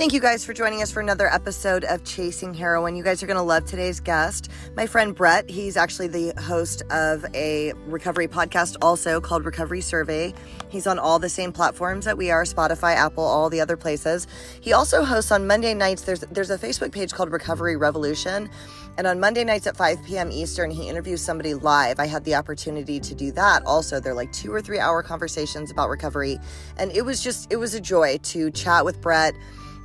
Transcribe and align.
Thank 0.00 0.14
you 0.14 0.20
guys 0.20 0.46
for 0.46 0.54
joining 0.54 0.80
us 0.80 0.90
for 0.90 1.00
another 1.00 1.26
episode 1.28 1.84
of 1.84 2.02
Chasing 2.04 2.54
Heroin. 2.54 2.96
You 2.96 3.04
guys 3.04 3.22
are 3.22 3.26
going 3.26 3.36
to 3.36 3.42
love 3.42 3.66
today's 3.66 4.00
guest, 4.00 4.50
my 4.74 4.86
friend 4.86 5.14
Brett. 5.14 5.50
He's 5.50 5.76
actually 5.76 6.08
the 6.08 6.32
host 6.40 6.80
of 6.88 7.26
a 7.34 7.74
recovery 7.84 8.26
podcast 8.26 8.76
also 8.80 9.20
called 9.20 9.44
Recovery 9.44 9.82
Survey. 9.82 10.32
He's 10.70 10.86
on 10.86 10.98
all 10.98 11.18
the 11.18 11.28
same 11.28 11.52
platforms 11.52 12.06
that 12.06 12.16
we 12.16 12.30
are 12.30 12.44
Spotify, 12.44 12.94
Apple, 12.94 13.24
all 13.24 13.50
the 13.50 13.60
other 13.60 13.76
places. 13.76 14.26
He 14.62 14.72
also 14.72 15.04
hosts 15.04 15.30
on 15.32 15.46
Monday 15.46 15.74
nights. 15.74 16.00
There's 16.00 16.20
there's 16.20 16.48
a 16.48 16.56
Facebook 16.56 16.92
page 16.92 17.12
called 17.12 17.30
Recovery 17.30 17.76
Revolution. 17.76 18.48
And 18.96 19.06
on 19.06 19.20
Monday 19.20 19.44
nights 19.44 19.66
at 19.66 19.76
5 19.76 20.02
p.m. 20.06 20.32
Eastern, 20.32 20.70
he 20.70 20.88
interviews 20.88 21.20
somebody 21.20 21.52
live. 21.52 22.00
I 22.00 22.06
had 22.06 22.24
the 22.24 22.36
opportunity 22.36 23.00
to 23.00 23.14
do 23.14 23.32
that 23.32 23.64
also. 23.66 24.00
They're 24.00 24.14
like 24.14 24.32
two 24.32 24.50
or 24.50 24.62
three 24.62 24.78
hour 24.78 25.02
conversations 25.02 25.70
about 25.70 25.90
recovery. 25.90 26.38
And 26.78 26.90
it 26.92 27.02
was 27.02 27.22
just, 27.22 27.52
it 27.52 27.56
was 27.56 27.74
a 27.74 27.80
joy 27.80 28.18
to 28.22 28.50
chat 28.50 28.84
with 28.84 29.00
Brett 29.02 29.34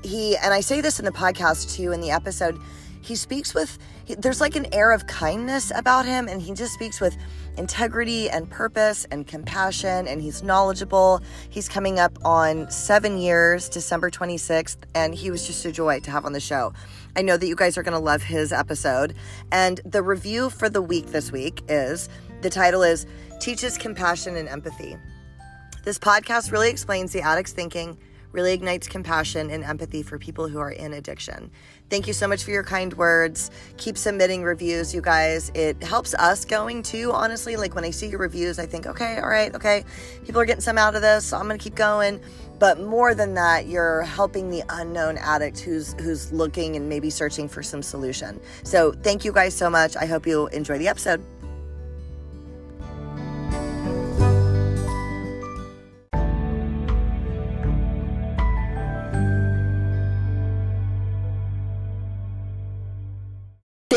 he 0.06 0.38
and 0.38 0.54
I 0.54 0.62
say 0.62 0.82
this 0.82 1.00
in 1.00 1.06
the 1.06 1.12
podcast 1.12 1.76
too 1.76 1.92
in 1.92 2.02
the 2.02 2.12
episode 2.12 2.60
he 3.02 3.16
speaks 3.16 3.54
with 3.54 3.78
he, 4.06 4.16
there's 4.16 4.42
like 4.42 4.56
an 4.56 4.68
air 4.74 4.92
of 4.92 5.06
kindness 5.08 5.72
about 5.76 6.06
him 6.06 6.28
and 6.28 6.42
he 6.42 6.54
just 6.54 6.74
speaks 6.74 7.00
with 7.00 7.16
integrity 7.58 8.30
and 8.30 8.50
purpose 8.50 9.06
and 9.12 9.28
compassion 9.28 10.08
and 10.08 10.22
he's 10.22 10.44
knowledgeable. 10.44 11.22
He's 11.50 11.70
coming 11.70 12.00
up 12.00 12.18
on 12.26 12.70
seven 12.70 13.18
years 13.18 13.70
december 13.70 14.10
26th 14.10 14.78
and 14.96 15.14
he 15.14 15.32
was 15.32 15.46
just 15.46 15.66
a 15.66 15.72
joy 15.72 16.00
to 16.02 16.12
have 16.12 16.26
on 16.26 16.34
the 16.34 16.40
show. 16.40 16.74
I 17.16 17.22
know 17.22 17.38
that 17.38 17.48
you 17.48 17.56
guys 17.56 17.78
are 17.78 17.84
going 17.84 17.98
to 17.98 18.04
love 18.04 18.24
his 18.24 18.52
episode 18.52 19.16
and 19.52 19.80
the 19.86 20.02
review 20.02 20.50
for 20.50 20.68
the 20.70 20.82
week 20.82 21.08
this 21.08 21.32
week 21.32 21.62
is 21.68 22.10
the 22.42 22.50
title 22.50 22.82
is 22.84 23.06
teaches 23.40 23.78
compassion 23.78 24.36
and 24.36 24.50
empathy. 24.50 24.98
This 25.84 26.00
podcast 26.00 26.52
really 26.52 26.70
explains 26.70 27.14
the 27.14 27.22
addict's 27.22 27.54
thinking 27.54 27.98
really 28.36 28.54
ignites 28.54 28.88
compassion 28.88 29.50
and 29.50 29.64
empathy 29.64 30.04
for 30.04 30.20
people 30.20 30.48
who 30.48 30.60
are 30.60 30.72
in 30.72 30.94
addiction. 30.94 31.50
Thank 31.90 32.06
you 32.06 32.14
so 32.14 32.28
much 32.28 32.44
for 32.44 32.52
your 32.52 32.64
kind 32.64 32.94
words. 32.94 33.50
Keep 33.78 33.98
submitting 33.98 34.44
reviews, 34.44 34.94
you 34.94 35.02
guys. 35.02 35.52
It 35.56 35.82
helps 35.82 36.14
us 36.14 36.44
going 36.44 36.84
too, 36.84 37.12
honestly. 37.14 37.56
Like 37.56 37.74
when 37.74 37.86
I 37.86 37.92
see 37.92 38.08
your 38.08 38.20
reviews, 38.20 38.60
I 38.60 38.66
think, 38.66 38.86
okay, 38.86 39.18
all 39.20 39.30
right, 39.30 39.56
okay, 39.56 39.86
people 40.26 40.42
are 40.42 40.46
getting 40.46 40.62
some 40.62 40.78
out 40.78 40.96
of 40.96 41.02
this, 41.02 41.26
so 41.26 41.38
I'm 41.38 41.48
gonna 41.48 41.58
keep 41.58 41.76
going. 41.76 42.20
But 42.60 42.80
more 42.80 43.14
than 43.16 43.34
that, 43.36 43.68
you're 43.68 44.04
helping 44.04 44.50
the 44.50 44.64
unknown 44.70 45.18
addict 45.18 45.60
who's 45.60 45.94
who's 46.02 46.32
looking 46.32 46.76
and 46.76 46.90
maybe 46.90 47.10
searching 47.10 47.48
for 47.48 47.64
some 47.64 47.82
solution. 47.82 48.40
So 48.64 48.92
thank 48.92 49.26
you 49.26 49.32
guys 49.32 49.56
so 49.56 49.70
much. 49.70 49.96
I 49.96 50.06
hope 50.06 50.28
you 50.28 50.48
enjoy 50.48 50.78
the 50.78 50.88
episode. 50.88 51.24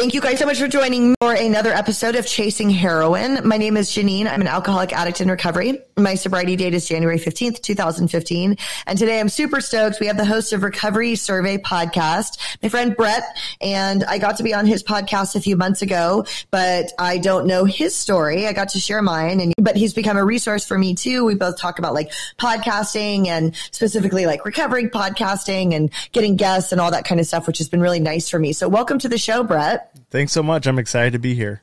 Thank 0.09 0.15
you 0.15 0.23
guys 0.23 0.39
so 0.39 0.47
much 0.47 0.59
for 0.59 0.69
joining 0.69 1.11
me 1.11 1.15
for 1.21 1.35
another 1.35 1.71
episode 1.71 2.17
of 2.17 2.25
Chasing 2.25 2.71
Heroin. 2.71 3.47
My 3.47 3.59
name 3.59 3.77
is 3.77 3.91
Janine. 3.91 4.27
I'm 4.27 4.41
an 4.41 4.47
alcoholic 4.47 4.91
addict 4.95 5.21
in 5.21 5.31
recovery. 5.31 5.83
My 5.99 6.15
sobriety 6.15 6.57
date 6.57 6.73
is 6.73 6.89
January 6.89 7.19
15th, 7.19 7.61
2015. 7.61 8.57
And 8.87 8.99
today 8.99 9.21
I'm 9.21 9.29
super 9.29 9.61
stoked. 9.61 10.01
We 10.01 10.07
have 10.07 10.17
the 10.17 10.25
host 10.25 10.55
of 10.55 10.63
Recovery 10.63 11.15
Survey 11.15 11.59
podcast, 11.59 12.39
my 12.63 12.71
friend 12.71 12.97
Brett. 12.97 13.23
And 13.61 14.03
I 14.05 14.17
got 14.17 14.39
to 14.39 14.43
be 14.43 14.55
on 14.55 14.65
his 14.65 14.83
podcast 14.83 15.37
a 15.37 15.43
few 15.43 15.59
months 15.59 15.83
ago, 15.83 16.25
but 16.51 16.91
I 16.99 17.19
don't 17.19 17.47
know 17.47 17.67
his 17.67 17.95
story. 17.95 18.47
I 18.47 18.55
got 18.55 18.71
to 18.71 18.79
share 18.79 19.03
mine 19.03 19.41
and, 19.41 19.53
but 19.59 19.77
he's 19.77 19.93
become 19.93 20.17
a 20.17 20.25
resource 20.25 20.65
for 20.65 20.79
me 20.79 20.95
too. 20.95 21.27
We 21.27 21.35
both 21.35 21.59
talk 21.59 21.79
about 21.79 21.93
like 21.93 22.13
podcasting 22.39 23.27
and 23.27 23.55
specifically 23.73 24.25
like 24.25 24.47
recovering 24.47 24.89
podcasting 24.89 25.75
and 25.75 25.91
getting 26.13 26.37
guests 26.37 26.73
and 26.73 26.81
all 26.81 26.93
that 26.93 27.05
kind 27.05 27.21
of 27.21 27.27
stuff, 27.27 27.47
which 27.47 27.59
has 27.59 27.69
been 27.69 27.83
really 27.83 28.01
nice 28.01 28.31
for 28.31 28.39
me. 28.39 28.55
So 28.55 28.71
welcome 28.71 28.99
to 29.01 29.09
the 29.11 29.19
show, 29.19 29.43
Brett. 29.43 29.98
Thanks 30.11 30.33
so 30.33 30.43
much. 30.43 30.67
I'm 30.67 30.79
excited 30.79 31.13
to 31.13 31.19
be 31.19 31.35
here. 31.35 31.63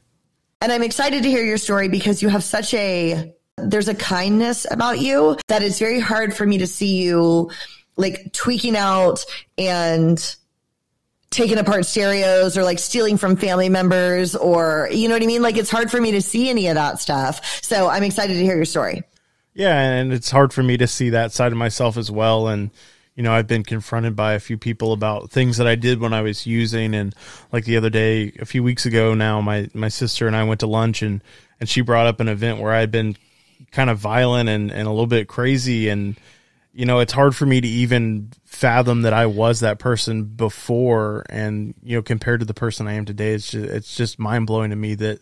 And 0.61 0.71
I'm 0.71 0.83
excited 0.83 1.23
to 1.23 1.29
hear 1.29 1.43
your 1.43 1.57
story 1.57 1.89
because 1.89 2.21
you 2.21 2.29
have 2.29 2.43
such 2.43 2.73
a 2.73 3.33
there's 3.57 3.87
a 3.87 3.95
kindness 3.95 4.65
about 4.69 4.99
you 4.99 5.37
that 5.47 5.61
it's 5.61 5.79
very 5.79 5.99
hard 5.99 6.35
for 6.35 6.45
me 6.45 6.57
to 6.57 6.67
see 6.67 7.01
you 7.03 7.51
like 7.97 8.33
tweaking 8.33 8.75
out 8.75 9.23
and 9.57 10.35
taking 11.29 11.57
apart 11.57 11.85
stereos 11.85 12.57
or 12.57 12.63
like 12.63 12.79
stealing 12.79 13.17
from 13.17 13.35
family 13.35 13.69
members 13.69 14.35
or 14.35 14.89
you 14.91 15.07
know 15.07 15.15
what 15.15 15.23
I 15.23 15.25
mean? 15.25 15.41
Like 15.41 15.57
it's 15.57 15.69
hard 15.69 15.91
for 15.91 15.99
me 15.99 16.11
to 16.11 16.21
see 16.21 16.49
any 16.49 16.67
of 16.67 16.75
that 16.75 16.99
stuff. 16.99 17.61
So 17.63 17.89
I'm 17.89 18.03
excited 18.03 18.33
to 18.33 18.43
hear 18.43 18.55
your 18.55 18.65
story. 18.65 19.03
Yeah, 19.53 19.79
and 19.79 20.11
it's 20.11 20.31
hard 20.31 20.53
for 20.53 20.63
me 20.63 20.77
to 20.77 20.87
see 20.87 21.11
that 21.11 21.31
side 21.31 21.51
of 21.51 21.57
myself 21.57 21.95
as 21.95 22.11
well 22.11 22.47
and 22.47 22.71
you 23.15 23.23
know, 23.23 23.33
I've 23.33 23.47
been 23.47 23.63
confronted 23.63 24.15
by 24.15 24.33
a 24.33 24.39
few 24.39 24.57
people 24.57 24.91
about 24.91 25.31
things 25.31 25.57
that 25.57 25.67
I 25.67 25.75
did 25.75 26.01
when 26.01 26.13
I 26.13 26.21
was 26.21 26.45
using, 26.45 26.93
and 26.93 27.15
like 27.51 27.63
the 27.63 27.77
other 27.77 27.89
day, 27.89 28.33
a 28.39 28.45
few 28.45 28.61
weeks 28.61 28.85
ago 28.85 29.13
now, 29.13 29.39
my 29.41 29.69
my 29.73 29.87
sister 29.87 30.27
and 30.27 30.35
I 30.35 30.43
went 30.43 30.59
to 30.59 30.67
lunch, 30.67 31.01
and 31.01 31.23
and 31.59 31.69
she 31.69 31.81
brought 31.81 32.07
up 32.07 32.19
an 32.19 32.27
event 32.27 32.59
where 32.59 32.73
I'd 32.73 32.91
been 32.91 33.15
kind 33.71 33.89
of 33.89 33.99
violent 33.99 34.49
and 34.49 34.69
and 34.69 34.87
a 34.87 34.91
little 34.91 35.07
bit 35.07 35.29
crazy, 35.29 35.87
and 35.87 36.19
you 36.73 36.85
know, 36.85 36.99
it's 36.99 37.13
hard 37.13 37.33
for 37.37 37.45
me 37.45 37.61
to 37.61 37.67
even 37.67 38.31
fathom 38.43 39.03
that 39.03 39.13
I 39.13 39.27
was 39.27 39.61
that 39.61 39.79
person 39.79 40.25
before, 40.25 41.23
and 41.29 41.73
you 41.81 41.95
know, 41.95 42.01
compared 42.01 42.41
to 42.41 42.45
the 42.45 42.53
person 42.53 42.85
I 42.85 42.93
am 42.93 43.05
today, 43.05 43.33
it's 43.33 43.49
just 43.49 43.65
it's 43.65 43.95
just 43.95 44.19
mind 44.19 44.47
blowing 44.47 44.71
to 44.71 44.75
me 44.75 44.93
that 44.95 45.21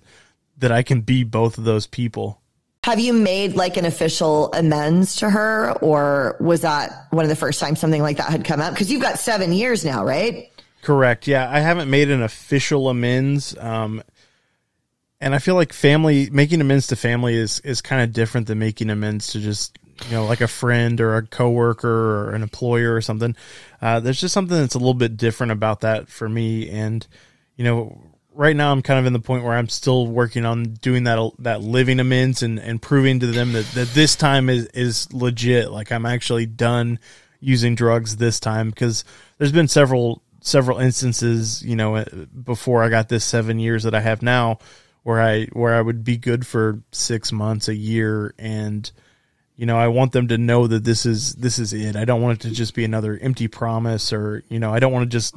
that 0.58 0.72
I 0.72 0.82
can 0.82 1.02
be 1.02 1.24
both 1.24 1.60
of 1.60 1.64
those 1.64 1.86
people. 1.86 2.42
Have 2.84 3.00
you 3.00 3.14
made 3.14 3.56
like 3.56 3.78
an 3.78 3.86
official 3.86 4.52
amends 4.52 5.18
to 5.18 5.30
her, 5.30 5.72
or 5.82 6.36
was 6.42 6.62
that 6.62 7.08
one 7.12 7.24
of 7.24 7.30
the 7.30 7.36
first 7.36 7.60
times 7.60 7.80
something 7.80 8.02
like 8.02 8.18
that 8.18 8.30
had 8.30 8.44
come 8.44 8.60
up? 8.60 8.74
Because 8.74 8.92
you've 8.92 9.02
got 9.02 9.20
seven 9.20 9.54
years 9.54 9.86
now, 9.86 10.04
right? 10.04 10.52
Correct. 10.82 11.26
Yeah, 11.26 11.50
I 11.50 11.62
haven't 11.62 11.90
made 11.90 12.12
an 12.12 12.22
official 12.22 12.90
amends. 12.90 13.58
Um, 13.58 14.04
and 15.22 15.34
I 15.34 15.40
feel 15.40 15.56
like 15.56 15.72
family 15.72 16.30
making 16.30 16.60
amends 16.60 16.88
to 16.88 16.98
family 16.98 17.36
is 17.36 17.62
is 17.62 17.82
kind 17.82 18.02
of 18.02 18.12
different 18.12 18.48
than 18.48 18.60
making 18.60 18.90
amends 18.90 19.28
to 19.28 19.40
just 19.40 19.80
you 20.06 20.12
know 20.12 20.26
like 20.26 20.42
a 20.42 20.48
friend 20.50 21.00
or 21.00 21.16
a 21.16 21.26
coworker 21.26 21.88
or 21.88 22.32
an 22.32 22.44
employer 22.44 22.94
or 22.94 23.00
something. 23.00 23.34
Uh, 23.82 24.02
there's 24.02 24.20
just 24.20 24.34
something 24.34 24.58
that's 24.58 24.76
a 24.76 24.80
little 24.80 24.94
bit 24.94 25.16
different 25.16 25.54
about 25.54 25.82
that 25.82 26.10
for 26.10 26.28
me, 26.28 26.70
and 26.70 27.08
you 27.56 27.64
know 27.64 28.13
right 28.36 28.56
now 28.56 28.72
I'm 28.72 28.82
kind 28.82 29.00
of 29.00 29.06
in 29.06 29.14
the 29.14 29.20
point 29.20 29.44
where 29.44 29.54
I'm 29.54 29.70
still 29.70 30.08
working 30.08 30.46
on 30.46 30.64
doing 30.64 31.06
that 31.06 31.32
that 31.40 31.62
living 31.62 32.00
amends 32.00 32.44
and, 32.44 32.60
and 32.60 32.82
proving 32.82 33.20
to 33.20 33.28
them 33.28 33.54
that, 33.54 33.66
that 33.74 33.90
this 33.90 34.16
time 34.16 34.50
is, 34.50 34.66
is 34.68 35.12
legit. 35.14 35.72
Like 35.72 35.92
I'm 35.92 36.06
actually 36.06 36.46
done 36.46 37.00
using 37.40 37.76
drugs 37.76 38.18
this 38.18 38.40
time 38.40 38.70
because 38.70 39.04
there's 39.38 39.52
been 39.52 39.68
several 39.68 40.22
several 40.42 40.80
instances, 40.80 41.64
you 41.64 41.76
know, 41.76 41.96
eh, 41.96 42.06
before 42.44 42.84
I 42.84 42.90
got 42.90 43.10
this 43.10 43.26
seven 43.26 43.60
years 43.60 43.84
that 43.84 43.96
I 43.96 44.02
have 44.02 44.22
now, 44.22 44.60
where 45.04 45.22
I 45.22 45.46
where 45.48 45.74
I 45.74 45.82
would 45.82 46.04
be 46.04 46.18
good 46.18 46.46
for 46.46 46.82
six 46.92 47.32
months, 47.32 47.68
a 47.68 47.76
year, 47.76 48.34
and 48.38 48.90
you 49.56 49.66
know, 49.66 49.78
I 49.78 49.88
want 49.88 50.12
them 50.12 50.28
to 50.30 50.38
know 50.38 50.68
that 50.68 50.84
this 50.84 51.06
is 51.06 51.36
this 51.36 51.60
is 51.60 51.74
it. 51.74 51.96
I 51.96 52.06
don't 52.06 52.22
want 52.22 52.44
it 52.44 52.50
to 52.50 52.56
just 52.56 52.76
be 52.76 52.86
another 52.86 53.18
empty 53.22 53.48
promise, 53.48 54.14
or 54.14 54.44
you 54.50 54.60
know, 54.60 54.74
I 54.74 54.80
don't 54.80 54.94
want 54.94 55.10
to 55.10 55.16
just 55.16 55.36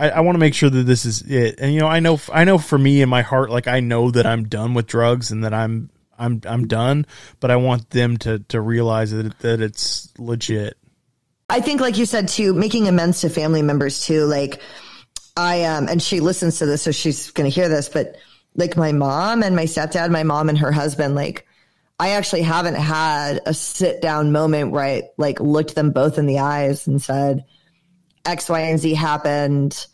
I, 0.00 0.08
I 0.08 0.20
want 0.20 0.34
to 0.34 0.40
make 0.40 0.54
sure 0.54 0.70
that 0.70 0.84
this 0.84 1.04
is 1.04 1.22
it. 1.22 1.60
And 1.60 1.74
you 1.74 1.80
know, 1.80 1.86
I 1.86 2.00
know, 2.00 2.18
I 2.32 2.44
know 2.44 2.56
for 2.56 2.78
me 2.78 3.02
in 3.02 3.08
my 3.08 3.22
heart, 3.22 3.50
like 3.50 3.68
I 3.68 3.80
know 3.80 4.10
that 4.10 4.26
I'm 4.26 4.48
done 4.48 4.72
with 4.72 4.86
drugs 4.86 5.30
and 5.30 5.44
that 5.44 5.52
I'm, 5.52 5.90
I'm, 6.18 6.40
I'm 6.46 6.66
done. 6.66 7.06
But 7.38 7.50
I 7.50 7.56
want 7.56 7.90
them 7.90 8.16
to 8.18 8.40
to 8.48 8.60
realize 8.60 9.10
that 9.10 9.38
that 9.40 9.60
it's 9.60 10.12
legit. 10.18 10.76
I 11.48 11.60
think, 11.60 11.80
like 11.80 11.98
you 11.98 12.06
said 12.06 12.28
too, 12.28 12.54
making 12.54 12.88
amends 12.88 13.20
to 13.22 13.28
family 13.28 13.62
members 13.62 14.04
too. 14.04 14.24
Like 14.24 14.62
I 15.36 15.64
um, 15.64 15.88
and 15.88 16.02
she 16.02 16.20
listens 16.20 16.58
to 16.58 16.66
this, 16.66 16.82
so 16.82 16.92
she's 16.92 17.30
going 17.32 17.50
to 17.50 17.54
hear 17.54 17.68
this. 17.68 17.88
But 17.88 18.16
like 18.54 18.76
my 18.76 18.92
mom 18.92 19.42
and 19.42 19.54
my 19.54 19.64
stepdad, 19.64 20.10
my 20.10 20.22
mom 20.22 20.48
and 20.48 20.58
her 20.58 20.72
husband, 20.72 21.14
like 21.14 21.46
I 21.98 22.10
actually 22.10 22.42
haven't 22.42 22.76
had 22.76 23.40
a 23.46 23.52
sit 23.52 24.00
down 24.00 24.32
moment 24.32 24.70
where 24.70 24.84
I 24.84 25.02
like 25.18 25.40
looked 25.40 25.74
them 25.74 25.90
both 25.90 26.18
in 26.18 26.26
the 26.26 26.38
eyes 26.38 26.86
and 26.86 27.02
said 27.02 27.44
X, 28.24 28.48
Y, 28.48 28.60
and 28.60 28.78
Z 28.78 28.94
happened. 28.94 29.86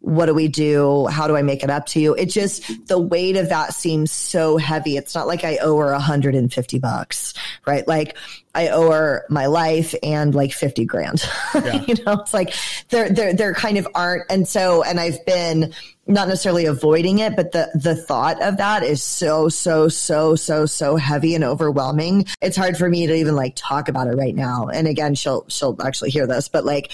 What 0.00 0.26
do 0.26 0.34
we 0.34 0.48
do? 0.48 1.06
How 1.08 1.26
do 1.26 1.36
I 1.36 1.42
make 1.42 1.62
it 1.62 1.68
up 1.68 1.86
to 1.86 2.00
you? 2.00 2.14
It 2.14 2.26
just, 2.26 2.88
the 2.88 2.98
weight 2.98 3.36
of 3.36 3.50
that 3.50 3.74
seems 3.74 4.10
so 4.10 4.56
heavy. 4.56 4.96
It's 4.96 5.14
not 5.14 5.26
like 5.26 5.44
I 5.44 5.58
owe 5.58 5.76
her 5.76 5.92
150 5.92 6.78
bucks, 6.78 7.34
right? 7.66 7.86
Like 7.86 8.16
I 8.54 8.68
owe 8.68 8.90
her 8.90 9.26
my 9.28 9.46
life 9.46 9.94
and 10.02 10.34
like 10.34 10.52
50 10.52 10.84
grand. 10.86 11.24
Yeah. 11.54 11.84
you 11.86 11.94
know, 12.06 12.14
it's 12.20 12.32
like 12.32 12.54
they're, 12.88 13.10
they're, 13.10 13.34
they're 13.34 13.54
kind 13.54 13.76
of 13.76 13.86
aren't. 13.94 14.24
And 14.30 14.48
so, 14.48 14.82
and 14.82 14.98
I've 14.98 15.24
been 15.26 15.74
not 16.06 16.28
necessarily 16.28 16.64
avoiding 16.64 17.18
it, 17.18 17.36
but 17.36 17.52
the, 17.52 17.70
the 17.74 17.94
thought 17.94 18.40
of 18.42 18.56
that 18.56 18.82
is 18.82 19.02
so, 19.02 19.48
so, 19.48 19.88
so, 19.88 20.36
so, 20.36 20.64
so 20.64 20.96
heavy 20.96 21.34
and 21.34 21.44
overwhelming. 21.44 22.26
It's 22.40 22.56
hard 22.56 22.76
for 22.76 22.88
me 22.88 23.06
to 23.06 23.14
even 23.14 23.36
like 23.36 23.54
talk 23.56 23.88
about 23.88 24.06
it 24.06 24.16
right 24.16 24.34
now. 24.34 24.68
And 24.68 24.88
again, 24.88 25.14
she'll, 25.14 25.44
she'll 25.48 25.76
actually 25.84 26.10
hear 26.10 26.26
this, 26.26 26.48
but 26.48 26.64
like, 26.64 26.90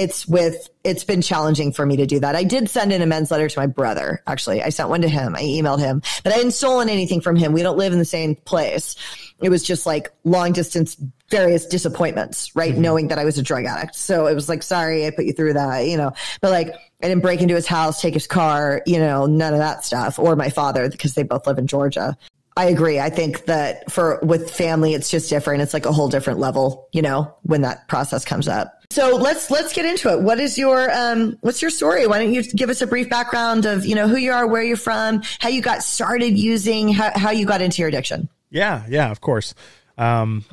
it's 0.00 0.26
with 0.26 0.70
it's 0.82 1.04
been 1.04 1.20
challenging 1.20 1.72
for 1.72 1.84
me 1.84 1.94
to 1.98 2.06
do 2.06 2.18
that. 2.20 2.34
I 2.34 2.42
did 2.42 2.70
send 2.70 2.90
an 2.90 3.02
amends 3.02 3.30
letter 3.30 3.50
to 3.50 3.58
my 3.58 3.66
brother. 3.66 4.22
Actually, 4.26 4.62
I 4.62 4.70
sent 4.70 4.88
one 4.88 5.02
to 5.02 5.08
him. 5.08 5.36
I 5.36 5.42
emailed 5.42 5.78
him, 5.78 6.00
but 6.24 6.32
I 6.32 6.36
hadn't 6.36 6.52
stolen 6.52 6.88
anything 6.88 7.20
from 7.20 7.36
him. 7.36 7.52
We 7.52 7.62
don't 7.62 7.76
live 7.76 7.92
in 7.92 7.98
the 7.98 8.06
same 8.06 8.34
place. 8.34 8.96
It 9.40 9.50
was 9.50 9.62
just 9.62 9.84
like 9.84 10.10
long 10.24 10.52
distance, 10.52 10.96
various 11.28 11.66
disappointments, 11.66 12.56
right? 12.56 12.72
Mm-hmm. 12.72 12.80
Knowing 12.80 13.08
that 13.08 13.18
I 13.18 13.26
was 13.26 13.36
a 13.36 13.42
drug 13.42 13.66
addict. 13.66 13.94
So 13.94 14.26
it 14.26 14.34
was 14.34 14.48
like, 14.48 14.62
sorry, 14.62 15.06
I 15.06 15.10
put 15.10 15.26
you 15.26 15.34
through 15.34 15.52
that, 15.52 15.86
you 15.86 15.98
know. 15.98 16.14
But 16.40 16.50
like, 16.50 16.68
I 17.02 17.08
didn't 17.08 17.20
break 17.20 17.42
into 17.42 17.54
his 17.54 17.66
house, 17.66 18.00
take 18.00 18.14
his 18.14 18.26
car, 18.26 18.82
you 18.86 18.98
know, 18.98 19.26
none 19.26 19.52
of 19.52 19.58
that 19.58 19.84
stuff, 19.84 20.18
or 20.18 20.34
my 20.34 20.48
father 20.48 20.88
because 20.88 21.12
they 21.12 21.24
both 21.24 21.46
live 21.46 21.58
in 21.58 21.66
Georgia. 21.66 22.16
I 22.56 22.66
agree. 22.66 22.98
I 22.98 23.10
think 23.10 23.44
that 23.44 23.90
for 23.92 24.18
with 24.22 24.50
family, 24.50 24.94
it's 24.94 25.10
just 25.10 25.28
different. 25.28 25.62
It's 25.62 25.74
like 25.74 25.86
a 25.86 25.92
whole 25.92 26.08
different 26.08 26.40
level, 26.40 26.88
you 26.92 27.02
know, 27.02 27.34
when 27.42 27.62
that 27.62 27.86
process 27.86 28.24
comes 28.24 28.48
up. 28.48 28.79
So 28.90 29.16
let's 29.16 29.50
let's 29.50 29.72
get 29.72 29.86
into 29.86 30.12
it. 30.12 30.20
What 30.20 30.40
is 30.40 30.58
your 30.58 30.90
um 30.90 31.38
what's 31.42 31.62
your 31.62 31.70
story? 31.70 32.06
Why 32.08 32.18
don't 32.18 32.32
you 32.32 32.42
give 32.42 32.70
us 32.70 32.82
a 32.82 32.86
brief 32.88 33.08
background 33.08 33.64
of 33.64 33.86
you 33.86 33.94
know 33.94 34.08
who 34.08 34.16
you 34.16 34.32
are, 34.32 34.46
where 34.46 34.62
you're 34.62 34.76
from, 34.76 35.22
how 35.38 35.48
you 35.48 35.62
got 35.62 35.84
started 35.84 36.36
using, 36.36 36.92
how 36.92 37.12
how 37.16 37.30
you 37.30 37.46
got 37.46 37.62
into 37.62 37.82
your 37.82 37.88
addiction? 37.88 38.28
Yeah, 38.50 38.84
yeah, 38.88 39.10
of 39.10 39.20
course. 39.20 39.54
Um, 39.96 40.44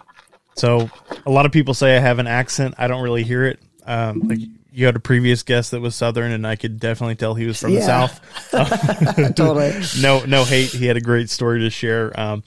so 0.56 0.90
a 1.26 1.32
lot 1.32 1.48
of 1.48 1.52
people 1.52 1.74
say 1.74 1.98
I 1.98 2.00
have 2.00 2.20
an 2.20 2.28
accent. 2.28 2.76
I 2.78 2.88
don't 2.88 3.02
really 3.02 3.24
hear 3.24 3.46
it. 3.46 3.60
Um, 3.86 4.28
like 4.28 4.40
you 4.72 4.86
had 4.86 4.96
a 4.96 5.00
previous 5.00 5.42
guest 5.42 5.72
that 5.72 5.80
was 5.80 5.96
Southern, 5.96 6.32
and 6.32 6.46
I 6.46 6.56
could 6.56 6.80
definitely 6.80 7.16
tell 7.16 7.34
he 7.34 7.48
was 7.48 7.60
from 7.60 7.72
yeah. 7.72 7.80
the 7.80 8.08
South. 8.08 9.36
totally. 9.36 9.74
no, 10.00 10.24
no 10.26 10.44
hate. 10.44 10.70
He 10.70 10.86
had 10.86 10.98
a 10.98 11.02
great 11.02 11.32
story 11.32 11.62
to 11.62 11.72
share. 11.72 12.18
Um, 12.20 12.44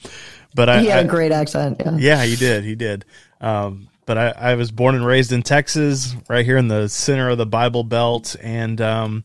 but 0.55 0.69
I, 0.69 0.79
he 0.79 0.87
had 0.87 0.99
I, 0.99 1.01
a 1.01 1.07
great 1.07 1.33
accent. 1.33 1.81
Yeah. 1.83 1.97
yeah, 1.97 2.23
he 2.23 2.37
did. 2.37 2.63
He 2.63 2.75
did. 2.75 3.03
Um, 3.41 3.89
but 4.11 4.17
I, 4.17 4.51
I, 4.51 4.55
was 4.55 4.71
born 4.71 4.95
and 4.95 5.05
raised 5.05 5.31
in 5.31 5.41
Texas, 5.41 6.17
right 6.27 6.43
here 6.43 6.57
in 6.57 6.67
the 6.67 6.89
center 6.89 7.29
of 7.29 7.37
the 7.37 7.45
Bible 7.45 7.85
Belt, 7.85 8.35
and 8.41 8.81
um, 8.81 9.23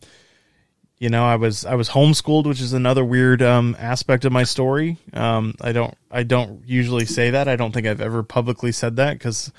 you 1.01 1.09
know, 1.09 1.25
I 1.25 1.35
was 1.35 1.65
I 1.65 1.75
was 1.75 1.89
homeschooled, 1.89 2.47
which 2.47 2.61
is 2.61 2.73
another 2.73 3.05
weird 3.05 3.43
um, 3.43 3.75
aspect 3.81 4.25
of 4.25 4.31
my 4.31 4.45
story. 4.45 4.97
Um, 5.13 5.57
I 5.61 5.73
don't 5.73 5.93
I 6.09 6.23
don't 6.23 6.63
usually 6.65 7.05
say 7.05 7.31
that. 7.31 7.49
I 7.49 7.57
don't 7.57 7.73
think 7.73 7.89
I've 7.89 8.01
ever 8.01 8.23
publicly 8.23 8.71
said 8.71 8.95
that 8.95 9.15
because 9.15 9.51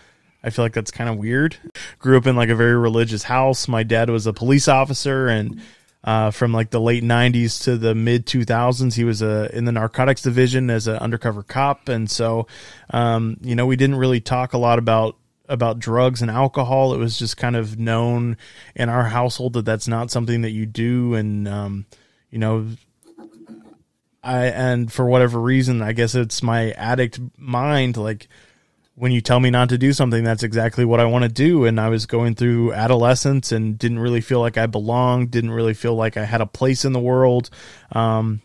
I 0.45 0.49
feel 0.49 0.63
like 0.63 0.71
that's 0.71 0.91
kind 0.91 1.09
of 1.09 1.17
weird. 1.17 1.57
Grew 1.99 2.15
up 2.15 2.25
in 2.25 2.37
like 2.37 2.47
a 2.47 2.55
very 2.55 2.77
religious 2.77 3.23
house. 3.23 3.67
My 3.67 3.83
dad 3.83 4.09
was 4.09 4.27
a 4.27 4.31
police 4.33 4.69
officer, 4.69 5.27
and 5.27 5.61
uh, 6.03 6.31
from 6.31 6.53
like 6.53 6.69
the 6.69 6.79
late 6.79 7.03
'90s 7.03 7.63
to 7.63 7.77
the 7.77 7.95
mid 7.95 8.25
2000s, 8.25 8.95
he 8.95 9.03
was 9.03 9.21
uh, 9.21 9.49
in 9.53 9.65
the 9.65 9.71
narcotics 9.71 10.21
division 10.21 10.69
as 10.69 10.87
an 10.87 10.97
undercover 10.97 11.43
cop. 11.43 11.89
And 11.89 12.09
so, 12.09 12.47
um, 12.91 13.37
you 13.41 13.55
know, 13.55 13.65
we 13.65 13.75
didn't 13.75 13.97
really 13.97 14.21
talk 14.21 14.53
a 14.53 14.57
lot 14.57 14.79
about 14.79 15.17
about 15.49 15.79
drugs 15.79 16.21
and 16.21 16.29
alcohol. 16.29 16.93
It 16.93 16.97
was 16.97 17.17
just 17.17 17.37
kind 17.37 17.55
of 17.55 17.79
known 17.79 18.37
in 18.75 18.89
our 18.89 19.05
household 19.05 19.53
that 19.53 19.65
that's 19.65 19.87
not 19.87 20.11
something 20.11 20.41
that 20.41 20.51
you 20.51 20.65
do, 20.65 21.13
and 21.13 21.47
um, 21.47 21.85
you 22.29 22.39
know, 22.39 22.67
I 24.23 24.45
and 24.45 24.91
for 24.91 25.05
whatever 25.05 25.39
reason, 25.39 25.81
I 25.81 25.93
guess 25.93 26.15
it's 26.15 26.43
my 26.43 26.71
addict 26.71 27.19
mind, 27.37 27.97
like 27.97 28.27
when 28.97 29.11
you 29.11 29.21
tell 29.21 29.39
me 29.39 29.51
not 29.51 29.69
to 29.69 29.77
do 29.77 29.93
something, 29.93 30.23
that's 30.23 30.41
exactly 30.41 30.83
what 30.83 30.99
I 30.99 31.05
want 31.05 31.21
to 31.21 31.29
do. 31.29 31.65
And 31.65 31.79
I 31.79 31.89
was 31.89 32.07
going 32.07 32.33
through 32.33 32.73
adolescence 32.73 33.51
and 33.51 33.77
didn't 33.77 33.99
really 33.99 34.21
feel 34.21 34.39
like 34.39 34.57
I 34.57 34.65
belonged, 34.65 35.29
didn't 35.29 35.51
really 35.51 35.75
feel 35.75 35.93
like 35.93 36.17
I 36.17 36.25
had 36.25 36.41
a 36.41 36.47
place 36.47 36.83
in 36.83 36.93
the 36.93 36.99
world. 36.99 37.51
Um, 37.91 38.41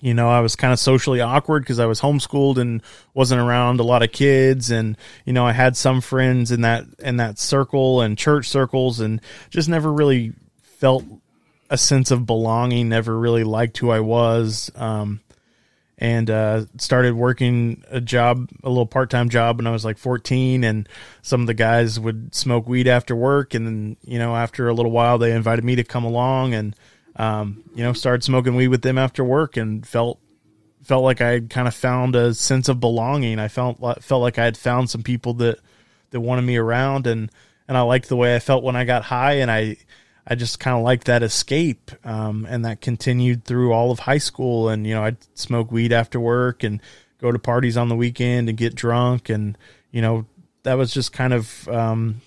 you 0.00 0.14
know, 0.14 0.30
I 0.30 0.40
was 0.40 0.56
kind 0.56 0.72
of 0.72 0.78
socially 0.78 1.20
awkward 1.20 1.62
because 1.62 1.78
I 1.78 1.84
was 1.84 2.00
homeschooled 2.00 2.56
and 2.56 2.82
wasn't 3.12 3.42
around 3.42 3.78
a 3.78 3.82
lot 3.82 4.02
of 4.02 4.12
kids. 4.12 4.70
And, 4.70 4.96
you 5.26 5.34
know, 5.34 5.44
I 5.44 5.52
had 5.52 5.76
some 5.76 6.00
friends 6.00 6.52
in 6.52 6.62
that, 6.62 6.86
in 6.98 7.18
that 7.18 7.38
circle 7.38 8.00
and 8.00 8.16
church 8.16 8.48
circles 8.48 9.00
and 9.00 9.20
just 9.50 9.68
never 9.68 9.92
really 9.92 10.32
felt 10.62 11.04
a 11.68 11.76
sense 11.76 12.10
of 12.10 12.24
belonging, 12.24 12.88
never 12.88 13.18
really 13.18 13.44
liked 13.44 13.76
who 13.76 13.90
I 13.90 14.00
was. 14.00 14.72
Um, 14.74 15.20
and 15.98 16.28
uh, 16.28 16.64
started 16.78 17.14
working 17.14 17.82
a 17.88 18.00
job, 18.00 18.50
a 18.62 18.68
little 18.68 18.86
part 18.86 19.08
time 19.08 19.28
job 19.28 19.58
when 19.58 19.66
I 19.66 19.70
was 19.70 19.84
like 19.84 19.96
14. 19.96 20.62
And 20.62 20.88
some 21.22 21.40
of 21.40 21.46
the 21.46 21.54
guys 21.54 21.98
would 21.98 22.34
smoke 22.34 22.68
weed 22.68 22.86
after 22.86 23.16
work. 23.16 23.54
And 23.54 23.66
then, 23.66 23.96
you 24.02 24.18
know, 24.18 24.36
after 24.36 24.68
a 24.68 24.74
little 24.74 24.92
while, 24.92 25.18
they 25.18 25.32
invited 25.32 25.64
me 25.64 25.76
to 25.76 25.84
come 25.84 26.04
along 26.04 26.54
and, 26.54 26.76
um, 27.16 27.64
you 27.74 27.82
know, 27.82 27.94
started 27.94 28.24
smoking 28.24 28.56
weed 28.56 28.68
with 28.68 28.82
them 28.82 28.98
after 28.98 29.24
work 29.24 29.56
and 29.56 29.86
felt 29.86 30.20
felt 30.82 31.02
like 31.02 31.20
I 31.20 31.30
had 31.30 31.50
kind 31.50 31.66
of 31.66 31.74
found 31.74 32.14
a 32.14 32.32
sense 32.34 32.68
of 32.68 32.78
belonging. 32.78 33.38
I 33.38 33.48
felt 33.48 33.78
felt 34.02 34.22
like 34.22 34.38
I 34.38 34.44
had 34.44 34.56
found 34.56 34.90
some 34.90 35.02
people 35.02 35.34
that 35.34 35.58
that 36.10 36.20
wanted 36.20 36.42
me 36.42 36.56
around 36.56 37.06
and 37.06 37.30
and 37.66 37.76
I 37.76 37.80
liked 37.80 38.08
the 38.08 38.16
way 38.16 38.36
I 38.36 38.38
felt 38.38 38.62
when 38.62 38.76
I 38.76 38.84
got 38.84 39.04
high 39.04 39.34
and 39.34 39.50
I 39.50 39.78
I 40.26 40.34
just 40.34 40.58
kind 40.58 40.76
of 40.76 40.82
liked 40.82 41.06
that 41.06 41.22
escape, 41.22 41.92
um, 42.04 42.46
and 42.48 42.64
that 42.64 42.80
continued 42.80 43.44
through 43.44 43.72
all 43.72 43.90
of 43.90 44.00
high 44.00 44.18
school. 44.18 44.68
And 44.68 44.86
you 44.86 44.94
know, 44.94 45.04
I'd 45.04 45.18
smoke 45.38 45.70
weed 45.70 45.92
after 45.92 46.18
work 46.18 46.64
and 46.64 46.80
go 47.20 47.30
to 47.30 47.38
parties 47.38 47.76
on 47.76 47.88
the 47.88 47.96
weekend 47.96 48.48
and 48.48 48.58
get 48.58 48.74
drunk, 48.74 49.28
and 49.28 49.56
you 49.92 50.02
know, 50.02 50.26
that 50.64 50.74
was 50.74 50.92
just 50.92 51.12
kind 51.12 51.32
of 51.32 51.68
um, 51.68 52.20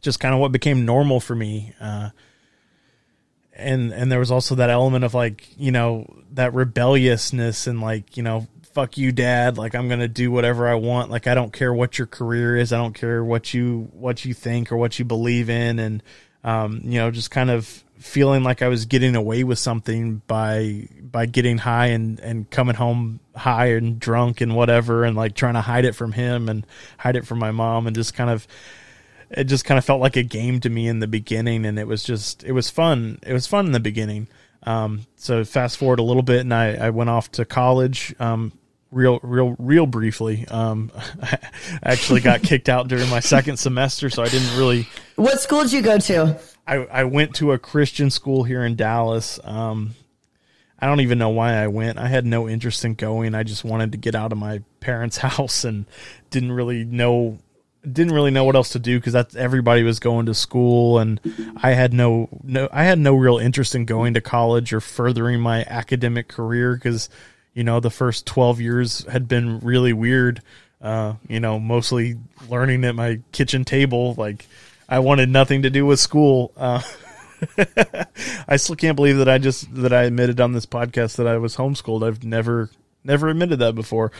just 0.00 0.20
kind 0.20 0.34
of 0.34 0.40
what 0.40 0.52
became 0.52 0.84
normal 0.86 1.20
for 1.20 1.34
me. 1.34 1.74
Uh, 1.80 2.10
and 3.54 3.92
and 3.92 4.10
there 4.10 4.18
was 4.18 4.30
also 4.30 4.54
that 4.54 4.70
element 4.70 5.04
of 5.04 5.14
like 5.14 5.48
you 5.58 5.70
know 5.70 6.06
that 6.32 6.54
rebelliousness 6.54 7.66
and 7.66 7.80
like 7.80 8.16
you 8.16 8.22
know 8.22 8.46
fuck 8.72 8.96
you 8.96 9.12
dad 9.12 9.58
like 9.58 9.74
i'm 9.74 9.88
gonna 9.88 10.08
do 10.08 10.30
whatever 10.30 10.66
i 10.66 10.74
want 10.74 11.10
like 11.10 11.26
i 11.26 11.34
don't 11.34 11.52
care 11.52 11.72
what 11.72 11.98
your 11.98 12.06
career 12.06 12.56
is 12.56 12.72
i 12.72 12.78
don't 12.78 12.94
care 12.94 13.22
what 13.22 13.52
you 13.52 13.90
what 13.92 14.24
you 14.24 14.32
think 14.32 14.72
or 14.72 14.76
what 14.78 14.98
you 14.98 15.04
believe 15.04 15.50
in 15.50 15.78
and 15.78 16.02
um, 16.44 16.80
you 16.84 16.98
know, 16.98 17.10
just 17.10 17.30
kind 17.30 17.50
of 17.50 17.84
feeling 18.02 18.42
like 18.42 18.62
I 18.62 18.68
was 18.68 18.86
getting 18.86 19.14
away 19.14 19.44
with 19.44 19.58
something 19.58 20.22
by 20.26 20.88
by 21.00 21.26
getting 21.26 21.58
high 21.58 21.86
and 21.88 22.18
and 22.20 22.50
coming 22.50 22.74
home 22.74 23.20
high 23.36 23.72
and 23.74 23.98
drunk 23.98 24.40
and 24.40 24.56
whatever 24.56 25.04
and 25.04 25.16
like 25.16 25.34
trying 25.34 25.54
to 25.54 25.60
hide 25.60 25.84
it 25.84 25.94
from 25.94 26.12
him 26.12 26.48
and 26.48 26.66
hide 26.98 27.16
it 27.16 27.26
from 27.26 27.38
my 27.38 27.52
mom 27.52 27.86
and 27.86 27.94
just 27.94 28.14
kind 28.14 28.28
of 28.28 28.46
it 29.30 29.44
just 29.44 29.64
kind 29.64 29.78
of 29.78 29.84
felt 29.84 30.00
like 30.00 30.16
a 30.16 30.22
game 30.22 30.60
to 30.60 30.68
me 30.68 30.88
in 30.88 30.98
the 30.98 31.06
beginning 31.06 31.64
and 31.64 31.78
it 31.78 31.86
was 31.86 32.02
just 32.02 32.42
it 32.44 32.52
was 32.52 32.68
fun 32.68 33.18
it 33.22 33.32
was 33.32 33.46
fun 33.46 33.66
in 33.66 33.72
the 33.72 33.80
beginning. 33.80 34.26
Um, 34.64 35.06
so 35.16 35.44
fast 35.44 35.76
forward 35.76 35.98
a 35.98 36.04
little 36.04 36.22
bit 36.22 36.40
and 36.40 36.54
I, 36.54 36.74
I 36.74 36.90
went 36.90 37.10
off 37.10 37.30
to 37.32 37.44
college 37.44 38.14
um, 38.20 38.52
real 38.92 39.18
real 39.22 39.56
real 39.58 39.86
briefly. 39.86 40.46
Um, 40.48 40.92
i 41.22 41.38
actually 41.82 42.20
got 42.20 42.42
kicked 42.42 42.68
out 42.68 42.86
during 42.86 43.08
my 43.08 43.20
second 43.20 43.56
semester 43.56 44.10
so 44.10 44.22
i 44.22 44.28
didn't 44.28 44.56
really 44.56 44.86
what 45.16 45.40
school 45.40 45.62
did 45.62 45.72
you 45.72 45.82
go 45.82 45.98
to? 45.98 46.38
I, 46.66 46.76
I 46.76 47.04
went 47.04 47.34
to 47.36 47.52
a 47.52 47.58
christian 47.58 48.10
school 48.10 48.44
here 48.44 48.64
in 48.64 48.76
dallas. 48.76 49.40
Um, 49.42 49.94
i 50.78 50.86
don't 50.86 51.00
even 51.00 51.18
know 51.18 51.30
why 51.30 51.54
i 51.54 51.66
went. 51.66 51.98
I 51.98 52.06
had 52.06 52.24
no 52.24 52.48
interest 52.48 52.84
in 52.84 52.94
going. 52.94 53.34
I 53.34 53.42
just 53.42 53.64
wanted 53.64 53.92
to 53.92 53.98
get 53.98 54.14
out 54.14 54.30
of 54.30 54.38
my 54.38 54.62
parents 54.80 55.16
house 55.18 55.64
and 55.64 55.86
didn't 56.30 56.52
really 56.52 56.84
know 56.84 57.38
didn't 57.90 58.12
really 58.12 58.30
know 58.30 58.44
what 58.44 58.54
else 58.54 58.68
to 58.70 58.78
do 58.78 59.00
because 59.00 59.12
that's 59.12 59.34
everybody 59.34 59.82
was 59.82 59.98
going 59.98 60.26
to 60.26 60.34
school 60.34 61.00
and 61.00 61.20
I 61.56 61.72
had 61.72 61.92
no 61.92 62.28
no 62.44 62.68
I 62.70 62.84
had 62.84 62.98
no 62.98 63.14
real 63.14 63.38
interest 63.38 63.74
in 63.74 63.86
going 63.86 64.14
to 64.14 64.20
college 64.20 64.72
or 64.72 64.80
furthering 64.80 65.40
my 65.40 65.64
academic 65.64 66.28
career 66.28 66.74
because 66.74 67.08
you 67.54 67.64
know, 67.64 67.80
the 67.80 67.90
first 67.90 68.26
12 68.26 68.60
years 68.60 69.04
had 69.06 69.28
been 69.28 69.60
really 69.60 69.92
weird. 69.92 70.42
Uh, 70.80 71.14
you 71.28 71.38
know, 71.38 71.60
mostly 71.60 72.16
learning 72.48 72.84
at 72.84 72.94
my 72.94 73.20
kitchen 73.30 73.64
table. 73.64 74.14
Like, 74.14 74.46
I 74.88 74.98
wanted 74.98 75.28
nothing 75.28 75.62
to 75.62 75.70
do 75.70 75.86
with 75.86 76.00
school. 76.00 76.52
Uh, 76.56 76.82
I 78.48 78.56
still 78.56 78.76
can't 78.76 78.96
believe 78.96 79.18
that 79.18 79.28
I 79.28 79.38
just 79.38 79.72
that 79.74 79.92
I 79.92 80.02
admitted 80.02 80.40
on 80.40 80.52
this 80.52 80.66
podcast 80.66 81.16
that 81.16 81.26
I 81.26 81.38
was 81.38 81.56
homeschooled. 81.56 82.06
I've 82.06 82.24
never 82.24 82.70
never 83.04 83.28
admitted 83.28 83.58
that 83.60 83.74
before. 83.74 84.12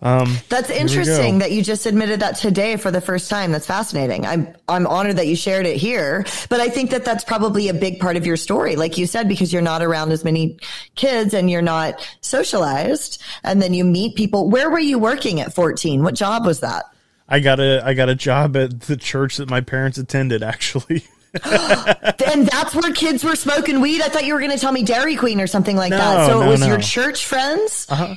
Um, 0.00 0.36
That's 0.48 0.70
interesting 0.70 1.40
that 1.40 1.50
you 1.50 1.62
just 1.62 1.84
admitted 1.84 2.20
that 2.20 2.36
today 2.36 2.76
for 2.76 2.90
the 2.90 3.00
first 3.00 3.28
time. 3.28 3.50
That's 3.50 3.66
fascinating. 3.66 4.26
I'm 4.26 4.54
I'm 4.68 4.86
honored 4.86 5.16
that 5.16 5.26
you 5.26 5.34
shared 5.34 5.66
it 5.66 5.76
here, 5.76 6.24
but 6.48 6.60
I 6.60 6.68
think 6.68 6.90
that 6.90 7.04
that's 7.04 7.24
probably 7.24 7.68
a 7.68 7.74
big 7.74 7.98
part 7.98 8.16
of 8.16 8.24
your 8.24 8.36
story, 8.36 8.76
like 8.76 8.96
you 8.96 9.06
said, 9.06 9.28
because 9.28 9.52
you're 9.52 9.62
not 9.62 9.82
around 9.82 10.12
as 10.12 10.24
many 10.24 10.58
kids 10.94 11.34
and 11.34 11.50
you're 11.50 11.62
not 11.62 12.08
socialized, 12.20 13.20
and 13.42 13.60
then 13.60 13.74
you 13.74 13.84
meet 13.84 14.14
people. 14.14 14.48
Where 14.48 14.70
were 14.70 14.78
you 14.78 14.98
working 14.98 15.40
at 15.40 15.52
14? 15.52 16.04
What 16.04 16.14
job 16.14 16.46
was 16.46 16.60
that? 16.60 16.84
I 17.28 17.40
got 17.40 17.58
a 17.58 17.82
I 17.84 17.94
got 17.94 18.08
a 18.08 18.14
job 18.14 18.56
at 18.56 18.82
the 18.82 18.96
church 18.96 19.38
that 19.38 19.50
my 19.50 19.60
parents 19.62 19.98
attended. 19.98 20.42
Actually. 20.42 21.04
and 21.44 22.46
that's 22.46 22.74
where 22.74 22.92
kids 22.92 23.22
were 23.22 23.36
smoking 23.36 23.80
weed. 23.80 24.00
I 24.00 24.08
thought 24.08 24.24
you 24.24 24.34
were 24.34 24.40
going 24.40 24.52
to 24.52 24.58
tell 24.58 24.72
me 24.72 24.82
Dairy 24.82 25.16
Queen 25.16 25.40
or 25.40 25.46
something 25.46 25.76
like 25.76 25.90
no, 25.90 25.98
that. 25.98 26.26
So 26.26 26.40
no, 26.40 26.46
it 26.46 26.48
was 26.50 26.60
no. 26.60 26.66
your 26.68 26.78
church 26.78 27.24
friends. 27.24 27.86
Uh-huh. 27.88 28.14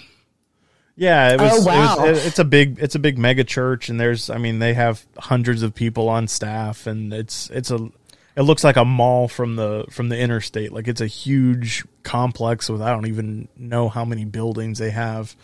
Yeah, 0.95 1.33
it 1.33 1.41
was, 1.41 1.65
oh, 1.65 1.67
wow. 1.67 2.05
It 2.05 2.11
was, 2.11 2.25
it's 2.25 2.39
a 2.39 2.45
big 2.45 2.79
it's 2.79 2.95
a 2.95 2.99
big 2.99 3.17
mega 3.17 3.43
church 3.43 3.89
and 3.89 3.99
there's 3.99 4.29
I 4.29 4.37
mean 4.37 4.59
they 4.59 4.73
have 4.73 5.05
hundreds 5.17 5.63
of 5.63 5.73
people 5.73 6.09
on 6.09 6.27
staff 6.27 6.85
and 6.85 7.13
it's 7.13 7.49
it's 7.49 7.71
a 7.71 7.89
it 8.35 8.41
looks 8.43 8.63
like 8.63 8.77
a 8.77 8.85
mall 8.85 9.27
from 9.27 9.55
the 9.55 9.85
from 9.89 10.09
the 10.09 10.17
interstate. 10.17 10.71
Like 10.71 10.87
it's 10.87 11.01
a 11.01 11.07
huge 11.07 11.85
complex 12.03 12.69
with 12.69 12.81
I 12.81 12.91
don't 12.91 13.07
even 13.07 13.47
know 13.57 13.89
how 13.89 14.05
many 14.05 14.25
buildings 14.25 14.79
they 14.79 14.91
have. 14.91 15.35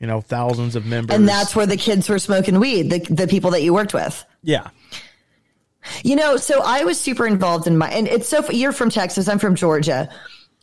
You 0.00 0.06
know, 0.06 0.20
thousands 0.20 0.76
of 0.76 0.84
members. 0.84 1.16
And 1.16 1.26
that's 1.26 1.56
where 1.56 1.64
the 1.64 1.78
kids 1.78 2.08
were 2.08 2.18
smoking 2.18 2.58
weed, 2.60 2.90
the 2.90 2.98
the 3.12 3.26
people 3.26 3.52
that 3.52 3.62
you 3.62 3.72
worked 3.72 3.94
with. 3.94 4.24
Yeah. 4.42 4.68
You 6.04 6.16
know, 6.16 6.36
so 6.36 6.62
I 6.62 6.84
was 6.84 7.00
super 7.00 7.26
involved 7.26 7.66
in 7.66 7.76
my, 7.76 7.90
and 7.90 8.08
it's 8.08 8.28
so, 8.28 8.48
you're 8.50 8.72
from 8.72 8.90
Texas, 8.90 9.28
I'm 9.28 9.38
from 9.38 9.54
Georgia. 9.54 10.08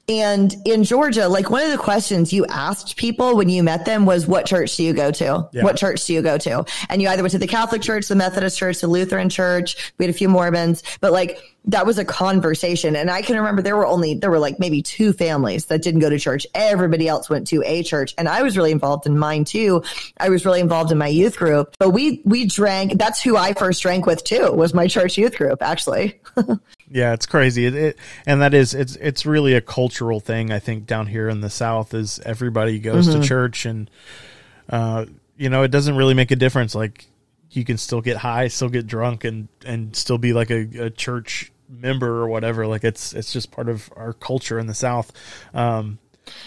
And 0.09 0.53
in 0.65 0.83
Georgia, 0.83 1.29
like 1.29 1.49
one 1.49 1.63
of 1.63 1.71
the 1.71 1.77
questions 1.77 2.33
you 2.33 2.45
asked 2.47 2.97
people 2.97 3.37
when 3.37 3.47
you 3.47 3.63
met 3.63 3.85
them 3.85 4.05
was, 4.05 4.27
what 4.27 4.45
church 4.45 4.75
do 4.75 4.83
you 4.83 4.91
go 4.91 5.11
to? 5.11 5.47
Yeah. 5.53 5.63
What 5.63 5.77
church 5.77 6.05
do 6.05 6.13
you 6.13 6.21
go 6.21 6.37
to? 6.39 6.65
And 6.89 7.01
you 7.01 7.07
either 7.07 7.23
went 7.23 7.31
to 7.31 7.37
the 7.37 7.47
Catholic 7.47 7.81
church, 7.81 8.09
the 8.09 8.15
Methodist 8.15 8.57
church, 8.57 8.81
the 8.81 8.87
Lutheran 8.87 9.29
church. 9.29 9.93
We 9.97 10.05
had 10.05 10.13
a 10.13 10.17
few 10.17 10.27
Mormons, 10.27 10.83
but 10.99 11.13
like 11.13 11.41
that 11.65 11.85
was 11.85 11.97
a 11.97 12.03
conversation. 12.03 12.97
And 12.97 13.09
I 13.09 13.21
can 13.21 13.37
remember 13.37 13.61
there 13.61 13.77
were 13.77 13.87
only, 13.87 14.15
there 14.15 14.29
were 14.29 14.39
like 14.39 14.59
maybe 14.59 14.81
two 14.81 15.13
families 15.13 15.67
that 15.67 15.81
didn't 15.81 16.01
go 16.01 16.09
to 16.09 16.19
church. 16.19 16.45
Everybody 16.53 17.07
else 17.07 17.29
went 17.29 17.47
to 17.47 17.63
a 17.65 17.81
church. 17.83 18.13
And 18.17 18.27
I 18.27 18.43
was 18.43 18.57
really 18.57 18.71
involved 18.71 19.05
in 19.05 19.17
mine 19.17 19.45
too. 19.45 19.83
I 20.17 20.27
was 20.27 20.45
really 20.45 20.59
involved 20.59 20.91
in 20.91 20.97
my 20.97 21.07
youth 21.07 21.37
group, 21.37 21.75
but 21.79 21.91
we, 21.91 22.21
we 22.25 22.45
drank. 22.45 22.97
That's 22.97 23.21
who 23.21 23.37
I 23.37 23.53
first 23.53 23.81
drank 23.81 24.05
with 24.05 24.25
too, 24.25 24.51
was 24.51 24.73
my 24.73 24.87
church 24.87 25.17
youth 25.17 25.37
group, 25.37 25.61
actually. 25.61 26.19
yeah, 26.93 27.13
it's 27.13 27.25
crazy. 27.25 27.65
It, 27.65 27.75
it, 27.75 27.97
and 28.25 28.41
that 28.41 28.53
is, 28.53 28.73
it's, 28.73 28.95
it's 28.95 29.25
really 29.25 29.53
a 29.55 29.61
cultural 29.61 30.19
thing. 30.19 30.51
I 30.51 30.59
think 30.59 30.85
down 30.85 31.07
here 31.07 31.27
in 31.27 31.41
the 31.41 31.49
South 31.49 31.93
is 31.93 32.19
everybody 32.19 32.79
goes 32.79 33.09
mm-hmm. 33.09 33.21
to 33.21 33.27
church 33.27 33.65
and, 33.65 33.89
uh, 34.69 35.05
you 35.35 35.49
know, 35.49 35.63
it 35.63 35.71
doesn't 35.71 35.97
really 35.97 36.13
make 36.13 36.31
a 36.31 36.35
difference. 36.37 36.75
Like, 36.75 37.07
you 37.55 37.63
can 37.63 37.77
still 37.77 38.01
get 38.01 38.17
high, 38.17 38.47
still 38.47 38.69
get 38.69 38.87
drunk, 38.87 39.23
and 39.23 39.47
and 39.63 39.95
still 39.95 40.17
be 40.17 40.33
like 40.33 40.49
a, 40.49 40.85
a 40.85 40.89
church 40.89 41.51
member 41.69 42.21
or 42.21 42.27
whatever. 42.27 42.65
Like 42.67 42.83
it's 42.83 43.13
it's 43.13 43.31
just 43.31 43.51
part 43.51 43.69
of 43.69 43.91
our 43.95 44.13
culture 44.13 44.59
in 44.59 44.67
the 44.67 44.73
South. 44.73 45.11
Um, 45.53 45.99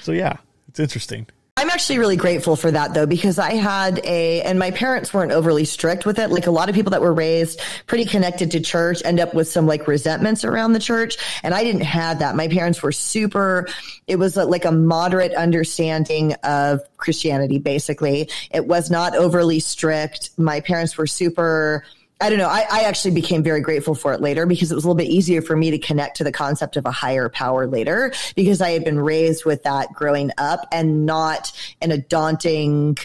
so 0.03 0.13
yeah, 0.13 0.39
it's 0.69 0.81
interesting. 0.81 1.29
I'm 1.59 1.71
actually 1.71 1.99
really 1.99 2.17
grateful 2.17 2.55
for 2.55 2.71
that 2.71 2.93
though, 2.93 3.07
because 3.07 3.39
I 3.39 3.55
had 3.55 4.05
a, 4.05 4.43
and 4.43 4.59
my 4.59 4.73
parents 4.73 5.15
weren't 5.15 5.33
overly 5.33 5.65
strict 5.65 6.05
with 6.05 6.19
it. 6.19 6.29
Like 6.29 6.47
a 6.47 6.51
lot 6.51 6.69
of 6.69 6.75
people 6.75 6.91
that 6.91 7.01
were 7.01 7.15
raised 7.15 7.63
pretty 7.87 8.05
connected 8.05 8.51
to 8.51 8.61
church 8.61 9.01
end 9.07 9.21
up 9.21 9.33
with 9.33 9.49
some 9.49 9.67
like 9.67 9.89
resentments 9.89 10.45
around 10.45 10.75
the 10.75 10.79
church. 10.79 11.17
And 11.43 11.55
I 11.55 11.65
didn't 11.65 11.81
have 11.81 12.19
that. 12.19 12.37
My 12.37 12.49
parents 12.49 12.83
were 12.83 12.93
super, 12.93 13.69
it 14.07 14.17
was 14.17 14.37
like 14.37 14.67
a 14.67 14.71
moderate 14.71 15.33
understanding 15.33 16.35
of 16.43 16.83
Christianity, 16.99 17.59
basically. 17.59 18.29
It 18.51 18.67
was 18.67 18.91
not 18.91 19.17
overly 19.17 19.61
strict. 19.61 20.33
My 20.37 20.61
parents 20.61 20.99
were 20.99 21.07
super, 21.07 21.85
I 22.21 22.31
don't 22.31 22.39
know. 22.39 22.49
I, 22.49 22.67
I, 22.71 22.81
actually 22.85 23.15
became 23.15 23.43
very 23.43 23.61
grateful 23.61 23.95
for 23.95 24.15
it 24.15 24.23
later 24.23 24.47
because 24.47 24.73
it 24.73 24.75
was 24.75 24.85
a 24.85 24.87
little 24.87 24.97
bit 24.97 25.11
easier 25.11 25.43
for 25.43 25.55
me 25.55 25.71
to 25.73 25.79
connect 25.79 26.17
to 26.17 26.25
the 26.25 26.33
concept 26.33 26.77
of 26.77 26.87
a 26.87 26.91
higher 26.91 27.29
power 27.29 27.67
later 27.67 28.13
because 28.35 28.63
I 28.63 28.71
had 28.71 28.85
been 28.85 28.99
raised 28.99 29.45
with 29.45 29.65
that 29.65 29.93
growing 29.93 30.31
up 30.39 30.67
and 30.73 31.05
not 31.05 31.53
in 31.83 31.93
a 31.93 31.99
daunting, 31.99 32.97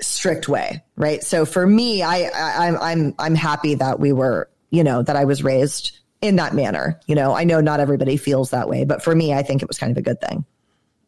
strict 0.00 0.48
way. 0.48 0.82
Right. 0.96 1.22
So 1.22 1.46
for 1.46 1.66
me, 1.66 2.02
I, 2.02 2.30
I 2.34 2.66
I'm, 2.66 2.76
I'm, 2.78 3.14
I'm 3.18 3.34
happy 3.34 3.76
that 3.76 4.00
we 4.00 4.12
were, 4.12 4.50
you 4.70 4.82
know, 4.82 5.02
that 5.02 5.14
I 5.14 5.24
was 5.24 5.44
raised 5.44 5.96
in 6.20 6.36
that 6.36 6.52
manner. 6.52 7.00
You 7.06 7.14
know, 7.14 7.32
I 7.32 7.44
know 7.44 7.60
not 7.60 7.80
everybody 7.80 8.16
feels 8.16 8.50
that 8.50 8.68
way, 8.68 8.84
but 8.84 9.02
for 9.02 9.14
me, 9.14 9.32
I 9.32 9.42
think 9.42 9.62
it 9.62 9.68
was 9.68 9.78
kind 9.78 9.92
of 9.92 9.98
a 9.98 10.02
good 10.02 10.20
thing. 10.20 10.44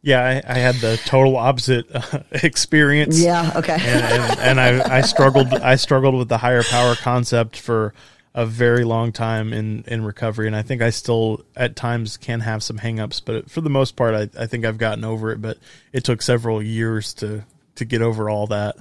Yeah, 0.03 0.23
I, 0.23 0.55
I, 0.55 0.59
had 0.59 0.77
the 0.77 0.97
total 1.07 1.37
opposite 1.37 1.87
uh, 1.93 2.21
experience. 2.31 3.21
Yeah, 3.21 3.53
okay. 3.57 3.75
and, 3.75 4.05
and, 4.05 4.41
and 4.41 4.61
I, 4.61 4.99
I, 4.99 5.01
struggled. 5.01 5.53
I 5.53 5.75
struggled 5.75 6.15
with 6.15 6.29
the 6.29 6.39
higher 6.39 6.63
power 6.63 6.95
concept 6.95 7.59
for 7.59 7.95
a 8.33 8.47
very 8.47 8.85
long 8.85 9.11
time 9.11 9.53
in, 9.53 9.83
in 9.89 10.05
recovery, 10.05 10.47
and 10.47 10.55
I 10.55 10.63
think 10.63 10.83
I 10.83 10.91
still 10.91 11.45
at 11.57 11.75
times 11.75 12.17
can 12.17 12.39
have 12.41 12.63
some 12.63 12.79
hangups, 12.79 13.21
but 13.25 13.51
for 13.51 13.61
the 13.61 13.71
most 13.71 13.97
part, 13.97 14.15
I, 14.15 14.43
I 14.43 14.47
think 14.47 14.65
I've 14.65 14.79
gotten 14.79 15.05
over 15.05 15.33
it. 15.33 15.43
But 15.43 15.59
it 15.93 16.05
took 16.05 16.23
several 16.23 16.63
years 16.63 17.15
to 17.15 17.45
to 17.75 17.85
get 17.85 18.01
over 18.01 18.31
all 18.31 18.47
that. 18.49 18.77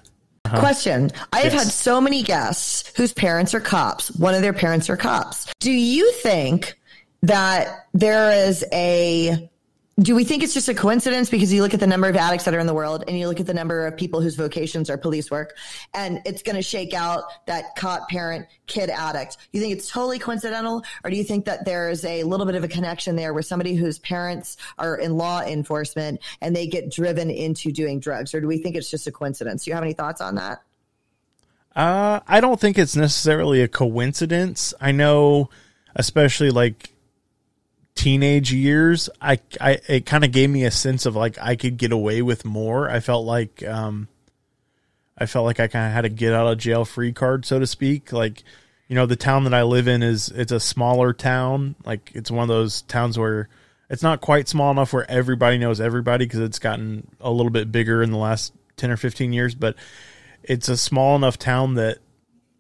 Uh-huh. 0.46 0.60
Question. 0.60 1.10
I 1.34 1.42
have 1.42 1.54
yes. 1.54 1.64
had 1.64 1.74
so 1.74 2.00
many 2.00 2.24
guests 2.24 2.94
whose 2.96 3.14
parents 3.14 3.54
are 3.54 3.60
cops. 3.60 4.12
One 4.12 4.34
of 4.34 4.42
their 4.42 4.54
parents 4.54 4.90
are 4.90 4.98
cops. 4.98 5.52
Do 5.60 5.72
you 5.72 6.12
think 6.12 6.80
that 7.24 7.88
there 7.94 8.32
is 8.32 8.64
a 8.72 9.50
do 10.00 10.14
we 10.14 10.24
think 10.24 10.44
it's 10.44 10.54
just 10.54 10.70
a 10.70 10.76
coincidence? 10.76 11.28
Because 11.28 11.52
you 11.52 11.64
look 11.64 11.74
at 11.74 11.80
the 11.80 11.88
number 11.88 12.08
of 12.08 12.16
addicts 12.16 12.46
that 12.46 12.54
are 12.54 12.60
in 12.60 12.68
the 12.68 12.74
world 12.74 13.04
and 13.08 13.18
you 13.18 13.28
look 13.28 13.40
at 13.40 13.48
the 13.48 13.54
number 13.54 13.88
of 13.88 13.98
people 13.98 14.22
whose 14.22 14.36
vocations 14.36 14.92
are 14.92 14.98
police 14.98 15.32
work 15.32 15.58
and 15.96 16.22
it's 16.24 16.44
going 16.44 16.56
to 16.56 16.62
shake 16.62 16.94
out 16.94 17.24
that 17.48 17.76
cop 17.76 18.08
parent 18.08 18.46
kid 18.68 18.92
addict. 18.92 19.38
You 19.54 19.60
think 19.60 19.74
it's 19.74 19.90
totally 19.90 20.20
coincidental 20.20 20.84
or 21.04 21.10
do 21.10 21.18
you 21.18 21.24
think 21.24 21.46
that 21.46 21.66
there's 21.66 22.06
a 22.06 22.24
little 22.24 22.46
bit 22.46 22.54
of 22.54 22.64
a 22.64 22.68
connection 22.68 23.16
there 23.16 23.34
where 23.34 23.42
somebody 23.42 23.74
whose 23.74 23.98
parents 23.98 24.58
are 24.78 24.98
in 24.98 25.18
law 25.18 25.42
enforcement 25.42 26.20
and 26.42 26.56
they 26.56 26.68
get 26.68 26.92
driven 26.92 27.32
into 27.32 27.72
doing 27.72 28.00
drugs? 28.00 28.36
Or 28.36 28.42
do 28.42 28.46
we 28.46 28.60
think 28.60 28.76
it's 28.76 28.92
just 28.92 29.08
a 29.08 29.12
coincidence? 29.12 29.64
Do 29.64 29.72
you 29.72 29.76
have 29.76 29.84
any 29.84 29.94
thoughts 29.94 30.22
on 30.22 30.36
that? 30.36 30.62
Uh, 31.76 32.20
i 32.28 32.40
don't 32.40 32.60
think 32.60 32.78
it's 32.78 32.96
necessarily 32.96 33.62
a 33.62 33.68
coincidence. 33.68 34.76
I 34.80 34.92
know 34.92 35.50
especially 35.96 36.52
like 36.52 36.92
teenage 37.98 38.54
years, 38.54 39.10
I, 39.22 39.40
I 39.60 39.80
it 39.90 40.06
kind 40.06 40.24
of 40.24 40.32
gave 40.32 40.50
me 40.50 40.64
a 40.64 40.72
sense 40.72 41.06
of 41.06 41.16
like 41.16 41.38
I 41.42 41.58
could 41.58 41.78
get 41.78 41.92
away 41.92 42.22
with 42.22 42.46
more. 42.46 42.90
I 42.90 43.02
felt 43.02 43.26
like 43.26 43.66
um, 43.68 44.08
I 45.18 45.26
felt 45.26 45.46
like 45.46 45.60
I 45.60 45.68
kind 45.68 45.88
of 45.88 45.94
had 45.94 46.06
a 46.06 46.10
get 46.10 46.32
out 46.32 46.48
of 46.48 46.58
jail 46.58 46.86
free 46.86 47.12
card, 47.12 47.46
so 47.46 47.60
to 47.60 47.68
speak. 47.68 48.14
Like, 48.14 48.44
you 48.88 48.96
know, 48.96 49.06
the 49.06 49.16
town 49.16 49.44
that 49.44 49.54
I 49.54 49.64
live 49.64 49.88
in 49.88 50.04
is 50.04 50.30
it's 50.30 50.52
a 50.52 50.60
smaller 50.60 51.12
town. 51.12 51.76
Like, 51.84 52.12
it's 52.14 52.32
one 52.32 52.44
of 52.44 52.48
those 52.48 52.84
towns 52.84 53.18
where 53.18 53.50
it's 53.90 54.04
not 54.04 54.22
quite 54.22 54.48
small 54.48 54.72
enough 54.72 54.94
where 54.94 55.10
everybody 55.10 55.58
knows 55.58 55.82
everybody 55.82 56.26
because 56.26 56.40
it's 56.40 56.60
gotten 56.60 57.08
a 57.20 57.32
little 57.32 57.50
bit 57.50 57.72
bigger 57.72 58.04
in 58.04 58.12
the 58.12 58.18
last 58.18 58.54
ten 58.78 58.92
or 58.92 58.98
fifteen 58.98 59.34
years, 59.34 59.56
but 59.56 59.76
it's 60.44 60.70
a 60.70 60.78
small 60.78 61.16
enough 61.16 61.38
town 61.38 61.74
that 61.76 61.98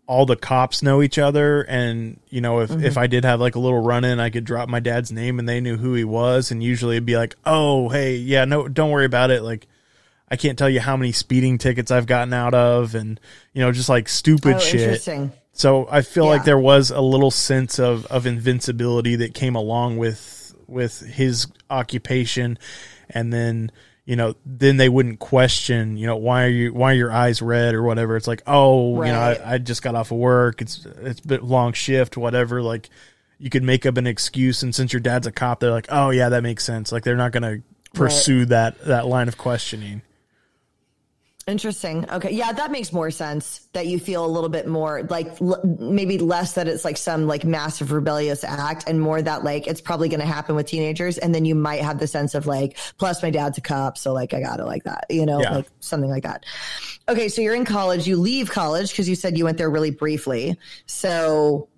all 0.08 0.26
the 0.26 0.36
cops 0.36 0.82
know 0.82 1.02
each 1.02 1.18
other. 1.18 1.62
And 1.62 2.20
you 2.30 2.42
know 2.42 2.60
if, 2.60 2.70
mm-hmm. 2.70 2.86
if 2.86 2.98
i 2.98 3.08
did 3.08 3.26
have 3.26 3.40
like 3.40 3.56
a 3.56 3.60
little 3.60 3.82
run 3.82 4.04
in 4.04 4.20
i 4.20 4.30
could 4.30 4.44
drop 4.44 4.70
my 4.70 4.80
dad's 4.80 5.12
name 5.12 5.40
and 5.40 5.48
they 5.48 5.62
knew 5.62 5.78
who 5.78 5.94
he 5.94 6.04
was. 6.04 6.52
And 6.52 6.64
usually 6.64 6.96
it'd 6.96 7.06
be 7.06 7.18
like 7.18 7.36
oh 7.46 7.90
hey 7.90 8.16
yeah 8.16 8.46
no 8.46 8.68
don't 8.68 8.92
worry 8.92 9.06
about 9.06 9.32
it. 9.32 9.44
Like 9.44 9.68
i 10.30 10.36
can't 10.36 10.58
tell 10.58 10.70
you 10.70 10.80
how 10.80 10.98
many 10.98 11.12
speeding 11.12 11.58
tickets 11.58 11.90
i've 11.90 12.06
gotten 12.06 12.34
out 12.34 12.54
of 12.54 12.96
and 12.96 13.18
you 13.54 13.62
know 13.62 13.72
just 13.72 13.88
like 13.88 14.10
stupid 14.10 14.56
oh, 14.58 14.60
shit. 14.60 15.02
so 15.54 15.88
i 15.90 16.02
feel 16.02 16.26
yeah. 16.26 16.32
like 16.32 16.44
there 16.44 16.60
was 16.60 16.92
a 16.92 17.00
little 17.00 17.32
sense 17.32 17.80
of 17.80 18.06
of 18.08 18.26
invincibility 18.26 19.16
that 19.16 19.34
came 19.34 19.56
along 19.56 19.98
with 19.98 20.38
with 20.68 21.00
his 21.00 21.48
occupation. 21.70 22.60
And 23.10 23.32
then 23.32 23.72
you 24.08 24.16
know, 24.16 24.36
then 24.46 24.78
they 24.78 24.88
wouldn't 24.88 25.20
question, 25.20 25.98
you 25.98 26.08
know, 26.08 26.16
why 26.16 26.46
are 26.46 26.50
you, 26.50 26.74
why 26.74 26.94
are 26.94 26.96
your 26.96 27.12
eyes 27.12 27.42
red 27.42 27.76
or 27.76 27.84
whatever. 27.84 28.16
It's 28.16 28.26
like, 28.26 28.42
oh, 28.48 28.96
right. 28.96 29.08
you 29.08 29.12
know, 29.12 29.20
I, 29.20 29.56
I, 29.56 29.58
just 29.58 29.84
got 29.84 29.96
off 29.96 30.12
of 30.12 30.18
work. 30.18 30.62
It's, 30.62 30.86
it's 30.86 31.20
a 31.20 31.28
bit 31.28 31.44
long 31.44 31.74
shift, 31.74 32.16
whatever. 32.16 32.62
Like 32.62 32.90
you 33.38 33.50
could 33.50 33.64
make 33.64 33.86
up 33.86 33.98
an 33.98 34.08
excuse. 34.08 34.64
And 34.64 34.74
since 34.74 34.94
your 34.94 35.02
dad's 35.02 35.28
a 35.28 35.32
cop, 35.34 35.60
they're 35.60 35.72
like, 35.72 35.88
oh 35.90 36.12
yeah, 36.12 36.30
that 36.30 36.42
makes 36.42 36.64
sense. 36.64 36.90
Like 36.90 37.04
they're 37.04 37.18
not 37.18 37.34
going 37.34 37.44
to 37.44 37.64
pursue 37.94 38.40
right. 38.40 38.50
that, 38.50 38.86
that 38.86 39.08
line 39.08 39.28
of 39.28 39.38
questioning. 39.38 40.02
Interesting. 41.48 42.10
Okay. 42.12 42.32
Yeah, 42.32 42.52
that 42.52 42.72
makes 42.72 42.92
more 42.92 43.10
sense 43.10 43.70
that 43.72 43.88
you 43.88 44.00
feel 44.00 44.26
a 44.26 44.28
little 44.28 44.50
bit 44.50 44.68
more 44.68 45.04
like 45.04 45.42
l- 45.42 45.62
maybe 45.80 46.18
less 46.18 46.54
that 46.56 46.68
it's 46.68 46.84
like 46.84 46.98
some 46.98 47.26
like 47.26 47.46
massive 47.46 47.94
rebellious 47.94 48.44
act 48.44 48.84
and 48.86 49.00
more 49.00 49.22
that 49.22 49.46
like 49.46 49.66
it's 49.66 49.80
probably 49.80 50.10
going 50.10 50.20
to 50.20 50.26
happen 50.26 50.56
with 50.58 50.66
teenagers. 50.66 51.18
And 51.18 51.34
then 51.34 51.46
you 51.46 51.56
might 51.56 51.82
have 51.82 52.00
the 52.00 52.08
sense 52.08 52.36
of 52.36 52.48
like, 52.48 52.78
plus 52.98 53.24
my 53.24 53.30
dad's 53.30 53.58
a 53.58 53.62
cop. 53.62 53.98
So 53.98 54.12
like, 54.12 54.34
I 54.34 54.42
got 54.42 54.60
it 54.60 54.66
like 54.66 54.84
that, 54.84 55.06
you 55.10 55.26
know, 55.26 55.42
yeah. 55.42 55.56
like 55.56 55.68
something 55.80 56.10
like 56.10 56.24
that. 56.24 56.46
Okay. 57.08 57.30
So 57.30 57.42
you're 57.42 57.56
in 57.56 57.64
college, 57.64 58.06
you 58.08 58.18
leave 58.18 58.52
college 58.52 58.90
because 58.92 59.08
you 59.08 59.16
said 59.16 59.38
you 59.38 59.46
went 59.46 59.58
there 59.58 59.70
really 59.70 59.92
briefly. 59.92 60.58
So 60.86 61.70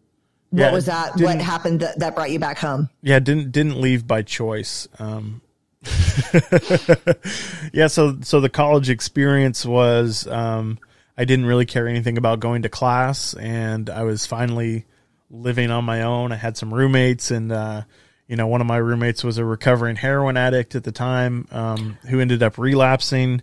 what 0.50 0.62
yeah, 0.62 0.72
was 0.72 0.88
that? 0.88 1.16
What 1.18 1.40
happened 1.40 1.82
that, 1.82 2.00
that 2.00 2.16
brought 2.16 2.32
you 2.32 2.40
back 2.40 2.58
home? 2.58 2.90
Yeah. 3.04 3.20
Didn't, 3.20 3.52
didn't 3.52 3.80
leave 3.80 4.08
by 4.08 4.24
choice. 4.24 4.88
Um, 4.98 5.42
yeah, 7.74 7.88
so 7.88 8.18
so 8.22 8.42
the 8.42 8.50
college 8.52 8.90
experience 8.90 9.66
was 9.66 10.28
um, 10.28 10.78
I 11.18 11.26
didn't 11.26 11.46
really 11.46 11.66
care 11.66 11.88
anything 11.88 12.18
about 12.18 12.40
going 12.40 12.64
to 12.64 12.70
class, 12.70 13.34
and 13.34 13.90
I 13.90 14.04
was 14.04 14.26
finally 14.26 14.86
living 15.32 15.72
on 15.72 15.86
my 15.86 16.02
own. 16.02 16.32
I 16.32 16.36
had 16.36 16.58
some 16.58 16.74
roommates, 16.74 17.32
and 17.32 17.52
uh, 17.52 17.84
you 18.28 18.36
know, 18.36 18.48
one 18.48 18.62
of 18.62 18.68
my 18.68 18.78
roommates 18.78 19.24
was 19.24 19.38
a 19.38 19.46
recovering 19.46 19.96
heroin 19.96 20.38
addict 20.38 20.76
at 20.76 20.84
the 20.84 20.92
time 20.92 21.48
um, 21.52 21.98
who 22.10 22.20
ended 22.20 22.44
up 22.44 22.58
relapsing, 22.58 23.42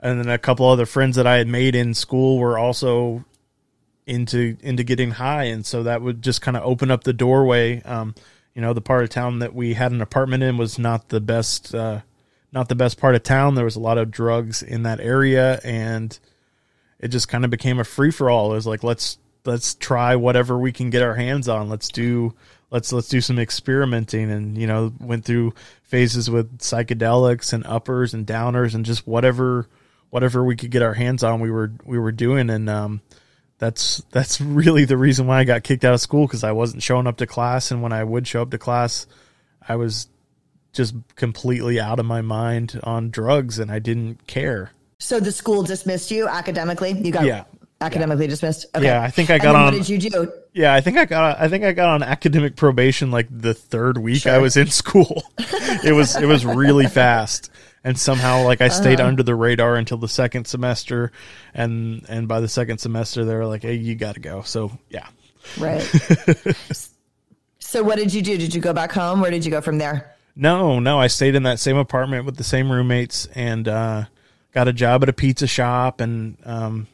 and 0.00 0.20
then 0.20 0.28
a 0.28 0.38
couple 0.38 0.66
other 0.66 0.86
friends 0.86 1.16
that 1.16 1.26
I 1.26 1.36
had 1.36 1.48
made 1.48 1.74
in 1.74 1.94
school 1.94 2.38
were 2.38 2.58
also 2.58 3.24
into 4.06 4.58
into 4.60 4.84
getting 4.84 5.12
high, 5.12 5.44
and 5.44 5.64
so 5.64 5.82
that 5.84 6.02
would 6.02 6.22
just 6.22 6.42
kind 6.42 6.56
of 6.56 6.62
open 6.62 6.90
up 6.90 7.04
the 7.04 7.14
doorway. 7.14 7.80
Um, 7.82 8.14
you 8.54 8.62
know 8.62 8.72
the 8.72 8.80
part 8.80 9.02
of 9.02 9.10
town 9.10 9.40
that 9.40 9.54
we 9.54 9.74
had 9.74 9.92
an 9.92 10.00
apartment 10.00 10.42
in 10.42 10.56
was 10.56 10.78
not 10.78 11.08
the 11.08 11.20
best 11.20 11.74
uh, 11.74 12.00
not 12.52 12.68
the 12.68 12.76
best 12.76 12.98
part 12.98 13.14
of 13.14 13.22
town. 13.22 13.54
There 13.54 13.64
was 13.64 13.76
a 13.76 13.80
lot 13.80 13.98
of 13.98 14.10
drugs 14.10 14.62
in 14.62 14.84
that 14.84 15.00
area 15.00 15.60
and 15.64 16.16
it 17.00 17.08
just 17.08 17.28
kind 17.28 17.44
of 17.44 17.50
became 17.50 17.80
a 17.80 17.84
free 17.84 18.12
for 18.12 18.30
all 18.30 18.52
it 18.52 18.54
was 18.54 18.66
like 18.66 18.84
let's 18.84 19.18
let's 19.44 19.74
try 19.74 20.16
whatever 20.16 20.58
we 20.58 20.72
can 20.72 20.88
get 20.88 21.02
our 21.02 21.14
hands 21.14 21.48
on. 21.48 21.68
Let's 21.68 21.88
do 21.88 22.34
let's 22.70 22.92
let's 22.92 23.08
do 23.08 23.20
some 23.20 23.38
experimenting 23.38 24.30
and 24.30 24.56
you 24.56 24.66
know 24.66 24.92
went 25.00 25.24
through 25.24 25.54
phases 25.82 26.30
with 26.30 26.58
psychedelics 26.58 27.52
and 27.52 27.66
uppers 27.66 28.14
and 28.14 28.26
downers 28.26 28.74
and 28.74 28.84
just 28.84 29.06
whatever 29.06 29.68
whatever 30.10 30.44
we 30.44 30.54
could 30.54 30.70
get 30.70 30.82
our 30.82 30.94
hands 30.94 31.24
on 31.24 31.40
we 31.40 31.50
were 31.50 31.72
we 31.84 31.98
were 31.98 32.12
doing. 32.12 32.50
And 32.50 32.70
um 32.70 33.00
that's 33.58 34.02
that's 34.10 34.40
really 34.40 34.84
the 34.84 34.96
reason 34.96 35.26
why 35.26 35.38
I 35.40 35.44
got 35.44 35.62
kicked 35.62 35.84
out 35.84 35.94
of 35.94 36.00
school 36.00 36.26
because 36.26 36.44
I 36.44 36.52
wasn't 36.52 36.82
showing 36.82 37.06
up 37.06 37.16
to 37.18 37.26
class, 37.26 37.70
and 37.70 37.82
when 37.82 37.92
I 37.92 38.04
would 38.04 38.26
show 38.26 38.42
up 38.42 38.50
to 38.50 38.58
class, 38.58 39.06
I 39.66 39.76
was 39.76 40.08
just 40.72 40.94
completely 41.16 41.80
out 41.80 42.00
of 42.00 42.06
my 42.06 42.20
mind 42.20 42.80
on 42.82 43.10
drugs, 43.10 43.58
and 43.58 43.70
I 43.70 43.78
didn't 43.78 44.26
care. 44.26 44.72
So 44.98 45.20
the 45.20 45.32
school 45.32 45.62
dismissed 45.62 46.10
you 46.10 46.26
academically. 46.28 46.92
You 46.92 47.12
got 47.12 47.24
Yeah. 47.26 47.44
academically 47.80 48.26
dismissed. 48.26 48.66
Okay. 48.74 48.86
Yeah, 48.86 49.02
I 49.02 49.10
think 49.10 49.30
I 49.30 49.38
got 49.38 49.54
on. 49.54 49.64
What 49.66 49.74
did 49.74 49.88
you 49.88 49.98
do? 49.98 50.32
Yeah, 50.52 50.74
I 50.74 50.80
think 50.80 50.96
I 50.96 51.04
got 51.04 51.40
I 51.40 51.48
think 51.48 51.64
I 51.64 51.72
got 51.72 51.88
on 51.88 52.02
academic 52.02 52.56
probation 52.56 53.10
like 53.10 53.26
the 53.30 53.54
third 53.54 53.98
week 53.98 54.26
I 54.26 54.38
was 54.38 54.56
in 54.56 54.68
school. 54.68 55.24
it 55.38 55.94
was 55.94 56.16
it 56.16 56.26
was 56.26 56.44
really 56.44 56.86
fast. 56.86 57.50
And 57.84 57.98
somehow 57.98 58.44
like 58.44 58.60
I 58.62 58.68
stayed 58.68 58.98
Uh-huh. 58.98 59.08
under 59.08 59.22
the 59.22 59.34
radar 59.34 59.76
until 59.76 59.98
the 59.98 60.08
second 60.08 60.46
semester 60.46 61.12
and 61.52 62.04
and 62.08 62.26
by 62.26 62.40
the 62.40 62.48
second 62.48 62.78
semester 62.78 63.24
they 63.26 63.34
were 63.34 63.44
like, 63.46 63.62
"Hey, 63.62 63.74
you 63.74 63.94
got 63.94 64.14
to 64.14 64.20
go." 64.20 64.40
So, 64.42 64.72
yeah. 64.88 65.06
Right. 65.58 65.82
so 67.58 67.82
what 67.82 67.96
did 67.96 68.12
you 68.14 68.22
do? 68.22 68.36
Did 68.38 68.54
you 68.54 68.60
go 68.60 68.72
back 68.72 68.92
home? 68.92 69.20
Where 69.20 69.30
did 69.30 69.44
you 69.44 69.50
go 69.50 69.60
from 69.60 69.78
there? 69.78 70.14
No, 70.36 70.80
no, 70.80 70.98
I 70.98 71.06
stayed 71.06 71.34
in 71.34 71.44
that 71.44 71.60
same 71.60 71.76
apartment 71.76 72.24
with 72.24 72.36
the 72.36 72.44
same 72.44 72.70
roommates 72.72 73.26
and 73.34 73.68
uh 73.68 74.04
got 74.52 74.68
a 74.68 74.72
job 74.72 75.02
at 75.02 75.08
a 75.08 75.12
pizza 75.12 75.46
shop 75.46 76.00
and 76.00 76.36
um 76.44 76.86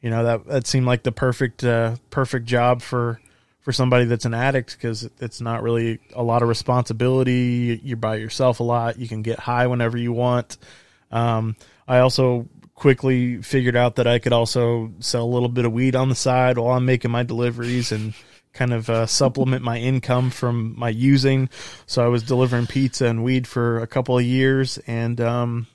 you 0.00 0.10
know 0.10 0.24
that 0.24 0.46
that 0.46 0.66
seemed 0.66 0.86
like 0.86 1.02
the 1.02 1.12
perfect 1.12 1.62
uh 1.64 1.96
perfect 2.10 2.46
job 2.46 2.82
for 2.82 3.20
for 3.64 3.72
somebody 3.72 4.04
that's 4.04 4.26
an 4.26 4.34
addict 4.34 4.76
because 4.76 5.08
it's 5.18 5.40
not 5.40 5.62
really 5.62 5.98
a 6.14 6.22
lot 6.22 6.42
of 6.42 6.48
responsibility. 6.48 7.80
You're 7.82 7.96
by 7.96 8.16
yourself 8.16 8.60
a 8.60 8.62
lot. 8.62 8.98
You 8.98 9.08
can 9.08 9.22
get 9.22 9.38
high 9.38 9.66
whenever 9.66 9.96
you 9.96 10.12
want. 10.12 10.58
Um, 11.10 11.56
I 11.88 11.98
also 11.98 12.46
quickly 12.74 13.40
figured 13.40 13.74
out 13.74 13.96
that 13.96 14.06
I 14.06 14.18
could 14.18 14.34
also 14.34 14.92
sell 15.00 15.24
a 15.24 15.32
little 15.34 15.48
bit 15.48 15.64
of 15.64 15.72
weed 15.72 15.96
on 15.96 16.10
the 16.10 16.14
side 16.14 16.58
while 16.58 16.76
I'm 16.76 16.84
making 16.84 17.10
my 17.10 17.22
deliveries 17.22 17.90
and 17.90 18.12
kind 18.52 18.72
of 18.72 18.90
uh, 18.90 19.06
supplement 19.06 19.64
my 19.64 19.78
income 19.78 20.30
from 20.30 20.78
my 20.78 20.90
using. 20.90 21.48
So 21.86 22.04
I 22.04 22.08
was 22.08 22.22
delivering 22.22 22.66
pizza 22.66 23.06
and 23.06 23.24
weed 23.24 23.46
for 23.46 23.80
a 23.80 23.86
couple 23.86 24.18
of 24.18 24.24
years, 24.24 24.78
and 24.86 25.20
um, 25.20 25.66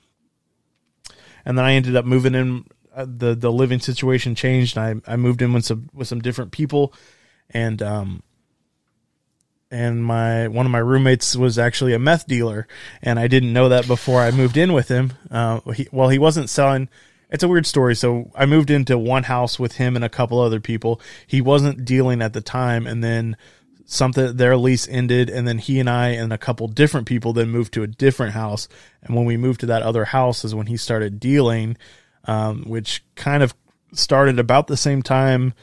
and 1.44 1.58
then 1.58 1.64
I 1.64 1.72
ended 1.72 1.96
up 1.96 2.04
moving 2.04 2.34
in. 2.34 2.64
Uh, 2.94 3.06
the 3.06 3.34
The 3.34 3.52
living 3.52 3.80
situation 3.80 4.34
changed, 4.34 4.76
I 4.76 4.94
I 5.06 5.16
moved 5.16 5.42
in 5.42 5.52
with 5.52 5.64
some 5.64 5.90
with 5.92 6.08
some 6.08 6.20
different 6.20 6.52
people, 6.52 6.92
and 7.50 7.82
um 7.82 8.22
and 9.70 10.04
my 10.04 10.48
one 10.48 10.66
of 10.66 10.72
my 10.72 10.78
roommates 10.78 11.36
was 11.36 11.58
actually 11.58 11.94
a 11.94 11.98
meth 11.98 12.26
dealer, 12.26 12.66
and 13.02 13.18
I 13.18 13.28
didn't 13.28 13.52
know 13.52 13.68
that 13.68 13.86
before 13.86 14.20
I 14.20 14.30
moved 14.30 14.56
in 14.56 14.72
with 14.72 14.88
him. 14.88 15.12
Uh, 15.30 15.60
he, 15.72 15.88
well, 15.92 16.08
he 16.08 16.18
wasn't 16.18 16.50
selling. 16.50 16.88
It's 17.30 17.44
a 17.44 17.48
weird 17.48 17.66
story. 17.66 17.94
So 17.94 18.32
I 18.34 18.46
moved 18.46 18.70
into 18.70 18.98
one 18.98 19.22
house 19.24 19.58
with 19.58 19.76
him 19.76 19.94
and 19.94 20.04
a 20.04 20.08
couple 20.08 20.40
other 20.40 20.58
people. 20.58 21.00
He 21.26 21.40
wasn't 21.40 21.84
dealing 21.84 22.20
at 22.20 22.32
the 22.32 22.40
time, 22.40 22.86
and 22.86 23.04
then 23.04 23.36
something 23.84 24.36
their 24.36 24.56
lease 24.56 24.88
ended, 24.88 25.30
and 25.30 25.46
then 25.46 25.58
he 25.58 25.78
and 25.78 25.88
I 25.88 26.08
and 26.08 26.32
a 26.32 26.38
couple 26.38 26.66
different 26.66 27.06
people 27.06 27.32
then 27.32 27.50
moved 27.50 27.72
to 27.74 27.84
a 27.84 27.88
different 27.88 28.32
house. 28.32 28.66
And 29.02 29.14
when 29.14 29.24
we 29.24 29.36
moved 29.36 29.60
to 29.60 29.66
that 29.66 29.82
other 29.82 30.06
house, 30.06 30.44
is 30.44 30.54
when 30.54 30.66
he 30.66 30.76
started 30.76 31.20
dealing, 31.20 31.76
um, 32.24 32.64
which 32.64 33.04
kind 33.14 33.44
of 33.44 33.54
started 33.92 34.40
about 34.40 34.66
the 34.66 34.76
same 34.76 35.02
time 35.02 35.54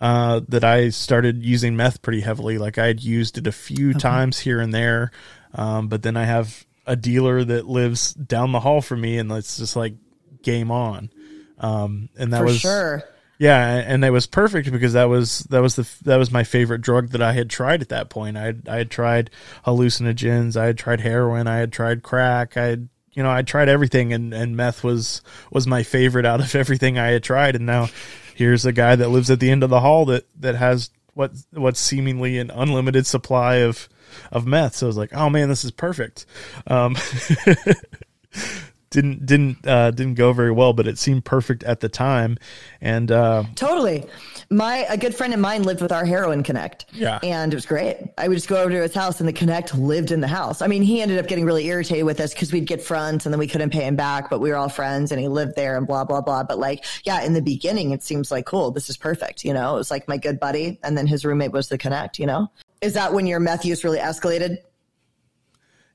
uh, 0.00 0.40
that 0.48 0.64
I 0.64 0.90
started 0.90 1.42
using 1.44 1.76
meth 1.76 2.02
pretty 2.02 2.20
heavily. 2.20 2.58
Like 2.58 2.78
I 2.78 2.86
had 2.86 3.02
used 3.02 3.38
it 3.38 3.46
a 3.46 3.52
few 3.52 3.94
times 3.94 4.38
here 4.38 4.60
and 4.60 4.72
there, 4.72 5.10
um, 5.54 5.88
but 5.88 6.02
then 6.02 6.16
I 6.16 6.24
have 6.24 6.66
a 6.86 6.96
dealer 6.96 7.42
that 7.44 7.66
lives 7.66 8.14
down 8.14 8.52
the 8.52 8.60
hall 8.60 8.80
from 8.80 9.00
me, 9.00 9.18
and 9.18 9.30
it's 9.32 9.56
just 9.58 9.74
like 9.76 9.94
game 10.42 10.70
on. 10.70 11.10
Um, 11.58 12.08
and 12.18 12.32
that 12.32 12.38
For 12.40 12.44
was 12.44 12.60
sure. 12.60 13.04
yeah, 13.38 13.66
and 13.86 14.04
it 14.04 14.10
was 14.10 14.26
perfect 14.26 14.70
because 14.70 14.92
that 14.92 15.04
was 15.08 15.40
that 15.50 15.60
was 15.62 15.76
the 15.76 15.88
that 16.04 16.16
was 16.16 16.30
my 16.30 16.44
favorite 16.44 16.82
drug 16.82 17.08
that 17.10 17.22
I 17.22 17.32
had 17.32 17.48
tried 17.48 17.80
at 17.80 17.88
that 17.88 18.10
point. 18.10 18.36
I 18.36 18.42
had, 18.42 18.68
I 18.68 18.76
had 18.76 18.90
tried 18.90 19.30
hallucinogens, 19.64 20.56
I 20.56 20.66
had 20.66 20.78
tried 20.78 21.00
heroin, 21.00 21.46
I 21.46 21.56
had 21.56 21.72
tried 21.72 22.02
crack, 22.02 22.56
I 22.56 22.64
had 22.66 22.88
you 23.12 23.22
know 23.22 23.30
I 23.30 23.42
tried 23.42 23.68
everything, 23.70 24.12
and 24.12 24.34
and 24.34 24.56
meth 24.56 24.84
was 24.84 25.22
was 25.50 25.66
my 25.66 25.82
favorite 25.82 26.26
out 26.26 26.40
of 26.40 26.54
everything 26.54 26.98
I 26.98 27.08
had 27.08 27.22
tried. 27.22 27.56
And 27.56 27.64
now 27.66 27.88
here's 28.36 28.66
a 28.66 28.72
guy 28.72 28.94
that 28.94 29.08
lives 29.08 29.30
at 29.30 29.40
the 29.40 29.50
end 29.50 29.62
of 29.62 29.70
the 29.70 29.80
hall 29.80 30.04
that 30.04 30.26
that 30.38 30.54
has 30.54 30.90
what 31.14 31.32
what's 31.52 31.80
seemingly 31.80 32.38
an 32.38 32.50
unlimited 32.50 33.06
supply 33.06 33.56
of 33.56 33.88
of 34.30 34.46
meth. 34.46 34.76
So 34.76 34.86
I 34.86 34.88
was 34.88 34.98
like, 34.98 35.14
oh 35.14 35.30
man, 35.30 35.48
this 35.48 35.64
is 35.64 35.70
perfect. 35.70 36.26
Um, 36.66 36.96
didn't 38.96 39.26
didn't 39.26 39.66
uh, 39.66 39.90
didn't 39.90 40.14
go 40.14 40.32
very 40.32 40.50
well, 40.50 40.72
but 40.72 40.86
it 40.86 40.96
seemed 40.96 41.26
perfect 41.26 41.62
at 41.64 41.80
the 41.80 41.88
time, 41.88 42.38
and 42.80 43.12
uh, 43.12 43.44
Totally. 43.54 44.06
My 44.48 44.86
a 44.88 44.96
good 44.96 45.14
friend 45.14 45.34
of 45.34 45.40
mine 45.40 45.64
lived 45.64 45.82
with 45.82 45.92
our 45.92 46.06
heroin 46.06 46.42
connect. 46.42 46.86
Yeah. 46.94 47.18
And 47.22 47.52
it 47.52 47.56
was 47.56 47.66
great. 47.66 47.98
I 48.16 48.28
would 48.28 48.36
just 48.36 48.48
go 48.48 48.56
over 48.56 48.70
to 48.70 48.80
his 48.80 48.94
house 48.94 49.20
and 49.20 49.28
the 49.28 49.34
connect 49.34 49.74
lived 49.74 50.12
in 50.12 50.20
the 50.20 50.28
house. 50.28 50.62
I 50.62 50.66
mean, 50.68 50.82
he 50.82 51.02
ended 51.02 51.18
up 51.18 51.26
getting 51.26 51.44
really 51.44 51.66
irritated 51.66 52.06
with 52.06 52.20
us 52.20 52.32
because 52.32 52.52
we'd 52.52 52.66
get 52.66 52.80
fronts 52.80 53.26
and 53.26 53.32
then 53.32 53.40
we 53.40 53.48
couldn't 53.48 53.70
pay 53.70 53.84
him 53.84 53.96
back, 53.96 54.30
but 54.30 54.38
we 54.38 54.48
were 54.48 54.56
all 54.56 54.68
friends 54.68 55.10
and 55.10 55.20
he 55.20 55.26
lived 55.26 55.56
there 55.56 55.76
and 55.76 55.86
blah, 55.86 56.04
blah, 56.04 56.20
blah. 56.20 56.44
But 56.44 56.58
like, 56.58 56.84
yeah, 57.04 57.22
in 57.22 57.34
the 57.34 57.42
beginning 57.42 57.90
it 57.90 58.04
seems 58.04 58.30
like 58.30 58.46
cool. 58.46 58.70
This 58.70 58.88
is 58.88 58.96
perfect. 58.96 59.44
You 59.44 59.52
know, 59.52 59.74
it 59.74 59.78
was 59.78 59.90
like 59.90 60.06
my 60.06 60.16
good 60.16 60.38
buddy. 60.38 60.78
And 60.84 60.96
then 60.96 61.08
his 61.08 61.24
roommate 61.24 61.50
was 61.50 61.68
the 61.68 61.76
connect, 61.76 62.20
you 62.20 62.26
know? 62.26 62.48
Is 62.80 62.94
that 62.94 63.12
when 63.12 63.26
your 63.26 63.40
meth 63.40 63.64
use 63.64 63.82
really 63.82 63.98
escalated? 63.98 64.58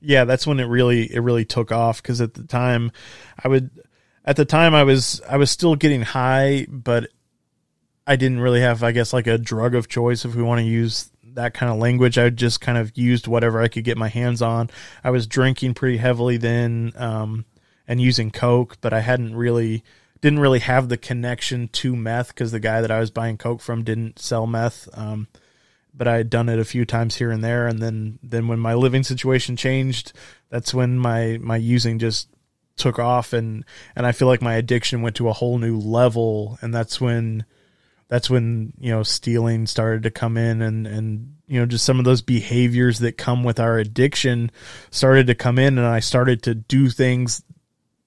Yeah, 0.02 0.24
that's 0.24 0.46
when 0.46 0.60
it 0.60 0.64
really 0.64 1.12
it 1.12 1.20
really 1.20 1.44
took 1.44 1.72
off 1.72 2.02
because 2.02 2.20
at 2.20 2.34
the 2.34 2.44
time, 2.44 2.92
I 3.42 3.48
would 3.48 3.70
at 4.24 4.36
the 4.36 4.44
time 4.44 4.74
I 4.74 4.84
was 4.84 5.20
I 5.28 5.36
was 5.36 5.50
still 5.50 5.76
getting 5.76 6.02
high, 6.02 6.66
but 6.68 7.08
I 8.06 8.16
didn't 8.16 8.40
really 8.40 8.60
have 8.60 8.82
I 8.82 8.92
guess 8.92 9.12
like 9.12 9.26
a 9.26 9.38
drug 9.38 9.74
of 9.74 9.88
choice 9.88 10.24
if 10.24 10.34
we 10.34 10.42
want 10.42 10.60
to 10.60 10.66
use 10.66 11.10
that 11.34 11.54
kind 11.54 11.72
of 11.72 11.78
language. 11.78 12.18
I 12.18 12.30
just 12.30 12.60
kind 12.60 12.76
of 12.76 12.96
used 12.96 13.26
whatever 13.26 13.60
I 13.60 13.68
could 13.68 13.84
get 13.84 13.96
my 13.96 14.08
hands 14.08 14.42
on. 14.42 14.70
I 15.02 15.10
was 15.10 15.26
drinking 15.26 15.74
pretty 15.74 15.96
heavily 15.96 16.36
then, 16.36 16.92
um, 16.96 17.44
and 17.86 18.00
using 18.00 18.30
coke, 18.30 18.78
but 18.80 18.92
I 18.92 19.00
hadn't 19.00 19.34
really 19.34 19.84
didn't 20.20 20.40
really 20.40 20.60
have 20.60 20.88
the 20.88 20.96
connection 20.96 21.68
to 21.68 21.96
meth 21.96 22.28
because 22.28 22.52
the 22.52 22.60
guy 22.60 22.80
that 22.80 22.90
I 22.90 23.00
was 23.00 23.10
buying 23.10 23.38
coke 23.38 23.60
from 23.60 23.82
didn't 23.82 24.18
sell 24.18 24.46
meth. 24.46 24.88
Um, 24.94 25.28
but 25.94 26.08
I 26.08 26.16
had 26.16 26.30
done 26.30 26.48
it 26.48 26.58
a 26.58 26.64
few 26.64 26.84
times 26.84 27.16
here 27.16 27.30
and 27.30 27.42
there, 27.42 27.66
and 27.66 27.80
then 27.80 28.18
then 28.22 28.48
when 28.48 28.58
my 28.58 28.74
living 28.74 29.02
situation 29.02 29.56
changed, 29.56 30.12
that's 30.48 30.72
when 30.72 30.98
my 30.98 31.38
my 31.40 31.56
using 31.56 31.98
just 31.98 32.28
took 32.76 32.98
off, 32.98 33.32
and 33.32 33.64
and 33.94 34.06
I 34.06 34.12
feel 34.12 34.28
like 34.28 34.42
my 34.42 34.54
addiction 34.54 35.02
went 35.02 35.16
to 35.16 35.28
a 35.28 35.32
whole 35.32 35.58
new 35.58 35.78
level, 35.78 36.58
and 36.62 36.74
that's 36.74 37.00
when 37.00 37.44
that's 38.08 38.28
when 38.28 38.72
you 38.78 38.90
know 38.90 39.02
stealing 39.02 39.66
started 39.66 40.02
to 40.02 40.10
come 40.10 40.36
in, 40.36 40.62
and 40.62 40.86
and 40.86 41.36
you 41.46 41.60
know 41.60 41.66
just 41.66 41.84
some 41.84 41.98
of 41.98 42.04
those 42.04 42.22
behaviors 42.22 42.98
that 43.00 43.18
come 43.18 43.44
with 43.44 43.60
our 43.60 43.78
addiction 43.78 44.50
started 44.90 45.26
to 45.26 45.34
come 45.34 45.58
in, 45.58 45.78
and 45.78 45.86
I 45.86 46.00
started 46.00 46.42
to 46.44 46.54
do 46.54 46.88
things 46.88 47.42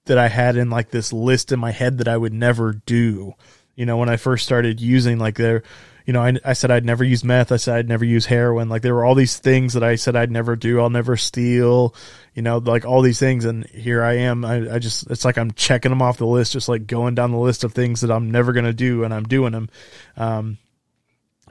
that 0.06 0.18
I 0.18 0.28
had 0.28 0.56
in 0.56 0.70
like 0.70 0.90
this 0.90 1.12
list 1.12 1.52
in 1.52 1.58
my 1.58 1.72
head 1.72 1.98
that 1.98 2.08
I 2.08 2.16
would 2.16 2.32
never 2.32 2.72
do. 2.72 3.34
You 3.74 3.84
know, 3.84 3.96
when 3.98 4.08
I 4.08 4.16
first 4.16 4.44
started 4.44 4.80
using 4.80 5.18
like 5.18 5.36
there, 5.36 5.62
you 6.06 6.12
know, 6.12 6.22
I, 6.22 6.34
I 6.44 6.52
said 6.52 6.70
I'd 6.70 6.84
never 6.84 7.02
use 7.02 7.24
meth. 7.24 7.50
I 7.50 7.56
said 7.56 7.76
I'd 7.76 7.88
never 7.88 8.04
use 8.04 8.26
heroin. 8.26 8.68
Like 8.68 8.82
there 8.82 8.94
were 8.94 9.04
all 9.04 9.16
these 9.16 9.38
things 9.38 9.72
that 9.72 9.82
I 9.82 9.96
said 9.96 10.14
I'd 10.14 10.30
never 10.30 10.54
do. 10.54 10.80
I'll 10.80 10.88
never 10.88 11.16
steal, 11.16 11.96
you 12.32 12.42
know, 12.42 12.58
like 12.58 12.84
all 12.84 13.02
these 13.02 13.18
things. 13.18 13.44
And 13.44 13.66
here 13.66 14.04
I 14.04 14.18
am. 14.18 14.44
I, 14.44 14.74
I 14.74 14.78
just, 14.78 15.10
it's 15.10 15.24
like 15.24 15.36
I'm 15.36 15.50
checking 15.50 15.90
them 15.90 16.00
off 16.00 16.18
the 16.18 16.26
list, 16.26 16.52
just 16.52 16.68
like 16.68 16.86
going 16.86 17.16
down 17.16 17.32
the 17.32 17.38
list 17.38 17.64
of 17.64 17.72
things 17.72 18.02
that 18.02 18.12
I'm 18.12 18.30
never 18.30 18.52
going 18.52 18.66
to 18.66 18.72
do. 18.72 19.02
And 19.02 19.12
I'm 19.12 19.24
doing 19.24 19.50
them. 19.50 19.68
Um, 20.16 20.58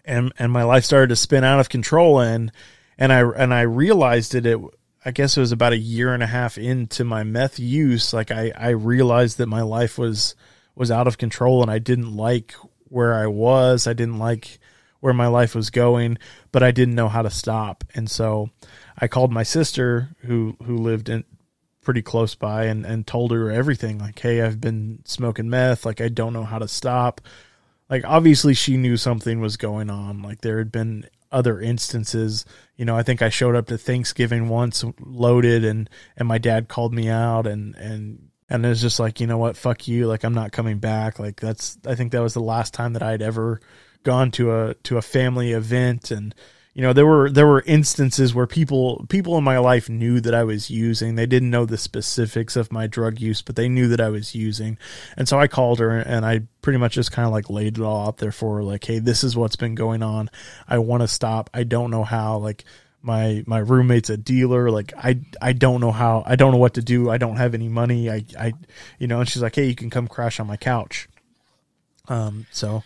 and, 0.06 0.32
and 0.40 0.54
my 0.54 0.64
life 0.64 0.86
started 0.86 1.10
to 1.10 1.18
spin 1.18 1.44
out 1.44 1.60
of 1.60 1.68
control 1.68 2.22
and, 2.22 2.52
and 2.98 3.12
I, 3.12 3.30
and 3.30 3.54
I 3.54 3.62
realized 3.62 4.36
it, 4.36 4.46
it, 4.46 4.58
I 5.04 5.12
guess 5.12 5.36
it 5.36 5.42
was 5.42 5.52
about 5.52 5.74
a 5.74 5.78
year 5.78 6.14
and 6.14 6.24
a 6.24 6.28
half 6.28 6.58
into 6.58 7.04
my 7.04 7.24
meth 7.24 7.60
use. 7.60 8.14
Like 8.14 8.32
I, 8.32 8.54
I 8.56 8.70
realized 8.70 9.38
that 9.40 9.48
my 9.48 9.64
life 9.64 9.98
was, 9.98 10.34
was 10.76 10.92
out 10.92 11.08
of 11.08 11.18
control 11.18 11.62
and 11.62 11.70
I 11.70 11.80
didn't 11.80 12.16
like 12.16 12.56
where 12.96 13.14
I 13.14 13.28
was. 13.28 13.88
I 13.88 13.94
didn't 13.94 14.20
like 14.20 14.58
where 15.02 15.14
my 15.14 15.28
life 15.28 15.54
was 15.54 15.70
going, 15.70 16.18
but 16.54 16.64
I 16.64 16.72
didn't 16.72 16.96
know 16.96 17.10
how 17.10 17.22
to 17.22 17.30
stop. 17.30 17.84
And 17.94 18.10
so 18.10 18.50
I 18.98 19.10
called 19.10 19.34
my 19.34 19.44
sister 19.44 20.16
who, 20.22 20.56
who 20.64 20.78
lived 20.78 21.10
in 21.10 21.26
pretty 21.82 22.02
close 22.02 22.36
by 22.36 22.66
and, 22.66 22.86
and 22.86 23.06
told 23.06 23.32
her 23.32 23.52
everything 23.52 24.00
like, 24.00 24.18
Hey, 24.18 24.42
I've 24.42 24.62
been 24.62 25.02
smoking 25.04 25.50
meth. 25.50 25.86
Like 25.86 26.00
I 26.00 26.08
don't 26.08 26.32
know 26.32 26.46
how 26.46 26.58
to 26.58 26.70
stop. 26.70 27.20
Like 27.90 28.06
obviously 28.06 28.54
she 28.54 28.78
knew 28.78 28.96
something 28.96 29.42
was 29.42 29.58
going 29.58 29.90
on. 29.90 30.22
Like 30.22 30.40
there 30.40 30.58
had 30.58 30.72
been 30.72 31.08
other 31.34 31.60
instances. 31.60 32.46
You 32.78 32.86
know, 32.86 32.96
I 32.96 33.04
think 33.04 33.22
I 33.22 33.28
showed 33.28 33.56
up 33.56 33.68
to 33.68 33.78
Thanksgiving 33.78 34.48
once 34.48 34.86
loaded 35.02 35.66
and, 35.66 35.90
and 36.16 36.30
my 36.30 36.38
dad 36.38 36.70
called 36.70 36.94
me 36.94 37.10
out 37.10 37.46
and, 37.46 37.76
and, 37.76 38.30
and 38.50 38.66
it 38.66 38.70
was 38.70 38.82
just 38.82 39.00
like, 39.00 39.20
you 39.20 39.28
know 39.28 39.38
what, 39.38 39.58
fuck 39.58 39.88
you. 39.88 40.08
Like 40.08 40.24
I'm 40.24 40.34
not 40.34 40.52
coming 40.52 40.80
back. 40.80 41.20
Like 41.20 41.40
that's, 41.40 41.78
I 41.86 41.96
think 41.96 42.12
that 42.12 42.22
was 42.22 42.34
the 42.34 42.42
last 42.42 42.74
time 42.74 42.94
that 42.94 43.04
I'd 43.04 43.22
ever 43.22 43.60
gone 44.04 44.32
to 44.32 44.54
a, 44.54 44.74
to 44.84 44.98
a 44.98 45.02
family 45.02 45.52
event. 45.52 46.12
And, 46.12 46.36
you 46.76 46.82
know 46.82 46.92
there 46.92 47.06
were 47.06 47.32
there 47.32 47.48
were 47.48 47.64
instances 47.66 48.36
where 48.36 48.46
people 48.46 49.06
people 49.08 49.38
in 49.38 49.46
my 49.46 49.60
life 49.60 49.88
knew 49.88 50.20
that 50.20 50.36
I 50.36 50.44
was 50.44 50.70
using. 50.70 51.16
They 51.16 51.26
didn't 51.26 51.50
know 51.50 51.66
the 51.66 51.78
specifics 51.78 52.58
of 52.58 52.70
my 52.70 52.86
drug 52.86 53.22
use, 53.22 53.42
but 53.42 53.56
they 53.56 53.70
knew 53.70 53.88
that 53.88 54.02
I 54.02 54.10
was 54.10 54.36
using. 54.36 54.78
And 55.16 55.28
so 55.28 55.40
I 55.40 55.48
called 55.48 55.80
her 55.80 55.90
and 55.90 56.26
I 56.26 56.42
pretty 56.62 56.78
much 56.78 56.96
just 56.96 57.14
kind 57.14 57.26
of 57.26 57.32
like 57.32 57.50
laid 57.50 57.78
it 57.78 57.82
all 57.82 58.08
out 58.08 58.18
there 58.18 58.34
for 58.34 58.58
her 58.58 58.64
like, 58.64 58.84
"Hey, 58.84 59.00
this 59.00 59.24
is 59.24 59.38
what's 59.38 59.56
been 59.56 59.74
going 59.74 60.04
on. 60.04 60.30
I 60.68 60.80
want 60.80 61.02
to 61.02 61.08
stop. 61.08 61.50
I 61.54 61.64
don't 61.64 61.92
know 61.92 62.04
how 62.04 62.40
like 62.40 62.66
my 63.06 63.44
my 63.46 63.60
roommate's 63.60 64.10
a 64.10 64.18
dealer 64.18 64.70
like 64.72 64.94
i 64.98 65.20
i 65.42 65.54
don't 65.54 65.80
know 65.80 65.92
how 65.92 66.24
i 66.26 66.36
don't 66.36 66.52
know 66.52 66.58
what 66.58 66.74
to 66.74 66.82
do 66.82 67.10
i 67.10 67.18
don't 67.18 67.38
have 67.38 67.54
any 67.54 67.70
money 67.70 68.10
i 68.10 68.26
i 68.40 68.54
you 69.00 69.08
know 69.08 69.20
and 69.20 69.30
she's 69.30 69.42
like 69.42 69.56
hey 69.56 69.68
you 69.68 69.76
can 69.76 69.90
come 69.90 70.08
crash 70.08 70.40
on 70.40 70.48
my 70.48 70.58
couch 70.58 71.08
um 72.08 72.46
so 72.52 72.84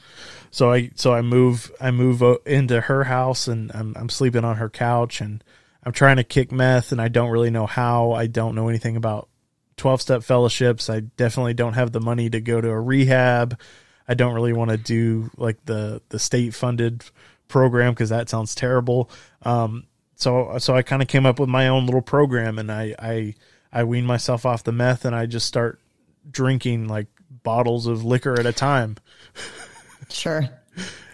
so 0.51 0.71
I 0.71 0.91
so 0.95 1.13
I 1.13 1.21
move 1.21 1.71
I 1.79 1.91
move 1.91 2.23
into 2.45 2.81
her 2.81 3.03
house 3.05 3.47
and 3.47 3.71
I'm 3.73 3.93
I'm 3.95 4.09
sleeping 4.09 4.43
on 4.43 4.57
her 4.57 4.69
couch 4.69 5.21
and 5.21 5.43
I'm 5.83 5.91
trying 5.91 6.17
to 6.17 6.23
kick 6.23 6.51
meth 6.51 6.91
and 6.91 7.01
I 7.01 7.07
don't 7.07 7.29
really 7.29 7.51
know 7.51 7.65
how. 7.65 8.11
I 8.11 8.27
don't 8.27 8.55
know 8.55 8.67
anything 8.67 8.95
about 8.95 9.29
12 9.77 10.01
step 10.01 10.23
fellowships. 10.23 10.89
I 10.89 11.01
definitely 11.01 11.53
don't 11.53 11.73
have 11.73 11.91
the 11.91 12.01
money 12.01 12.29
to 12.29 12.41
go 12.41 12.59
to 12.59 12.69
a 12.69 12.81
rehab. 12.81 13.59
I 14.07 14.15
don't 14.15 14.33
really 14.33 14.53
want 14.53 14.71
to 14.71 14.77
do 14.77 15.29
like 15.37 15.63
the 15.65 16.01
the 16.09 16.19
state 16.19 16.53
funded 16.53 17.03
program 17.47 17.93
because 17.93 18.09
that 18.09 18.29
sounds 18.29 18.55
terrible. 18.55 19.09
Um, 19.43 19.85
so 20.19 20.57
so 20.59 20.75
I 20.75 20.81
kind 20.81 21.01
of 21.01 21.07
came 21.07 21.25
up 21.25 21.39
with 21.39 21.49
my 21.49 21.67
own 21.69 21.85
little 21.85 22.01
program 22.01 22.59
and 22.59 22.71
I 22.71 22.93
I 22.99 23.35
I 23.71 23.83
wean 23.85 24.05
myself 24.05 24.45
off 24.45 24.63
the 24.63 24.71
meth 24.71 25.05
and 25.05 25.15
I 25.15 25.25
just 25.25 25.47
start 25.47 25.79
drinking 26.29 26.87
like 26.87 27.07
bottles 27.43 27.87
of 27.87 28.03
liquor 28.03 28.39
at 28.39 28.45
a 28.45 28.53
time. 28.53 28.97
Sure. 30.09 30.49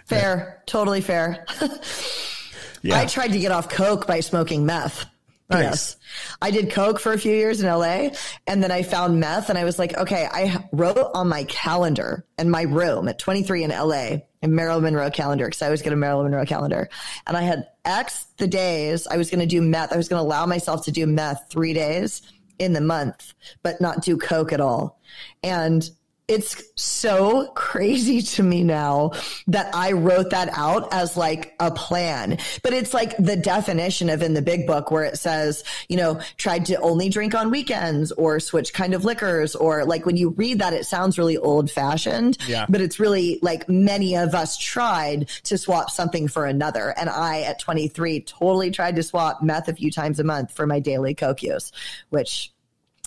Fair. 0.06 0.56
Yeah. 0.58 0.62
Totally 0.66 1.00
fair. 1.00 1.44
yeah. 2.82 2.98
I 2.98 3.06
tried 3.06 3.32
to 3.32 3.38
get 3.38 3.52
off 3.52 3.68
coke 3.68 4.06
by 4.06 4.20
smoking 4.20 4.64
meth. 4.64 5.06
Nice. 5.48 5.62
Yes. 5.62 5.96
I 6.42 6.50
did 6.50 6.70
coke 6.70 6.98
for 6.98 7.12
a 7.12 7.18
few 7.18 7.32
years 7.32 7.60
in 7.60 7.68
LA 7.68 8.08
and 8.48 8.62
then 8.62 8.72
I 8.72 8.82
found 8.82 9.20
meth 9.20 9.48
and 9.48 9.56
I 9.56 9.64
was 9.64 9.78
like, 9.78 9.96
okay, 9.96 10.28
I 10.30 10.64
wrote 10.72 10.98
on 11.14 11.28
my 11.28 11.44
calendar 11.44 12.24
in 12.36 12.50
my 12.50 12.62
room 12.62 13.06
at 13.06 13.18
23 13.20 13.62
in 13.62 13.70
LA 13.70 14.18
in 14.42 14.54
Marilyn 14.54 14.82
Monroe 14.82 15.10
calendar 15.10 15.46
because 15.46 15.62
I 15.62 15.66
always 15.66 15.82
get 15.82 15.92
a 15.92 15.96
Marilyn 15.96 16.30
Monroe 16.30 16.46
calendar. 16.46 16.88
And 17.28 17.36
I 17.36 17.42
had 17.42 17.68
X 17.84 18.26
the 18.38 18.48
days 18.48 19.06
I 19.06 19.16
was 19.16 19.30
going 19.30 19.40
to 19.40 19.46
do 19.46 19.62
meth. 19.62 19.92
I 19.92 19.96
was 19.96 20.08
going 20.08 20.20
to 20.20 20.26
allow 20.26 20.46
myself 20.46 20.84
to 20.86 20.92
do 20.92 21.06
meth 21.06 21.46
three 21.48 21.72
days 21.72 22.22
in 22.58 22.72
the 22.72 22.80
month, 22.80 23.34
but 23.62 23.80
not 23.80 24.02
do 24.02 24.16
coke 24.16 24.52
at 24.52 24.60
all. 24.60 25.00
And 25.44 25.88
it's 26.28 26.60
so 26.74 27.46
crazy 27.54 28.20
to 28.20 28.42
me 28.42 28.64
now 28.64 29.12
that 29.46 29.72
I 29.74 29.92
wrote 29.92 30.30
that 30.30 30.48
out 30.52 30.92
as 30.92 31.16
like 31.16 31.54
a 31.60 31.70
plan. 31.70 32.38
But 32.64 32.72
it's 32.72 32.92
like 32.92 33.16
the 33.16 33.36
definition 33.36 34.10
of 34.10 34.22
in 34.22 34.34
the 34.34 34.42
big 34.42 34.66
book 34.66 34.90
where 34.90 35.04
it 35.04 35.18
says, 35.18 35.62
you 35.88 35.96
know, 35.96 36.20
tried 36.36 36.66
to 36.66 36.80
only 36.80 37.08
drink 37.08 37.34
on 37.34 37.50
weekends 37.50 38.10
or 38.12 38.40
switch 38.40 38.72
kind 38.72 38.92
of 38.92 39.04
liquors 39.04 39.54
or 39.54 39.84
like 39.84 40.04
when 40.04 40.16
you 40.16 40.30
read 40.30 40.58
that, 40.58 40.72
it 40.72 40.84
sounds 40.84 41.16
really 41.16 41.38
old 41.38 41.70
fashioned. 41.70 42.38
Yeah. 42.48 42.66
But 42.68 42.80
it's 42.80 42.98
really 42.98 43.38
like 43.40 43.68
many 43.68 44.16
of 44.16 44.34
us 44.34 44.58
tried 44.58 45.28
to 45.44 45.56
swap 45.56 45.90
something 45.90 46.26
for 46.26 46.44
another. 46.44 46.92
And 46.98 47.08
I 47.08 47.42
at 47.42 47.60
23 47.60 48.22
totally 48.22 48.72
tried 48.72 48.96
to 48.96 49.02
swap 49.04 49.44
meth 49.44 49.68
a 49.68 49.74
few 49.74 49.92
times 49.92 50.18
a 50.18 50.24
month 50.24 50.50
for 50.50 50.66
my 50.66 50.80
daily 50.80 51.14
coke 51.14 51.44
use, 51.44 51.70
which 52.10 52.52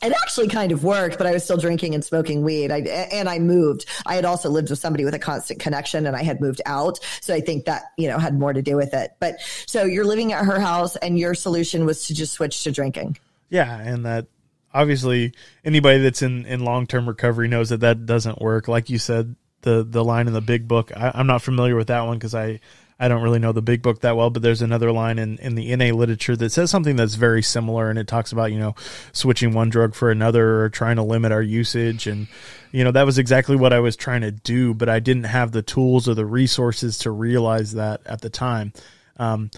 it 0.02 0.14
actually 0.24 0.48
kind 0.48 0.72
of 0.72 0.84
worked, 0.84 1.18
but 1.18 1.28
I 1.28 1.32
was 1.32 1.44
still 1.44 1.58
drinking 1.58 1.94
and 1.94 2.04
smoking 2.04 2.42
weed. 2.42 2.72
I, 2.72 2.80
and 3.12 3.28
I 3.28 3.40
moved. 3.40 3.86
I 4.06 4.16
had 4.16 4.26
also 4.26 4.50
lived 4.50 4.70
with 4.70 4.80
somebody 4.80 5.04
with 5.06 5.14
a 5.14 5.20
constant 5.20 5.60
connection 5.60 6.06
and 6.06 6.16
I 6.16 6.24
had 6.24 6.40
moved 6.40 6.62
out. 6.66 7.00
So 7.22 7.34
I 7.34 7.42
think 7.42 7.66
that, 7.66 7.84
you 7.98 8.08
know, 8.08 8.18
had 8.18 8.38
more 8.38 8.54
to 8.54 8.62
do 8.62 8.76
with 8.76 8.94
it. 8.94 9.12
But 9.20 9.42
so 9.66 9.84
you're 9.84 10.06
living 10.06 10.32
at 10.32 10.46
her 10.46 10.60
house 10.60 10.96
and 10.98 11.20
your 11.20 11.34
solution 11.34 11.86
was 11.86 12.08
to 12.08 12.14
just 12.14 12.34
switch 12.34 12.64
to 12.64 12.72
drinking. 12.72 13.18
Yeah. 13.50 13.78
And 13.78 14.06
that 14.06 14.28
obviously 14.74 15.34
anybody 15.66 16.00
that's 16.00 16.22
in, 16.22 16.46
in 16.46 16.64
long-term 16.64 17.08
recovery 17.08 17.48
knows 17.48 17.70
that 17.70 17.82
that 17.82 18.06
doesn't 18.06 18.42
work. 18.42 18.68
Like 18.68 18.90
you 18.90 19.00
said, 19.00 19.36
the, 19.62 19.84
the 19.84 20.04
line 20.04 20.28
in 20.28 20.34
the 20.34 20.42
big 20.42 20.68
book, 20.68 20.92
I, 20.96 21.12
I'm 21.14 21.28
not 21.28 21.42
familiar 21.42 21.76
with 21.76 21.88
that 21.88 22.06
one 22.06 22.18
because 22.18 22.36
I, 22.36 22.62
I 23.00 23.08
don't 23.08 23.22
really 23.22 23.40
know 23.40 23.54
the 23.54 23.62
big 23.62 23.82
book 23.82 24.02
that 24.02 24.18
well, 24.18 24.30
but 24.30 24.42
there's 24.42 24.62
another 24.62 24.92
line 24.92 25.20
in, 25.20 25.38
in 25.38 25.56
the 25.56 25.74
NA 25.74 25.96
literature 25.96 26.36
that 26.36 26.52
says 26.52 26.70
something 26.70 26.98
that's 26.98 27.16
very 27.16 27.42
similar 27.42 27.90
and 27.90 27.98
it 27.98 28.08
talks 28.08 28.34
about, 28.34 28.52
you 28.52 28.60
know, 28.60 28.76
switching 29.14 29.54
one 29.54 29.70
drug 29.70 29.96
for 29.96 30.12
another 30.12 30.64
or 30.64 30.70
trying 30.70 30.98
to 30.98 31.04
limit 31.04 31.32
our 31.32 31.42
usage. 31.42 32.08
And, 32.08 32.28
you 32.74 32.84
know, 32.84 32.92
that 32.92 33.06
was 33.06 33.18
exactly 33.18 33.56
what 33.56 33.72
I 33.72 33.80
was 33.80 33.96
trying 33.96 34.22
to 34.22 34.32
do, 34.32 34.74
but 34.74 34.90
I 34.90 35.00
didn't 35.00 35.24
have 35.24 35.54
the 35.54 35.62
tools 35.62 36.10
or 36.10 36.14
the 36.14 36.26
resources 36.26 36.98
to 37.00 37.12
realize 37.12 37.74
that 37.74 38.02
at 38.06 38.20
the 38.20 38.30
time. 38.30 38.74
Um, 39.16 39.50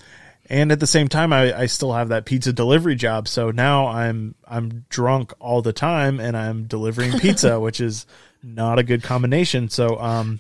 and 0.48 0.72
at 0.72 0.80
the 0.80 0.88
same 0.88 1.08
time, 1.08 1.34
I, 1.34 1.62
I 1.62 1.66
still 1.66 1.94
have 1.94 2.10
that 2.10 2.26
pizza 2.26 2.54
delivery 2.54 2.96
job. 2.96 3.28
So 3.28 3.50
now 3.50 3.88
I'm, 3.88 4.36
I'm 4.48 4.86
drunk 4.90 5.34
all 5.40 5.64
the 5.64 5.74
time 5.74 6.20
and 6.20 6.38
I'm 6.38 6.66
delivering 6.66 7.18
pizza, 7.18 7.60
which 7.60 7.82
is 7.82 8.06
not 8.44 8.78
a 8.78 8.84
good 8.84 9.02
combination. 9.02 9.70
So, 9.70 10.00
um, 10.00 10.40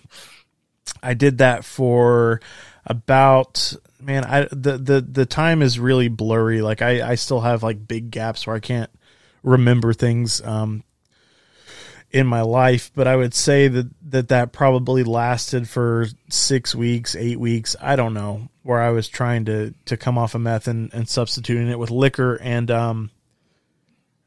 I 1.01 1.15
did 1.15 1.39
that 1.39 1.65
for, 1.65 2.41
about 2.85 3.73
man 3.99 4.25
i 4.25 4.47
the 4.51 4.77
the 4.77 5.01
the 5.01 5.25
time 5.25 5.61
is 5.61 5.79
really 5.79 6.07
blurry. 6.07 6.61
Like 6.61 6.81
i 6.81 7.11
i 7.11 7.15
still 7.15 7.41
have 7.41 7.63
like 7.63 7.87
big 7.87 8.11
gaps 8.11 8.47
where 8.47 8.55
i 8.55 8.59
can't 8.59 8.89
remember 9.43 9.93
things 9.93 10.41
um 10.41 10.83
in 12.11 12.27
my 12.27 12.41
life 12.41 12.91
but 12.93 13.07
i 13.07 13.15
would 13.15 13.33
say 13.33 13.67
that 13.67 13.89
that 14.09 14.27
that 14.29 14.51
probably 14.51 15.03
lasted 15.03 15.67
for 15.67 16.05
six 16.29 16.75
weeks 16.75 17.15
eight 17.15 17.39
weeks 17.39 17.75
i 17.81 17.95
don't 17.95 18.13
know 18.13 18.49
where 18.63 18.81
i 18.81 18.89
was 18.89 19.07
trying 19.07 19.45
to 19.45 19.73
to 19.85 19.95
come 19.95 20.17
off 20.17 20.35
of 20.35 20.41
meth 20.41 20.67
and, 20.67 20.93
and 20.93 21.07
substituting 21.07 21.69
it 21.69 21.79
with 21.79 21.89
liquor. 21.89 22.35
And 22.35 22.69
um 22.69 23.11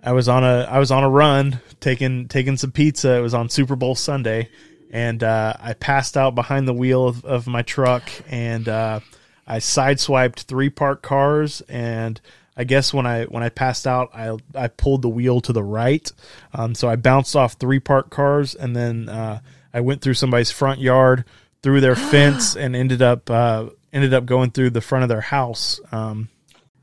i 0.03 0.12
was 0.12 0.29
on 0.29 0.45
a 0.45 0.67
i 0.71 0.79
was 0.79 0.90
on 0.90 1.05
a 1.05 1.11
run 1.11 1.61
taking 1.81 2.29
taking 2.29 2.57
some 2.57 2.73
pizza. 2.73 3.17
It 3.17 3.21
was 3.21 3.35
on 3.35 3.49
super 3.49 3.77
bowl 3.77 3.95
sunday 3.95 4.49
and 4.94 5.24
uh, 5.24 5.54
I 5.61 5.72
passed 5.72 6.16
out 6.16 6.37
behind 6.37 6.68
the 6.68 6.72
wheel 6.72 7.09
of, 7.09 7.24
of 7.24 7.48
my 7.48 7.62
truck, 7.62 8.09
and 8.30 8.68
uh, 8.68 9.00
I 9.44 9.57
sideswiped 9.57 10.42
three 10.42 10.70
parked 10.70 11.02
cars, 11.02 11.62
and 11.62 12.20
I 12.57 12.62
guess 12.62 12.94
when 12.94 13.04
I 13.04 13.24
when 13.24 13.42
I 13.42 13.48
passed 13.48 13.88
out, 13.88 14.11
I 14.14 14.37
I 14.54 14.68
pulled 14.68 15.02
the 15.02 15.09
wheel 15.09 15.40
to 15.40 15.52
the 15.52 15.64
right, 15.64 16.11
um, 16.52 16.76
so 16.76 16.88
I 16.88 16.94
bounced 16.94 17.35
off 17.35 17.54
three 17.54 17.80
parked 17.80 18.11
cars, 18.11 18.54
and 18.54 18.76
then 18.76 19.09
uh, 19.09 19.40
I 19.74 19.80
went 19.80 20.00
through 20.00 20.14
somebody's 20.14 20.52
front 20.52 20.80
yard, 20.80 21.24
through 21.61 21.80
their 21.80 21.96
fence, 22.12 22.57
and 22.57 22.76
ended 22.76 23.02
up 23.02 23.28
uh, 23.28 23.70
ended 23.92 24.14
up 24.14 24.26
going 24.26 24.52
through 24.52 24.70
the 24.70 24.80
front 24.80 25.02
of 25.02 25.09
their 25.09 25.22
house. 25.22 25.80
Um, 25.90 26.28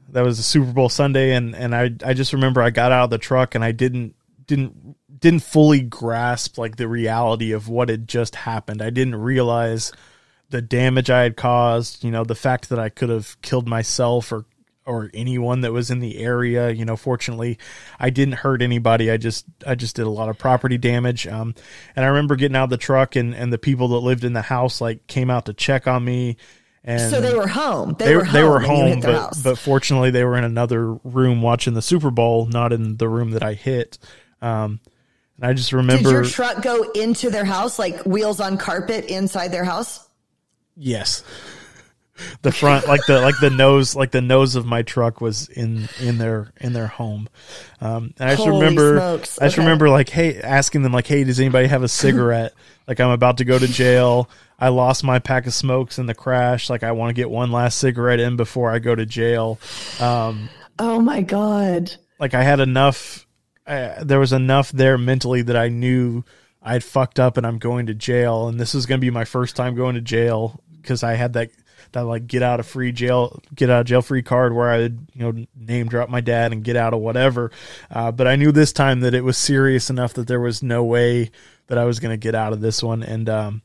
that 0.10 0.26
was 0.26 0.38
a 0.38 0.44
Super 0.44 0.74
Bowl 0.74 0.90
Sunday, 0.90 1.32
and 1.32 1.56
and 1.56 1.74
I 1.74 1.92
I 2.06 2.14
just 2.14 2.34
remember 2.34 2.62
I 2.62 2.72
got 2.72 2.92
out 2.92 3.06
of 3.06 3.10
the 3.10 3.18
truck 3.18 3.56
and 3.56 3.64
I 3.64 3.72
didn't 3.72 4.16
didn't 4.48 4.81
didn't 5.22 5.44
fully 5.44 5.82
grasp 5.82 6.58
like 6.58 6.76
the 6.76 6.88
reality 6.88 7.52
of 7.52 7.70
what 7.70 7.90
had 7.90 8.08
just 8.08 8.36
happened. 8.36 8.82
I 8.82 8.90
didn't 8.90 9.16
realize 9.16 9.92
the 10.50 10.62
damage 10.62 11.10
I 11.10 11.22
had 11.24 11.38
caused, 11.38 12.04
you 12.04 12.12
know, 12.12 12.24
the 12.24 12.36
fact 12.36 12.70
that 12.70 12.80
I 12.80 12.90
could 12.90 13.10
have 13.10 13.42
killed 13.42 13.68
myself 13.68 14.32
or 14.32 14.46
or 14.84 15.12
anyone 15.14 15.62
that 15.62 15.72
was 15.72 15.92
in 15.92 16.00
the 16.00 16.18
area, 16.18 16.72
you 16.72 16.84
know, 16.84 16.98
fortunately 16.98 17.60
I 18.00 18.10
didn't 18.10 18.34
hurt 18.34 18.64
anybody. 18.64 19.12
I 19.12 19.18
just 19.18 19.46
I 19.66 19.76
just 19.76 19.96
did 19.96 20.08
a 20.08 20.10
lot 20.10 20.28
of 20.28 20.40
property 20.40 20.78
damage. 20.78 21.28
Um 21.28 21.54
and 21.96 22.04
I 22.04 22.10
remember 22.10 22.36
getting 22.36 22.58
out 22.58 22.66
of 22.66 22.70
the 22.72 22.78
truck 22.78 23.16
and 23.16 23.34
and 23.36 23.54
the 23.54 23.60
people 23.60 23.90
that 23.90 24.00
lived 24.00 24.24
in 24.24 24.34
the 24.34 24.42
house 24.42 24.82
like 24.82 25.06
came 25.06 25.30
out 25.30 25.46
to 25.46 25.54
check 25.54 25.88
on 25.88 26.04
me 26.04 26.36
and 26.84 27.12
so 27.12 27.22
they 27.22 27.36
were 27.36 27.48
home. 27.48 27.96
They, 28.00 28.06
they 28.06 28.16
were 28.16 28.24
home. 28.24 28.34
They 28.34 28.44
were 28.44 28.60
home, 28.60 29.00
but, 29.02 29.38
but 29.44 29.58
fortunately 29.60 30.10
they 30.10 30.24
were 30.24 30.36
in 30.36 30.44
another 30.44 30.94
room 30.94 31.44
watching 31.44 31.76
the 31.76 31.82
Super 31.82 32.10
Bowl, 32.10 32.48
not 32.48 32.74
in 32.74 32.98
the 32.98 33.08
room 33.08 33.32
that 33.32 33.44
I 33.44 33.54
hit. 33.54 34.00
Um, 34.42 34.80
and 35.42 35.50
I 35.50 35.54
just 35.54 35.74
remember. 35.74 36.04
Did 36.04 36.12
your 36.12 36.24
truck 36.24 36.62
go 36.62 36.92
into 36.92 37.32
their 37.32 37.46
house, 37.46 37.80
like 37.80 38.06
wheels 38.06 38.40
on 38.40 38.58
carpet 38.58 39.06
inside 39.06 39.52
their 39.52 39.64
house? 39.64 40.08
Yes. 40.78 41.24
The 42.44 42.52
front, 42.52 42.88
like 42.88 43.02
the 43.08 43.20
like 43.20 43.34
the 43.42 43.50
nose, 43.50 43.96
like 43.96 44.12
the 44.12 44.22
nose 44.22 44.56
of 44.56 44.68
my 44.68 44.84
truck 44.84 45.20
was 45.20 45.50
in 45.50 45.90
in 46.00 46.20
their 46.20 46.54
in 46.62 46.74
their 46.74 46.86
home. 46.86 47.28
Um, 47.80 48.14
and 48.20 48.30
I 48.30 48.36
just 48.36 48.48
Holy 48.48 48.60
remember, 48.60 48.98
smokes. 48.98 49.40
I 49.40 49.46
just 49.46 49.58
okay. 49.58 49.66
remember 49.66 49.90
like, 49.90 50.10
hey, 50.10 50.40
asking 50.40 50.84
them 50.84 50.92
like, 50.92 51.08
hey, 51.08 51.24
does 51.24 51.40
anybody 51.40 51.68
have 51.68 51.82
a 51.82 51.88
cigarette? 51.88 52.54
like 52.88 53.00
I'm 53.00 53.10
about 53.10 53.40
to 53.40 53.46
go 53.46 53.58
to 53.58 53.68
jail. 53.68 54.30
I 54.60 54.70
lost 54.70 55.04
my 55.04 55.18
pack 55.18 55.48
of 55.48 55.56
smokes 55.56 55.98
in 55.98 56.06
the 56.06 56.14
crash. 56.14 56.70
Like 56.70 56.84
I 56.84 56.92
want 56.92 57.10
to 57.10 57.14
get 57.16 57.32
one 57.32 57.52
last 57.52 57.80
cigarette 57.80 58.20
in 58.20 58.36
before 58.36 58.70
I 58.70 58.78
go 58.78 58.94
to 58.94 59.08
jail. 59.08 59.60
Um, 60.00 60.50
oh 60.78 61.02
my 61.02 61.22
god! 61.22 61.96
Like 62.20 62.36
I 62.36 62.44
had 62.44 62.60
enough 62.60 63.26
there 64.04 64.20
was 64.20 64.34
enough 64.34 64.72
there 64.72 64.98
mentally 64.98 65.42
that 65.44 65.56
I 65.56 65.70
knew 65.70 66.24
I'd 66.62 66.84
fucked 66.84 67.20
up 67.20 67.38
and 67.38 67.46
I'm 67.46 67.58
going 67.58 67.88
to 67.88 67.94
jail, 67.94 68.48
and 68.48 68.60
this 68.60 68.76
is 68.76 68.86
going 68.86 69.00
to 69.00 69.06
be 69.06 69.12
my 69.12 69.26
first 69.26 69.56
time 69.56 69.76
going 69.76 69.96
to 69.96 70.02
jail 70.02 70.62
because 70.82 71.04
I 71.04 71.14
had 71.14 71.34
that 71.34 71.52
that 71.94 72.02
like 72.02 72.28
get 72.28 72.42
out 72.42 72.60
of 72.60 72.68
free 72.68 72.92
jail, 72.92 73.42
get 73.54 73.70
out 73.70 73.82
of 73.82 73.86
jail 73.88 74.02
free 74.02 74.22
card 74.22 74.54
where 74.54 74.70
I 74.70 74.78
would 74.78 75.08
you 75.14 75.22
know 75.22 75.46
name 75.56 75.88
drop 75.88 76.10
my 76.10 76.22
dad 76.22 76.52
and 76.52 76.64
get 76.64 76.76
out 76.76 76.94
of 76.94 77.02
whatever. 77.02 77.52
Uh, 77.90 78.12
but 78.12 78.28
I 78.28 78.36
knew 78.36 78.52
this 78.52 78.74
time 78.74 79.02
that 79.02 79.14
it 79.14 79.24
was 79.24 79.38
serious 79.38 79.90
enough 79.90 80.14
that 80.14 80.28
there 80.28 80.40
was 80.40 80.62
no 80.62 80.84
way 80.84 81.32
that 81.68 81.78
I 81.78 81.86
was 81.86 82.00
going 82.00 82.14
to 82.14 82.18
get 82.18 82.36
out 82.36 82.54
of 82.54 82.62
this 82.62 82.84
one, 82.84 83.04
and 83.04 83.30
um, 83.30 83.62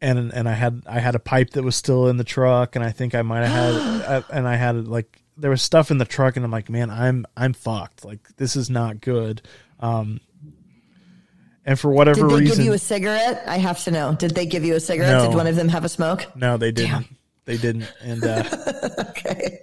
and 0.00 0.32
and 0.32 0.48
I 0.48 0.52
had 0.52 0.82
I 0.86 1.00
had 1.00 1.14
a 1.14 1.20
pipe 1.20 1.50
that 1.50 1.64
was 1.64 1.76
still 1.76 2.08
in 2.08 2.16
the 2.16 2.24
truck, 2.24 2.76
and 2.76 2.84
I 2.84 2.90
think 2.90 3.14
I 3.14 3.22
might 3.22 3.44
have 3.44 4.04
had, 4.04 4.24
and 4.30 4.46
I 4.46 4.56
had 4.56 4.86
like 4.86 5.22
there 5.38 5.50
was 5.50 5.62
stuff 5.62 5.90
in 5.90 5.98
the 5.98 6.04
truck, 6.04 6.36
and 6.36 6.44
I'm 6.44 6.50
like, 6.50 6.68
man, 6.68 6.90
I'm 6.90 7.26
I'm 7.36 7.52
fucked. 7.52 8.04
Like 8.04 8.36
this 8.36 8.56
is 8.56 8.68
not 8.68 9.00
good. 9.00 9.42
Um, 9.80 10.20
and 11.64 11.78
for 11.78 11.90
whatever 11.90 12.26
reason, 12.26 12.28
Did 12.28 12.36
they 12.36 12.40
reason, 12.40 12.56
give 12.58 12.64
you 12.66 12.72
a 12.72 12.78
cigarette? 12.78 13.44
I 13.46 13.58
have 13.58 13.82
to 13.84 13.90
know. 13.90 14.14
Did 14.14 14.32
they 14.34 14.46
give 14.46 14.64
you 14.64 14.74
a 14.74 14.80
cigarette? 14.80 15.22
No. 15.22 15.28
Did 15.28 15.36
one 15.36 15.46
of 15.46 15.56
them 15.56 15.68
have 15.68 15.84
a 15.84 15.88
smoke? 15.88 16.26
no, 16.36 16.56
they 16.56 16.72
didn't. 16.72 16.90
Damn. 16.90 17.16
They 17.44 17.56
didn't, 17.56 17.90
and 18.02 18.24
uh, 18.24 18.44
Okay. 19.10 19.60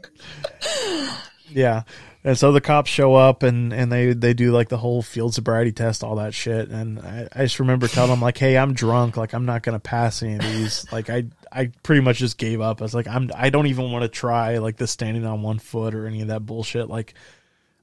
Yeah. 1.50 1.84
And 2.24 2.36
so 2.36 2.52
the 2.52 2.62
cops 2.62 2.90
show 2.90 3.14
up 3.14 3.44
and, 3.44 3.72
and 3.72 3.92
they, 3.92 4.14
they 4.14 4.34
do 4.34 4.52
like 4.52 4.70
the 4.70 4.78
whole 4.78 5.04
field 5.04 5.36
sobriety 5.36 5.72
test, 5.72 6.04
all 6.04 6.16
that 6.16 6.34
shit. 6.34 6.70
And 6.70 7.00
I, 7.00 7.28
I 7.32 7.44
just 7.44 7.60
remember 7.60 7.88
telling 7.88 8.10
them 8.10 8.22
like, 8.22 8.40
Hey, 8.40 8.58
I'm 8.58 8.74
drunk. 8.74 9.16
Like, 9.16 9.34
I'm 9.34 9.46
not 9.46 9.62
going 9.62 9.76
to 9.76 9.80
pass 9.80 10.24
any 10.24 10.34
of 10.34 10.42
these. 10.42 10.92
like, 10.92 11.12
I, 11.12 11.26
I 11.56 11.72
pretty 11.84 12.02
much 12.02 12.18
just 12.18 12.38
gave 12.38 12.62
up. 12.62 12.82
I 12.82 12.84
was 12.86 12.94
like, 12.94 13.08
I'm, 13.08 13.32
I 13.36 13.50
don't 13.50 13.68
even 13.68 13.92
want 13.92 14.04
to 14.04 14.10
try 14.10 14.58
like 14.58 14.78
the 14.78 14.88
standing 14.88 15.26
on 15.26 15.42
one 15.42 15.60
foot 15.60 15.96
or 15.96 16.06
any 16.06 16.22
of 16.22 16.28
that 16.28 16.46
bullshit. 16.46 16.90
Like, 16.90 17.14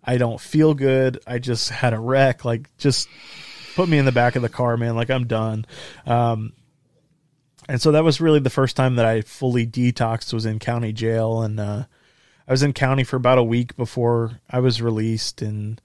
I 0.05 0.19
don't 0.19 0.41
feel 0.41 0.75
good. 0.75 1.21
I 1.27 1.39
just 1.39 1.71
had 1.71 1.95
a 1.95 2.01
wreck. 2.01 2.45
Like, 2.45 2.69
just 2.77 3.09
put 3.75 3.89
me 3.89 3.99
in 3.99 4.05
the 4.05 4.13
back 4.13 4.37
of 4.37 4.43
the 4.43 4.49
car, 4.49 4.77
man. 4.77 4.97
Like, 4.97 5.11
I'm 5.11 5.27
done. 5.27 5.65
Um, 6.07 6.53
and 7.69 7.81
so 7.81 7.93
that 7.93 8.05
was 8.05 8.21
really 8.21 8.41
the 8.41 8.51
first 8.51 8.77
time 8.77 8.97
that 8.97 9.07
I 9.07 9.23
fully 9.23 9.67
detoxed 9.67 10.33
was 10.33 10.45
in 10.45 10.59
county 10.59 10.93
jail. 10.93 11.43
And, 11.43 11.59
uh, 11.59 11.85
I 12.47 12.51
was 12.53 12.63
in 12.63 12.73
county 12.73 13.05
for 13.05 13.17
about 13.17 13.39
a 13.39 13.45
week 13.45 13.77
before 13.77 14.41
I 14.51 14.61
was 14.61 14.83
released 14.83 15.43
and 15.43 15.81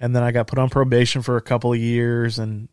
and 0.00 0.14
then 0.14 0.22
I 0.22 0.30
got 0.30 0.46
put 0.46 0.58
on 0.58 0.70
probation 0.70 1.22
for 1.22 1.36
a 1.36 1.42
couple 1.42 1.72
of 1.72 1.78
years 1.78 2.38
and 2.38 2.68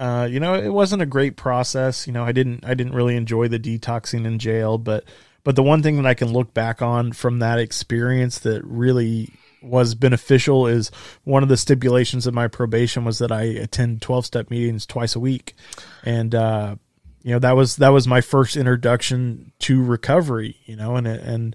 uh, 0.00 0.26
you 0.30 0.40
know, 0.40 0.54
it 0.54 0.70
wasn't 0.70 1.02
a 1.02 1.06
great 1.06 1.36
process. 1.36 2.06
You 2.06 2.14
know, 2.14 2.24
I 2.24 2.32
didn't 2.32 2.64
I 2.64 2.72
didn't 2.72 2.94
really 2.94 3.16
enjoy 3.16 3.48
the 3.48 3.60
detoxing 3.60 4.24
in 4.24 4.38
jail, 4.38 4.78
but 4.78 5.04
but 5.44 5.56
the 5.56 5.62
one 5.62 5.82
thing 5.82 5.96
that 5.96 6.06
I 6.06 6.14
can 6.14 6.32
look 6.32 6.54
back 6.54 6.80
on 6.80 7.12
from 7.12 7.38
that 7.40 7.58
experience 7.58 8.38
that 8.40 8.64
really 8.64 9.28
was 9.62 9.94
beneficial 9.94 10.66
is 10.66 10.90
one 11.24 11.42
of 11.42 11.50
the 11.50 11.56
stipulations 11.58 12.26
of 12.26 12.32
my 12.32 12.48
probation 12.48 13.04
was 13.04 13.18
that 13.18 13.30
I 13.30 13.42
attend 13.42 14.00
12 14.00 14.24
step 14.24 14.50
meetings 14.50 14.86
twice 14.86 15.14
a 15.14 15.20
week. 15.20 15.54
And 16.02 16.34
uh 16.34 16.76
you 17.22 17.32
know, 17.32 17.38
that 17.40 17.54
was 17.54 17.76
that 17.76 17.90
was 17.90 18.08
my 18.08 18.22
first 18.22 18.56
introduction 18.56 19.52
to 19.60 19.84
recovery, 19.84 20.56
you 20.64 20.76
know, 20.76 20.96
and 20.96 21.06
and 21.06 21.54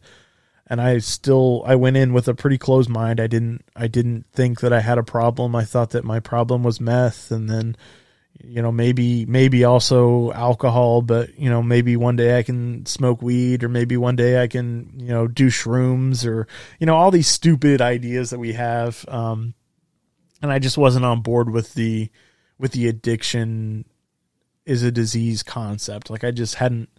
and 0.67 0.79
I 0.79 0.99
still 0.99 1.63
I 1.65 1.73
went 1.75 1.97
in 1.97 2.13
with 2.13 2.27
a 2.27 2.35
pretty 2.35 2.59
closed 2.59 2.91
mind. 2.91 3.19
I 3.19 3.25
didn't 3.25 3.65
I 3.75 3.87
didn't 3.87 4.27
think 4.31 4.59
that 4.59 4.71
I 4.71 4.81
had 4.81 4.99
a 4.99 5.03
problem. 5.03 5.55
I 5.55 5.63
thought 5.63 5.89
that 5.91 6.03
my 6.05 6.19
problem 6.19 6.61
was 6.61 6.79
meth 6.79 7.31
and 7.31 7.49
then 7.49 7.75
you 8.43 8.61
know 8.61 8.71
maybe 8.71 9.25
maybe 9.25 9.63
also 9.63 10.31
alcohol, 10.31 11.01
but 11.01 11.37
you 11.39 11.49
know 11.49 11.63
maybe 11.63 11.95
one 11.95 12.15
day 12.15 12.37
I 12.37 12.43
can 12.43 12.85
smoke 12.85 13.21
weed 13.21 13.63
or 13.63 13.69
maybe 13.69 13.97
one 13.97 14.15
day 14.15 14.41
I 14.41 14.47
can, 14.47 14.93
you 14.97 15.07
know, 15.07 15.27
do 15.27 15.47
shrooms 15.47 16.25
or 16.25 16.47
you 16.79 16.85
know 16.85 16.95
all 16.95 17.11
these 17.11 17.27
stupid 17.27 17.81
ideas 17.81 18.29
that 18.29 18.39
we 18.39 18.53
have 18.53 19.05
um 19.07 19.53
and 20.41 20.51
I 20.51 20.59
just 20.59 20.77
wasn't 20.77 21.05
on 21.05 21.21
board 21.21 21.49
with 21.49 21.73
the 21.73 22.09
with 22.59 22.71
the 22.71 22.87
addiction 22.87 23.85
is 24.65 24.83
a 24.83 24.91
disease 24.91 25.43
concept. 25.43 26.09
Like 26.09 26.23
I 26.23 26.31
just 26.31 26.55
hadn't 26.55 26.89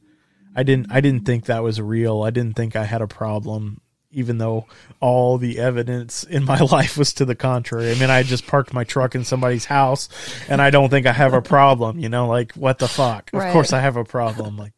I 0.55 0.63
didn't 0.63 0.91
I 0.91 1.01
didn't 1.01 1.27
think 1.27 1.47
that 1.47 1.63
was 1.63 1.81
real. 1.81 2.23
I 2.23 2.31
didn't 2.31 2.57
think 2.57 2.77
I 2.77 2.85
had 2.85 3.03
a 3.03 3.07
problem 3.07 3.81
even 4.17 4.39
though 4.39 4.67
all 4.99 5.37
the 5.37 5.59
evidence 5.59 6.25
in 6.25 6.43
my 6.45 6.59
life 6.73 6.97
was 6.97 7.13
to 7.13 7.25
the 7.25 7.35
contrary. 7.35 7.91
I 7.91 7.95
mean, 7.95 8.11
I 8.11 8.23
just 8.23 8.47
parked 8.47 8.73
my 8.73 8.83
truck 8.83 9.15
in 9.15 9.25
somebody's 9.25 9.67
house 9.67 10.09
and 10.49 10.61
I 10.61 10.71
don't 10.71 10.89
think 10.89 11.07
I 11.07 11.13
have 11.13 11.35
a 11.35 11.43
problem, 11.43 11.99
you 11.99 12.09
know, 12.09 12.27
like 12.27 12.53
what 12.55 12.79
the 12.79 12.89
fuck? 12.89 13.31
Of 13.33 13.53
course 13.53 13.73
I 13.73 13.81
have 13.81 13.97
a 13.97 14.05
problem. 14.05 14.57
Like 14.57 14.73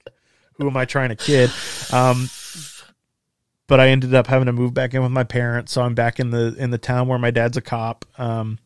who 0.57 0.69
am 0.69 0.77
I 0.77 0.85
trying 0.85 1.11
to 1.11 1.17
kid? 1.17 1.51
Um 1.93 2.29
but 3.69 3.81
I 3.81 3.89
ended 3.89 4.15
up 4.15 4.27
having 4.27 4.47
to 4.47 4.53
move 4.53 4.75
back 4.75 4.95
in 4.95 5.03
with 5.03 5.13
my 5.13 5.25
parents, 5.25 5.73
so 5.73 5.83
I'm 5.83 5.95
back 5.95 6.19
in 6.19 6.31
the 6.31 6.55
in 6.59 6.71
the 6.71 6.79
town 6.79 7.07
where 7.07 7.19
my 7.19 7.31
dad's 7.31 7.57
a 7.57 7.63
cop. 7.63 8.05
Um 8.19 8.59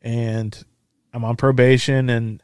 and 0.00 0.64
I'm 1.12 1.24
on 1.24 1.36
probation 1.36 2.08
and 2.08 2.42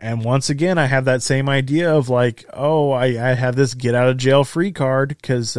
and 0.00 0.24
once 0.24 0.48
again, 0.48 0.78
I 0.78 0.86
have 0.86 1.04
that 1.04 1.22
same 1.22 1.48
idea 1.48 1.94
of 1.94 2.08
like, 2.08 2.46
oh, 2.54 2.90
I, 2.90 3.04
I 3.04 3.34
have 3.34 3.54
this 3.54 3.74
get 3.74 3.94
out 3.94 4.08
of 4.08 4.16
jail 4.16 4.44
free 4.44 4.72
card 4.72 5.10
because 5.10 5.58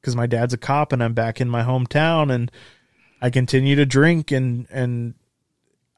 because 0.00 0.16
my 0.16 0.26
dad's 0.26 0.54
a 0.54 0.58
cop 0.58 0.92
and 0.92 1.02
I'm 1.02 1.14
back 1.14 1.40
in 1.40 1.48
my 1.48 1.62
hometown 1.62 2.32
and 2.32 2.50
I 3.20 3.30
continue 3.30 3.76
to 3.76 3.86
drink 3.86 4.30
and 4.30 4.66
and 4.70 5.14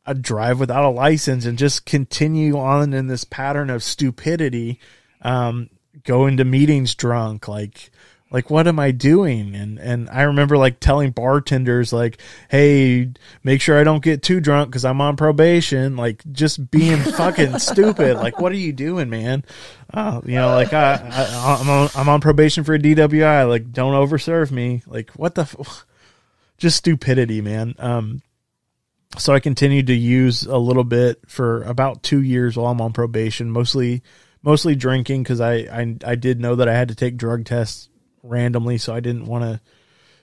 I 0.04 0.14
drive 0.14 0.58
without 0.58 0.84
a 0.84 0.90
license 0.90 1.44
and 1.44 1.56
just 1.56 1.86
continue 1.86 2.58
on 2.58 2.92
in 2.92 3.06
this 3.06 3.22
pattern 3.22 3.70
of 3.70 3.84
stupidity, 3.84 4.80
um, 5.20 5.70
going 6.02 6.38
to 6.38 6.44
meetings 6.44 6.96
drunk, 6.96 7.46
like 7.46 7.91
like 8.32 8.48
what 8.48 8.66
am 8.66 8.78
I 8.78 8.90
doing? 8.90 9.54
And 9.54 9.78
and 9.78 10.08
I 10.08 10.22
remember 10.22 10.56
like 10.56 10.80
telling 10.80 11.10
bartenders 11.10 11.92
like, 11.92 12.18
hey, 12.48 13.12
make 13.44 13.60
sure 13.60 13.78
I 13.78 13.84
don't 13.84 14.02
get 14.02 14.22
too 14.22 14.40
drunk 14.40 14.70
because 14.70 14.86
I'm 14.86 15.02
on 15.02 15.16
probation. 15.16 15.96
Like 15.96 16.22
just 16.32 16.70
being 16.70 16.98
fucking 17.16 17.58
stupid. 17.58 18.16
Like 18.16 18.40
what 18.40 18.50
are 18.50 18.56
you 18.56 18.72
doing, 18.72 19.10
man? 19.10 19.44
Uh, 19.92 20.22
you 20.24 20.34
know, 20.34 20.48
like 20.54 20.72
I, 20.72 20.94
I 20.94 21.58
I'm 21.60 21.68
on 21.68 21.90
I'm 21.94 22.08
on 22.08 22.20
probation 22.22 22.64
for 22.64 22.74
a 22.74 22.78
DWI. 22.78 23.46
Like 23.46 23.70
don't 23.70 23.94
overserve 23.94 24.50
me. 24.50 24.82
Like 24.86 25.10
what 25.10 25.34
the. 25.34 25.42
F- 25.42 25.86
just 26.58 26.76
stupidity, 26.76 27.40
man. 27.40 27.74
Um, 27.78 28.22
so 29.18 29.34
I 29.34 29.40
continued 29.40 29.88
to 29.88 29.94
use 29.94 30.44
a 30.44 30.56
little 30.56 30.84
bit 30.84 31.18
for 31.26 31.64
about 31.64 32.04
two 32.04 32.22
years 32.22 32.56
while 32.56 32.68
I'm 32.68 32.80
on 32.80 32.92
probation, 32.92 33.50
mostly 33.50 34.02
mostly 34.42 34.74
drinking 34.74 35.22
because 35.22 35.40
I, 35.40 35.54
I 35.54 35.96
I 36.04 36.14
did 36.14 36.40
know 36.40 36.54
that 36.54 36.68
I 36.68 36.74
had 36.74 36.88
to 36.88 36.94
take 36.94 37.16
drug 37.16 37.44
tests 37.44 37.88
randomly, 38.22 38.78
so 38.78 38.94
I 38.94 39.00
didn't 39.00 39.26
want 39.26 39.44
to 39.44 39.60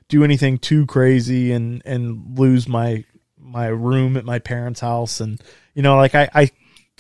do 0.08 0.24
anything 0.24 0.58
too 0.58 0.86
crazy 0.86 1.52
and 1.52 1.82
and 1.86 2.38
lose 2.38 2.68
my 2.68 3.04
my 3.38 3.68
room 3.68 4.18
at 4.18 4.26
my 4.26 4.40
parents' 4.40 4.80
house 4.80 5.22
and 5.22 5.42
you 5.74 5.82
know 5.82 5.96
like 5.96 6.16
I 6.16 6.30
I 6.34 6.52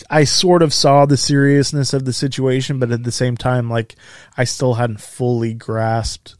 I 0.09 0.23
sort 0.23 0.61
of 0.61 0.73
saw 0.73 1.05
the 1.05 1.17
seriousness 1.17 1.93
of 1.93 2.05
the 2.05 2.13
situation, 2.13 2.79
but 2.79 2.91
at 2.91 3.03
the 3.03 3.11
same 3.11 3.35
time, 3.35 3.69
like 3.69 3.95
I 4.37 4.43
still 4.43 4.75
hadn't 4.75 5.01
fully 5.01 5.53
grasped 5.53 6.35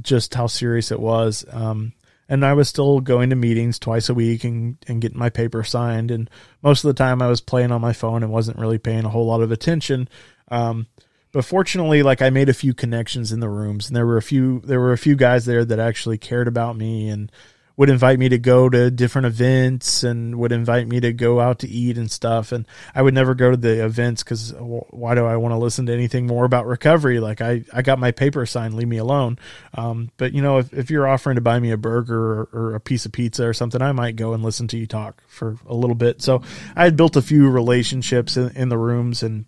just 0.00 0.34
how 0.34 0.46
serious 0.46 0.90
it 0.90 1.00
was. 1.00 1.44
Um, 1.50 1.92
and 2.28 2.44
I 2.46 2.54
was 2.54 2.68
still 2.68 3.00
going 3.00 3.30
to 3.30 3.36
meetings 3.36 3.78
twice 3.78 4.08
a 4.08 4.14
week 4.14 4.44
and, 4.44 4.76
and 4.86 5.02
getting 5.02 5.18
my 5.18 5.28
paper 5.28 5.64
signed. 5.64 6.10
And 6.10 6.30
most 6.62 6.84
of 6.84 6.88
the 6.88 6.94
time 6.94 7.20
I 7.20 7.28
was 7.28 7.40
playing 7.40 7.72
on 7.72 7.80
my 7.80 7.92
phone 7.92 8.22
and 8.22 8.32
wasn't 8.32 8.58
really 8.58 8.78
paying 8.78 9.04
a 9.04 9.10
whole 9.10 9.26
lot 9.26 9.42
of 9.42 9.52
attention. 9.52 10.08
Um, 10.50 10.86
but 11.32 11.44
fortunately, 11.44 12.02
like 12.02 12.22
I 12.22 12.30
made 12.30 12.48
a 12.48 12.54
few 12.54 12.74
connections 12.74 13.32
in 13.32 13.40
the 13.40 13.48
rooms 13.48 13.88
and 13.88 13.96
there 13.96 14.06
were 14.06 14.18
a 14.18 14.22
few, 14.22 14.60
there 14.60 14.80
were 14.80 14.92
a 14.92 14.98
few 14.98 15.16
guys 15.16 15.46
there 15.46 15.64
that 15.64 15.78
actually 15.78 16.18
cared 16.18 16.46
about 16.46 16.76
me 16.76 17.08
and 17.08 17.32
would 17.76 17.88
invite 17.88 18.18
me 18.18 18.28
to 18.28 18.38
go 18.38 18.68
to 18.68 18.90
different 18.90 19.26
events 19.26 20.02
and 20.02 20.36
would 20.38 20.52
invite 20.52 20.86
me 20.86 21.00
to 21.00 21.12
go 21.12 21.40
out 21.40 21.60
to 21.60 21.68
eat 21.68 21.96
and 21.96 22.10
stuff. 22.10 22.52
And 22.52 22.66
I 22.94 23.00
would 23.00 23.14
never 23.14 23.34
go 23.34 23.50
to 23.50 23.56
the 23.56 23.84
events 23.84 24.22
because 24.22 24.52
why 24.58 25.14
do 25.14 25.24
I 25.24 25.36
want 25.36 25.52
to 25.52 25.58
listen 25.58 25.86
to 25.86 25.92
anything 25.92 26.26
more 26.26 26.44
about 26.44 26.66
recovery? 26.66 27.18
Like 27.18 27.40
I, 27.40 27.64
I 27.72 27.82
got 27.82 27.98
my 27.98 28.10
paper 28.10 28.44
signed, 28.44 28.74
leave 28.74 28.88
me 28.88 28.98
alone. 28.98 29.38
Um, 29.74 30.10
but 30.18 30.32
you 30.32 30.42
know, 30.42 30.58
if, 30.58 30.72
if 30.74 30.90
you're 30.90 31.08
offering 31.08 31.36
to 31.36 31.40
buy 31.40 31.58
me 31.58 31.70
a 31.70 31.76
burger 31.78 32.14
or, 32.14 32.48
or 32.52 32.74
a 32.74 32.80
piece 32.80 33.06
of 33.06 33.12
pizza 33.12 33.46
or 33.46 33.54
something, 33.54 33.80
I 33.80 33.92
might 33.92 34.16
go 34.16 34.34
and 34.34 34.42
listen 34.42 34.68
to 34.68 34.78
you 34.78 34.86
talk 34.86 35.22
for 35.26 35.56
a 35.66 35.74
little 35.74 35.96
bit. 35.96 36.20
So 36.20 36.42
I 36.76 36.84
had 36.84 36.96
built 36.96 37.16
a 37.16 37.22
few 37.22 37.48
relationships 37.48 38.36
in, 38.36 38.50
in 38.50 38.68
the 38.68 38.78
rooms 38.78 39.22
and, 39.22 39.46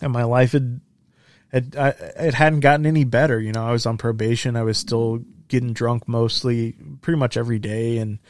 and 0.00 0.12
my 0.12 0.24
life 0.24 0.52
had, 0.52 0.80
had, 1.52 1.76
I, 1.76 1.88
it 1.88 2.34
hadn't 2.34 2.60
gotten 2.60 2.86
any 2.86 3.04
better. 3.04 3.40
You 3.40 3.52
know, 3.52 3.64
I 3.64 3.72
was 3.72 3.86
on 3.86 3.98
probation. 3.98 4.56
I 4.56 4.62
was 4.62 4.78
still 4.78 5.20
getting 5.48 5.72
drunk 5.72 6.08
mostly 6.08 6.76
pretty 7.02 7.18
much 7.18 7.36
every 7.36 7.58
day 7.58 7.98
and 7.98 8.20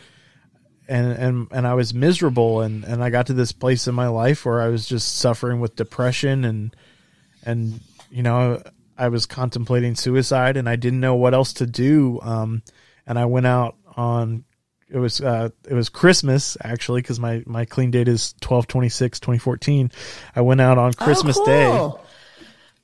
and 0.89 1.13
and 1.13 1.49
and 1.53 1.67
I 1.67 1.75
was 1.75 1.95
miserable 1.95 2.63
and 2.63 2.83
and 2.83 3.05
I 3.05 3.11
got 3.11 3.27
to 3.27 3.33
this 3.33 3.53
place 3.53 3.87
in 3.87 3.95
my 3.95 4.09
life 4.09 4.45
where 4.45 4.61
I 4.61 4.69
was 4.69 4.87
just 4.87 5.17
suffering 5.19 5.61
with 5.61 5.77
depression 5.77 6.45
and 6.45 6.75
and 7.45 7.81
you 8.11 8.23
know 8.23 8.63
I 8.99 9.09
was 9.09 9.25
contemplating 9.27 9.95
suicide 9.95 10.57
and 10.57 10.69
I 10.69 10.77
didn't 10.77 11.01
know 11.01 11.15
what 11.15 11.33
else 11.33 11.53
to 11.55 11.67
do 11.67 12.19
um 12.23 12.63
and 13.07 13.19
I 13.19 13.27
went 13.27 13.47
out 13.47 13.77
on 13.97 14.45
it 14.89 14.99
was 14.99 15.21
uh 15.21 15.51
it 15.69 15.75
was 15.75 15.91
Christmas 15.91 16.57
actually 16.65 17.03
cuz 17.03 17.21
my 17.21 17.45
my 17.47 17.67
clean 17.67 17.91
date 17.93 18.09
is 18.09 18.35
12/26 18.41 19.21
2014 19.21 19.93
I 20.35 20.41
went 20.41 20.61
out 20.61 20.79
on 20.79 20.95
Christmas 20.95 21.37
oh, 21.39 21.47
day 21.47 21.71
cool. 21.71 22.00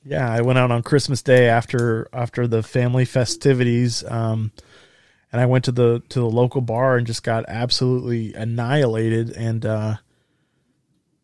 Yeah, 0.03 0.31
I 0.31 0.41
went 0.41 0.59
out 0.59 0.71
on 0.71 0.83
Christmas 0.83 1.21
Day 1.21 1.49
after 1.49 2.07
after 2.13 2.47
the 2.47 2.63
family 2.63 3.05
festivities, 3.05 4.03
um, 4.05 4.51
and 5.31 5.41
I 5.41 5.45
went 5.45 5.65
to 5.65 5.71
the 5.71 6.01
to 6.09 6.19
the 6.19 6.29
local 6.29 6.61
bar 6.61 6.97
and 6.97 7.05
just 7.05 7.23
got 7.23 7.45
absolutely 7.47 8.33
annihilated. 8.33 9.31
And 9.31 9.65
uh, 9.65 9.95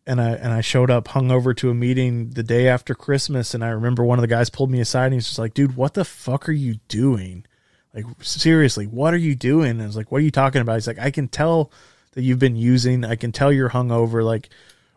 and 0.06 0.20
I 0.20 0.30
and 0.32 0.52
I 0.52 0.60
showed 0.60 0.90
up 0.90 1.08
hungover 1.08 1.56
to 1.56 1.70
a 1.70 1.74
meeting 1.74 2.30
the 2.30 2.42
day 2.42 2.68
after 2.68 2.94
Christmas, 2.94 3.54
and 3.54 3.64
I 3.64 3.68
remember 3.68 4.04
one 4.04 4.18
of 4.18 4.22
the 4.22 4.28
guys 4.28 4.50
pulled 4.50 4.70
me 4.70 4.80
aside 4.80 5.06
and 5.06 5.14
he's 5.14 5.26
just 5.26 5.38
like, 5.38 5.54
"Dude, 5.54 5.76
what 5.76 5.94
the 5.94 6.04
fuck 6.04 6.48
are 6.48 6.52
you 6.52 6.76
doing? 6.88 7.44
Like 7.94 8.04
seriously, 8.20 8.86
what 8.86 9.14
are 9.14 9.18
you 9.18 9.34
doing?" 9.34 9.70
And 9.70 9.82
I 9.82 9.86
was 9.86 9.96
like, 9.96 10.12
"What 10.12 10.18
are 10.18 10.24
you 10.24 10.30
talking 10.30 10.60
about?" 10.60 10.74
He's 10.74 10.86
like, 10.86 10.98
"I 10.98 11.10
can 11.10 11.28
tell 11.28 11.72
that 12.12 12.22
you've 12.22 12.38
been 12.38 12.56
using. 12.56 13.04
I 13.04 13.16
can 13.16 13.32
tell 13.32 13.52
you're 13.52 13.70
hungover. 13.70 14.22
Like." 14.22 14.50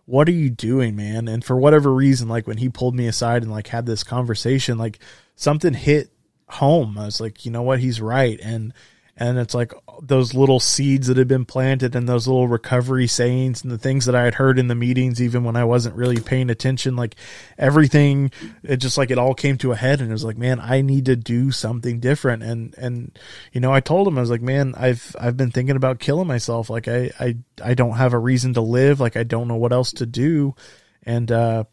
What 0.08 0.28
are 0.28 0.34
you 0.34 0.50
doing, 0.50 0.96
man? 0.96 1.28
And 1.28 1.44
for 1.44 1.58
whatever 1.58 1.94
reason, 1.94 2.28
like 2.28 2.48
when 2.48 2.58
he 2.58 2.70
pulled 2.70 2.96
me 2.96 3.08
aside 3.08 3.44
and 3.44 3.52
like 3.52 3.68
had 3.68 3.86
this 3.86 4.04
conversation, 4.04 4.78
like 4.78 5.00
something 5.36 5.74
hit 5.74 6.10
home. 6.48 6.98
I 6.98 7.06
was 7.06 7.22
like, 7.22 7.46
you 7.46 7.52
know 7.52 7.62
what? 7.62 7.80
He's 7.80 8.02
right. 8.02 8.40
And, 8.42 8.74
and 9.20 9.40
it's 9.40 9.56
like 9.56 9.74
those 10.00 10.36
little 10.36 10.60
seeds 10.60 11.08
that 11.08 11.18
had 11.18 11.28
been 11.28 11.46
planted 11.46 11.96
and 11.96 12.08
those 12.08 12.28
little 12.28 12.48
recovery 12.48 13.08
sayings 13.08 13.64
and 13.64 13.72
the 13.72 13.78
things 13.78 14.06
that 14.06 14.14
I 14.14 14.24
had 14.24 14.36
heard 14.36 14.60
in 14.60 14.68
the 14.68 14.76
meetings, 14.76 15.20
even 15.20 15.44
when 15.44 15.56
I 15.56 15.64
wasn't 15.64 15.96
really 15.96 16.22
paying 16.22 16.52
attention, 16.52 16.96
like 16.96 17.16
everything, 17.58 18.32
it 18.62 18.78
just 18.78 18.96
like 18.96 19.10
it 19.10 19.18
all 19.18 19.34
came 19.34 19.58
to 19.58 19.72
a 19.72 19.76
head 19.76 20.02
and 20.02 20.10
it 20.10 20.14
was 20.14 20.24
like, 20.24 20.38
man, 20.38 20.60
I 20.60 20.82
need 20.82 21.06
to 21.06 21.16
do 21.16 21.52
something 21.52 22.00
different. 22.00 22.44
And, 22.44 22.76
and, 22.78 23.18
you 23.52 23.60
know, 23.60 23.74
I 23.74 23.80
told 23.80 24.08
him, 24.08 24.20
I 24.20 24.22
was 24.22 24.30
like, 24.30 24.44
man, 24.44 24.76
I've, 24.78 25.16
I've 25.20 25.36
been 25.36 25.52
thinking 25.52 25.76
about 25.76 25.98
killing 25.98 26.28
myself. 26.28 26.70
Like 26.70 26.88
I, 26.88 27.10
I, 27.20 27.38
I 27.64 27.74
don't 27.74 27.98
have 27.98 28.14
a 28.14 28.20
reason 28.20 28.54
to 28.54 28.62
live. 28.62 29.00
Like 29.00 29.18
I 29.18 29.24
don't 29.24 29.48
know 29.48 29.56
what 29.56 29.74
else 29.74 29.94
to 29.94 30.06
do. 30.06 30.54
And, 31.02 31.32
uh, 31.32 31.64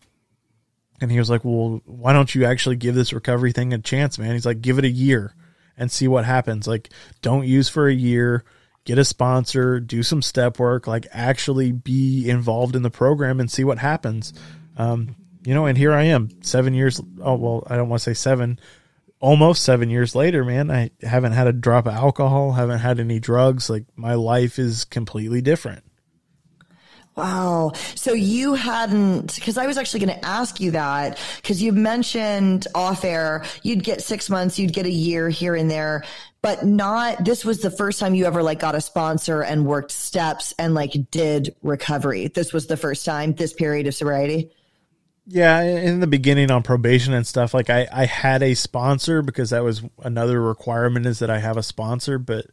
and 0.98 1.12
he 1.12 1.18
was 1.18 1.28
like, 1.28 1.44
well, 1.44 1.82
why 1.84 2.14
don't 2.14 2.34
you 2.34 2.46
actually 2.46 2.76
give 2.76 2.94
this 2.94 3.12
recovery 3.12 3.52
thing 3.52 3.74
a 3.74 3.78
chance, 3.78 4.18
man? 4.18 4.32
He's 4.32 4.46
like, 4.46 4.62
give 4.62 4.78
it 4.78 4.86
a 4.86 4.90
year 4.90 5.34
and 5.76 5.90
see 5.90 6.08
what 6.08 6.24
happens. 6.24 6.66
Like, 6.66 6.90
don't 7.22 7.46
use 7.46 7.68
for 7.68 7.88
a 7.88 7.94
year, 7.94 8.44
get 8.84 8.98
a 8.98 9.04
sponsor, 9.04 9.80
do 9.80 10.02
some 10.02 10.22
step 10.22 10.58
work, 10.58 10.86
like 10.86 11.06
actually 11.12 11.72
be 11.72 12.28
involved 12.28 12.76
in 12.76 12.82
the 12.82 12.90
program 12.90 13.40
and 13.40 13.50
see 13.50 13.64
what 13.64 13.78
happens. 13.78 14.32
Um, 14.76 15.16
you 15.44 15.54
know, 15.54 15.66
and 15.66 15.76
here 15.76 15.92
I 15.92 16.04
am, 16.04 16.30
seven 16.42 16.74
years. 16.74 17.00
Oh, 17.20 17.34
well, 17.34 17.64
I 17.66 17.76
don't 17.76 17.88
want 17.88 18.02
to 18.02 18.10
say 18.10 18.14
seven, 18.14 18.58
almost 19.20 19.62
seven 19.62 19.90
years 19.90 20.14
later, 20.14 20.44
man. 20.44 20.70
I 20.70 20.90
haven't 21.02 21.32
had 21.32 21.46
a 21.46 21.52
drop 21.52 21.86
of 21.86 21.94
alcohol, 21.94 22.52
haven't 22.52 22.80
had 22.80 22.98
any 22.98 23.20
drugs. 23.20 23.68
Like, 23.68 23.84
my 23.96 24.14
life 24.14 24.58
is 24.58 24.84
completely 24.84 25.42
different. 25.42 25.84
Wow. 27.16 27.72
So 27.94 28.12
you 28.12 28.54
hadn't, 28.54 29.36
because 29.36 29.56
I 29.56 29.66
was 29.66 29.78
actually 29.78 30.04
going 30.04 30.18
to 30.18 30.24
ask 30.26 30.58
you 30.58 30.72
that, 30.72 31.20
because 31.36 31.62
you 31.62 31.72
mentioned 31.72 32.66
off 32.74 33.04
air, 33.04 33.44
you'd 33.62 33.84
get 33.84 34.02
six 34.02 34.28
months, 34.28 34.58
you'd 34.58 34.72
get 34.72 34.84
a 34.84 34.90
year 34.90 35.28
here 35.28 35.54
and 35.54 35.70
there, 35.70 36.04
but 36.42 36.66
not, 36.66 37.24
this 37.24 37.44
was 37.44 37.60
the 37.60 37.70
first 37.70 38.00
time 38.00 38.16
you 38.16 38.24
ever 38.24 38.42
like 38.42 38.58
got 38.58 38.74
a 38.74 38.80
sponsor 38.80 39.42
and 39.42 39.64
worked 39.64 39.92
steps 39.92 40.52
and 40.58 40.74
like 40.74 40.92
did 41.12 41.54
recovery. 41.62 42.26
This 42.28 42.52
was 42.52 42.66
the 42.66 42.76
first 42.76 43.04
time, 43.04 43.32
this 43.34 43.52
period 43.52 43.86
of 43.86 43.94
sobriety. 43.94 44.50
Yeah, 45.26 45.62
in 45.62 46.00
the 46.00 46.06
beginning 46.06 46.50
on 46.50 46.62
probation 46.64 47.14
and 47.14 47.26
stuff, 47.26 47.54
like 47.54 47.70
I, 47.70 47.86
I 47.92 48.06
had 48.06 48.42
a 48.42 48.54
sponsor 48.54 49.22
because 49.22 49.50
that 49.50 49.62
was 49.62 49.82
another 50.02 50.42
requirement 50.42 51.06
is 51.06 51.20
that 51.20 51.30
I 51.30 51.38
have 51.38 51.56
a 51.56 51.62
sponsor, 51.62 52.18
but 52.18 52.46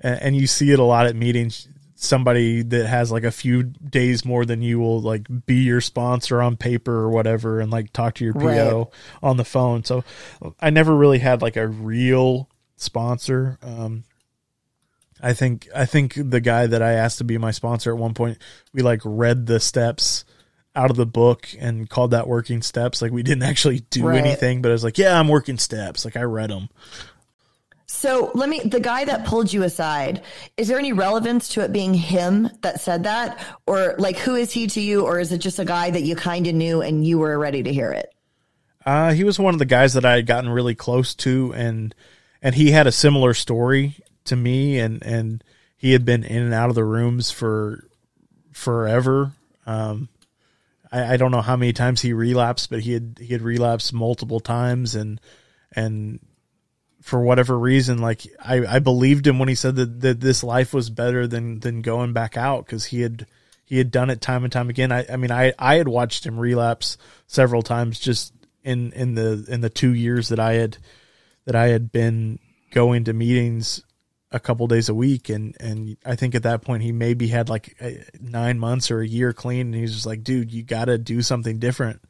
and 0.00 0.34
you 0.34 0.46
see 0.46 0.70
it 0.70 0.78
a 0.78 0.84
lot 0.84 1.06
at 1.06 1.14
meetings 1.14 1.68
somebody 2.00 2.62
that 2.62 2.86
has 2.86 3.10
like 3.10 3.24
a 3.24 3.30
few 3.32 3.64
days 3.64 4.24
more 4.24 4.44
than 4.44 4.62
you 4.62 4.78
will 4.78 5.00
like 5.00 5.26
be 5.46 5.56
your 5.56 5.80
sponsor 5.80 6.40
on 6.40 6.56
paper 6.56 6.94
or 6.94 7.10
whatever 7.10 7.58
and 7.58 7.72
like 7.72 7.92
talk 7.92 8.14
to 8.14 8.24
your 8.24 8.34
PO 8.34 8.78
right. 8.78 8.86
on 9.20 9.36
the 9.36 9.44
phone. 9.44 9.82
So 9.82 10.04
I 10.60 10.70
never 10.70 10.94
really 10.94 11.18
had 11.18 11.42
like 11.42 11.56
a 11.56 11.66
real 11.66 12.48
sponsor. 12.76 13.58
Um, 13.62 14.04
I 15.20 15.32
think 15.32 15.68
I 15.74 15.86
think 15.86 16.14
the 16.16 16.40
guy 16.40 16.68
that 16.68 16.82
I 16.82 16.92
asked 16.92 17.18
to 17.18 17.24
be 17.24 17.36
my 17.36 17.50
sponsor 17.50 17.92
at 17.92 17.98
one 17.98 18.14
point, 18.14 18.38
we 18.72 18.82
like 18.82 19.00
read 19.04 19.46
the 19.46 19.58
steps 19.58 20.24
out 20.76 20.90
of 20.90 20.96
the 20.96 21.06
book 21.06 21.48
and 21.58 21.90
called 21.90 22.12
that 22.12 22.28
working 22.28 22.62
steps. 22.62 23.02
Like 23.02 23.10
we 23.10 23.24
didn't 23.24 23.42
actually 23.42 23.80
do 23.90 24.06
right. 24.06 24.24
anything, 24.24 24.62
but 24.62 24.68
I 24.68 24.72
was 24.72 24.84
like, 24.84 24.98
yeah, 24.98 25.18
I'm 25.18 25.26
working 25.26 25.58
steps. 25.58 26.04
Like 26.04 26.16
I 26.16 26.22
read 26.22 26.50
them. 26.50 26.68
So 27.98 28.30
let 28.32 28.48
me, 28.48 28.60
the 28.60 28.78
guy 28.78 29.06
that 29.06 29.26
pulled 29.26 29.52
you 29.52 29.64
aside, 29.64 30.22
is 30.56 30.68
there 30.68 30.78
any 30.78 30.92
relevance 30.92 31.48
to 31.48 31.62
it 31.62 31.72
being 31.72 31.94
him 31.94 32.48
that 32.60 32.80
said 32.80 33.02
that? 33.02 33.44
Or 33.66 33.96
like, 33.98 34.16
who 34.18 34.36
is 34.36 34.52
he 34.52 34.68
to 34.68 34.80
you? 34.80 35.04
Or 35.04 35.18
is 35.18 35.32
it 35.32 35.38
just 35.38 35.58
a 35.58 35.64
guy 35.64 35.90
that 35.90 36.02
you 36.02 36.14
kind 36.14 36.46
of 36.46 36.54
knew 36.54 36.80
and 36.80 37.04
you 37.04 37.18
were 37.18 37.36
ready 37.36 37.64
to 37.64 37.72
hear 37.72 37.90
it? 37.90 38.14
Uh, 38.86 39.10
he 39.14 39.24
was 39.24 39.40
one 39.40 39.52
of 39.52 39.58
the 39.58 39.64
guys 39.64 39.94
that 39.94 40.04
I 40.04 40.12
had 40.12 40.26
gotten 40.26 40.48
really 40.48 40.76
close 40.76 41.16
to 41.16 41.52
and, 41.56 41.92
and 42.40 42.54
he 42.54 42.70
had 42.70 42.86
a 42.86 42.92
similar 42.92 43.34
story 43.34 43.96
to 44.26 44.36
me 44.36 44.78
and, 44.78 45.02
and 45.02 45.42
he 45.76 45.90
had 45.90 46.04
been 46.04 46.22
in 46.22 46.44
and 46.44 46.54
out 46.54 46.68
of 46.68 46.76
the 46.76 46.84
rooms 46.84 47.32
for 47.32 47.84
forever. 48.52 49.32
Um, 49.66 50.08
I, 50.92 51.14
I 51.14 51.16
don't 51.16 51.32
know 51.32 51.42
how 51.42 51.56
many 51.56 51.72
times 51.72 52.00
he 52.00 52.12
relapsed, 52.12 52.70
but 52.70 52.78
he 52.78 52.92
had, 52.92 53.18
he 53.20 53.32
had 53.32 53.42
relapsed 53.42 53.92
multiple 53.92 54.38
times 54.38 54.94
and, 54.94 55.20
and 55.74 56.20
for 57.00 57.20
whatever 57.22 57.58
reason, 57.58 57.98
like 57.98 58.26
I, 58.44 58.66
I 58.66 58.78
believed 58.80 59.26
him 59.26 59.38
when 59.38 59.48
he 59.48 59.54
said 59.54 59.76
that, 59.76 60.00
that 60.00 60.20
this 60.20 60.42
life 60.42 60.74
was 60.74 60.90
better 60.90 61.26
than 61.26 61.60
than 61.60 61.82
going 61.82 62.12
back 62.12 62.36
out 62.36 62.66
because 62.66 62.86
he 62.86 63.00
had 63.00 63.26
he 63.64 63.78
had 63.78 63.90
done 63.90 64.10
it 64.10 64.20
time 64.20 64.44
and 64.44 64.52
time 64.52 64.68
again. 64.68 64.92
I, 64.92 65.06
I 65.10 65.16
mean 65.16 65.30
I, 65.30 65.52
I 65.58 65.76
had 65.76 65.88
watched 65.88 66.26
him 66.26 66.38
relapse 66.38 66.98
several 67.26 67.62
times 67.62 67.98
just 67.98 68.32
in 68.62 68.92
in 68.92 69.14
the 69.14 69.46
in 69.48 69.60
the 69.60 69.70
two 69.70 69.94
years 69.94 70.28
that 70.28 70.40
I 70.40 70.54
had 70.54 70.78
that 71.44 71.56
I 71.56 71.68
had 71.68 71.90
been 71.92 72.38
going 72.70 73.04
to 73.04 73.12
meetings 73.12 73.82
a 74.30 74.40
couple 74.40 74.66
days 74.66 74.88
a 74.88 74.94
week. 74.94 75.28
And 75.28 75.56
and 75.60 75.96
I 76.04 76.16
think 76.16 76.34
at 76.34 76.42
that 76.42 76.62
point 76.62 76.82
he 76.82 76.92
maybe 76.92 77.28
had 77.28 77.48
like 77.48 77.80
nine 78.20 78.58
months 78.58 78.90
or 78.90 79.00
a 79.00 79.06
year 79.06 79.32
clean. 79.32 79.68
And 79.68 79.74
he 79.74 79.82
was 79.82 79.94
just 79.94 80.06
like 80.06 80.22
dude 80.22 80.52
you 80.52 80.62
got 80.62 80.86
to 80.86 80.98
do 80.98 81.22
something 81.22 81.58
different. 81.58 82.02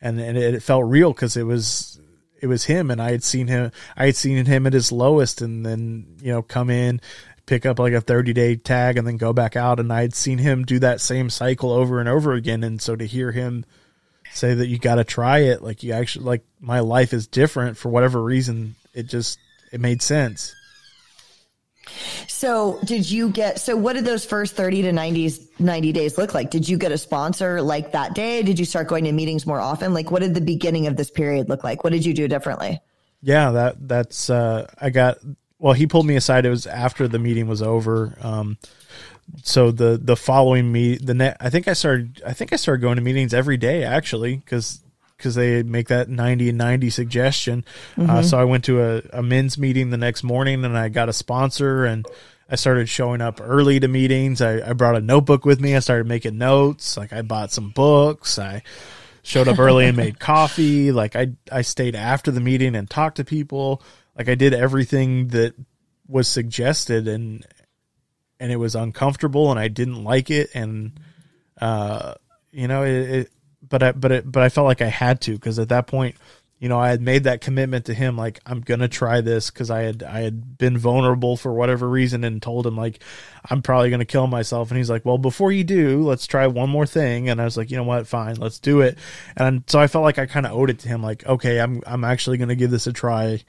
And 0.00 0.18
and 0.20 0.38
it, 0.38 0.54
it 0.54 0.62
felt 0.62 0.86
real 0.86 1.12
because 1.12 1.36
it 1.36 1.42
was 1.42 1.97
it 2.40 2.46
was 2.46 2.64
him 2.64 2.90
and 2.90 3.00
I 3.00 3.10
had 3.10 3.22
seen 3.22 3.48
him 3.48 3.72
I 3.96 4.06
had 4.06 4.16
seen 4.16 4.44
him 4.44 4.66
at 4.66 4.72
his 4.72 4.92
lowest 4.92 5.40
and 5.40 5.64
then 5.64 6.16
you 6.20 6.32
know 6.32 6.42
come 6.42 6.70
in 6.70 7.00
pick 7.46 7.64
up 7.64 7.78
like 7.78 7.94
a 7.94 8.00
30 8.00 8.32
day 8.32 8.56
tag 8.56 8.98
and 8.98 9.06
then 9.06 9.16
go 9.16 9.32
back 9.32 9.56
out 9.56 9.80
and 9.80 9.92
I 9.92 10.02
had 10.02 10.14
seen 10.14 10.38
him 10.38 10.64
do 10.64 10.78
that 10.80 11.00
same 11.00 11.30
cycle 11.30 11.72
over 11.72 12.00
and 12.00 12.08
over 12.08 12.34
again 12.34 12.62
and 12.62 12.80
so 12.80 12.94
to 12.94 13.06
hear 13.06 13.32
him 13.32 13.64
say 14.32 14.54
that 14.54 14.66
you 14.68 14.78
got 14.78 14.96
to 14.96 15.04
try 15.04 15.38
it 15.38 15.62
like 15.62 15.82
you 15.82 15.92
actually 15.92 16.26
like 16.26 16.44
my 16.60 16.80
life 16.80 17.12
is 17.12 17.26
different 17.26 17.76
for 17.76 17.88
whatever 17.88 18.22
reason 18.22 18.74
it 18.92 19.04
just 19.04 19.38
it 19.72 19.80
made 19.80 20.02
sense 20.02 20.54
so, 22.26 22.78
did 22.84 23.10
you 23.10 23.30
get 23.30 23.58
so 23.60 23.76
what 23.76 23.94
did 23.94 24.04
those 24.04 24.24
first 24.24 24.54
30 24.54 24.82
to 24.82 24.92
90 24.92 25.48
90 25.58 25.92
days 25.92 26.18
look 26.18 26.34
like? 26.34 26.50
Did 26.50 26.68
you 26.68 26.76
get 26.76 26.92
a 26.92 26.98
sponsor 26.98 27.60
like 27.62 27.92
that 27.92 28.14
day? 28.14 28.42
Did 28.42 28.58
you 28.58 28.64
start 28.64 28.88
going 28.88 29.04
to 29.04 29.12
meetings 29.12 29.46
more 29.46 29.60
often? 29.60 29.94
Like 29.94 30.10
what 30.10 30.22
did 30.22 30.34
the 30.34 30.40
beginning 30.40 30.86
of 30.86 30.96
this 30.96 31.10
period 31.10 31.48
look 31.48 31.64
like? 31.64 31.84
What 31.84 31.92
did 31.92 32.04
you 32.04 32.14
do 32.14 32.28
differently? 32.28 32.80
Yeah, 33.22 33.50
that 33.50 33.88
that's 33.88 34.30
uh 34.30 34.66
I 34.78 34.90
got 34.90 35.18
well, 35.58 35.72
he 35.72 35.86
pulled 35.86 36.06
me 36.06 36.16
aside 36.16 36.46
it 36.46 36.50
was 36.50 36.66
after 36.66 37.08
the 37.08 37.18
meeting 37.18 37.48
was 37.48 37.62
over. 37.62 38.16
Um 38.20 38.58
so 39.42 39.70
the 39.70 40.00
the 40.02 40.16
following 40.16 40.70
me 40.70 40.96
the 40.96 41.14
net 41.14 41.36
I 41.40 41.50
think 41.50 41.68
I 41.68 41.72
started 41.72 42.22
I 42.24 42.32
think 42.32 42.52
I 42.52 42.56
started 42.56 42.82
going 42.82 42.96
to 42.96 43.02
meetings 43.02 43.34
every 43.34 43.56
day 43.56 43.84
actually 43.84 44.38
cuz 44.46 44.80
because 45.18 45.34
they 45.34 45.64
make 45.64 45.88
that 45.88 46.08
90 46.08 46.50
and 46.50 46.58
90 46.58 46.90
suggestion. 46.90 47.64
Uh, 47.96 48.00
mm-hmm. 48.00 48.10
Uh, 48.10 48.22
so 48.22 48.38
I 48.38 48.44
went 48.44 48.64
to 48.64 48.80
a, 48.80 49.02
a 49.12 49.22
men's 49.22 49.58
meeting 49.58 49.90
the 49.90 49.96
next 49.96 50.22
morning 50.22 50.64
and 50.64 50.78
I 50.78 50.88
got 50.88 51.08
a 51.08 51.12
sponsor 51.12 51.84
and 51.84 52.06
I 52.48 52.54
started 52.54 52.88
showing 52.88 53.20
up 53.20 53.40
early 53.42 53.80
to 53.80 53.88
meetings. 53.88 54.40
I, 54.40 54.70
I 54.70 54.72
brought 54.72 54.96
a 54.96 55.00
notebook 55.00 55.44
with 55.44 55.60
me. 55.60 55.74
I 55.74 55.80
started 55.80 56.06
making 56.06 56.38
notes. 56.38 56.96
Like 56.96 57.12
I 57.12 57.22
bought 57.22 57.50
some 57.50 57.70
books. 57.70 58.38
I 58.38 58.62
showed 59.22 59.48
up 59.48 59.58
early 59.58 59.86
and 59.86 59.96
made 59.96 60.18
coffee. 60.20 60.92
Like 60.92 61.16
I, 61.16 61.32
I 61.50 61.62
stayed 61.62 61.96
after 61.96 62.30
the 62.30 62.40
meeting 62.40 62.76
and 62.76 62.88
talked 62.88 63.16
to 63.16 63.24
people. 63.24 63.82
Like 64.16 64.28
I 64.28 64.36
did 64.36 64.54
everything 64.54 65.28
that 65.28 65.54
was 66.06 66.28
suggested 66.28 67.08
and, 67.08 67.44
and 68.38 68.52
it 68.52 68.56
was 68.56 68.76
uncomfortable 68.76 69.50
and 69.50 69.58
I 69.58 69.66
didn't 69.66 70.04
like 70.04 70.30
it. 70.30 70.50
And, 70.54 70.92
uh, 71.60 72.14
you 72.52 72.68
know, 72.68 72.84
it, 72.84 73.10
it 73.10 73.30
but 73.68 73.82
I, 73.82 73.92
but 73.92 74.12
it, 74.12 74.30
but 74.30 74.42
I 74.42 74.48
felt 74.48 74.66
like 74.66 74.82
I 74.82 74.88
had 74.88 75.20
to 75.22 75.32
because 75.32 75.58
at 75.58 75.68
that 75.70 75.86
point, 75.86 76.16
you 76.58 76.68
know, 76.68 76.78
I 76.78 76.88
had 76.88 77.00
made 77.00 77.24
that 77.24 77.40
commitment 77.40 77.84
to 77.86 77.94
him, 77.94 78.16
like 78.16 78.40
I'm 78.44 78.60
gonna 78.60 78.88
try 78.88 79.20
this 79.20 79.50
because 79.50 79.70
I 79.70 79.82
had 79.82 80.02
I 80.02 80.20
had 80.20 80.58
been 80.58 80.76
vulnerable 80.76 81.36
for 81.36 81.52
whatever 81.52 81.88
reason 81.88 82.24
and 82.24 82.42
told 82.42 82.66
him 82.66 82.76
like 82.76 83.02
I'm 83.48 83.62
probably 83.62 83.90
gonna 83.90 84.04
kill 84.04 84.26
myself, 84.26 84.70
and 84.70 84.78
he's 84.78 84.90
like, 84.90 85.04
well, 85.04 85.18
before 85.18 85.52
you 85.52 85.62
do, 85.62 86.02
let's 86.02 86.26
try 86.26 86.46
one 86.48 86.68
more 86.68 86.86
thing, 86.86 87.28
and 87.28 87.40
I 87.40 87.44
was 87.44 87.56
like, 87.56 87.70
you 87.70 87.76
know 87.76 87.84
what, 87.84 88.08
fine, 88.08 88.36
let's 88.36 88.58
do 88.58 88.80
it, 88.80 88.98
and 89.36 89.62
so 89.68 89.78
I 89.78 89.86
felt 89.86 90.04
like 90.04 90.18
I 90.18 90.26
kind 90.26 90.46
of 90.46 90.52
owed 90.52 90.70
it 90.70 90.80
to 90.80 90.88
him, 90.88 91.02
like, 91.02 91.24
okay, 91.26 91.60
I'm 91.60 91.80
I'm 91.86 92.04
actually 92.04 92.38
gonna 92.38 92.56
give 92.56 92.72
this 92.72 92.88
a 92.88 92.92
try, 92.92 93.40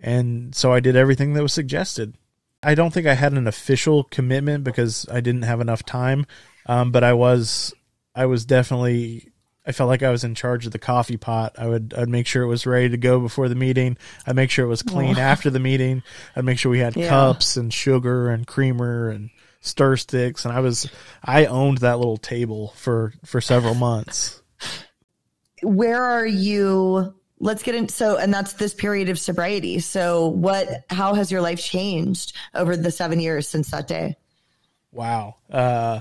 and 0.00 0.54
so 0.54 0.72
I 0.72 0.80
did 0.80 0.96
everything 0.96 1.32
that 1.34 1.42
was 1.42 1.54
suggested. 1.54 2.14
I 2.62 2.74
don't 2.74 2.92
think 2.92 3.06
I 3.06 3.14
had 3.14 3.32
an 3.32 3.46
official 3.46 4.04
commitment 4.04 4.64
because 4.64 5.06
I 5.10 5.20
didn't 5.20 5.42
have 5.42 5.60
enough 5.60 5.84
time, 5.84 6.26
um, 6.66 6.90
but 6.90 7.02
I 7.02 7.14
was 7.14 7.72
I 8.14 8.26
was 8.26 8.44
definitely 8.44 9.27
I 9.68 9.72
felt 9.72 9.88
like 9.88 10.02
I 10.02 10.10
was 10.10 10.24
in 10.24 10.34
charge 10.34 10.64
of 10.64 10.72
the 10.72 10.78
coffee 10.78 11.18
pot. 11.18 11.56
I 11.58 11.66
would 11.66 11.92
I'd 11.94 12.08
make 12.08 12.26
sure 12.26 12.42
it 12.42 12.46
was 12.46 12.66
ready 12.66 12.88
to 12.88 12.96
go 12.96 13.20
before 13.20 13.50
the 13.50 13.54
meeting. 13.54 13.98
I'd 14.26 14.34
make 14.34 14.50
sure 14.50 14.64
it 14.64 14.68
was 14.68 14.82
clean 14.82 15.18
oh. 15.18 15.20
after 15.20 15.50
the 15.50 15.60
meeting. 15.60 16.02
I'd 16.34 16.46
make 16.46 16.58
sure 16.58 16.70
we 16.70 16.78
had 16.78 16.96
yeah. 16.96 17.10
cups 17.10 17.58
and 17.58 17.72
sugar 17.72 18.30
and 18.30 18.46
creamer 18.46 19.10
and 19.10 19.28
stir 19.60 19.96
sticks 19.96 20.46
and 20.46 20.54
I 20.54 20.60
was 20.60 20.90
I 21.22 21.44
owned 21.44 21.78
that 21.78 21.98
little 21.98 22.16
table 22.16 22.72
for 22.76 23.12
for 23.26 23.42
several 23.42 23.74
months. 23.74 24.40
Where 25.62 26.02
are 26.02 26.26
you 26.26 27.14
let's 27.38 27.62
get 27.62 27.74
into 27.74 27.92
so 27.92 28.16
and 28.16 28.32
that's 28.32 28.54
this 28.54 28.72
period 28.72 29.10
of 29.10 29.18
sobriety. 29.18 29.80
So 29.80 30.28
what 30.28 30.86
how 30.88 31.12
has 31.12 31.30
your 31.30 31.42
life 31.42 31.62
changed 31.62 32.32
over 32.54 32.74
the 32.74 32.90
7 32.90 33.20
years 33.20 33.46
since 33.46 33.70
that 33.72 33.86
day? 33.86 34.16
Wow. 34.92 35.34
Uh 35.50 36.00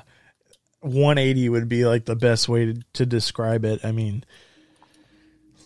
180 0.82 1.50
would 1.50 1.70
be 1.70 1.86
like 1.86 2.06
the 2.06 2.16
best 2.16 2.48
way 2.48 2.74
to, 2.74 2.82
to 2.94 3.06
describe 3.06 3.66
it. 3.66 3.84
I 3.84 3.92
mean, 3.92 4.24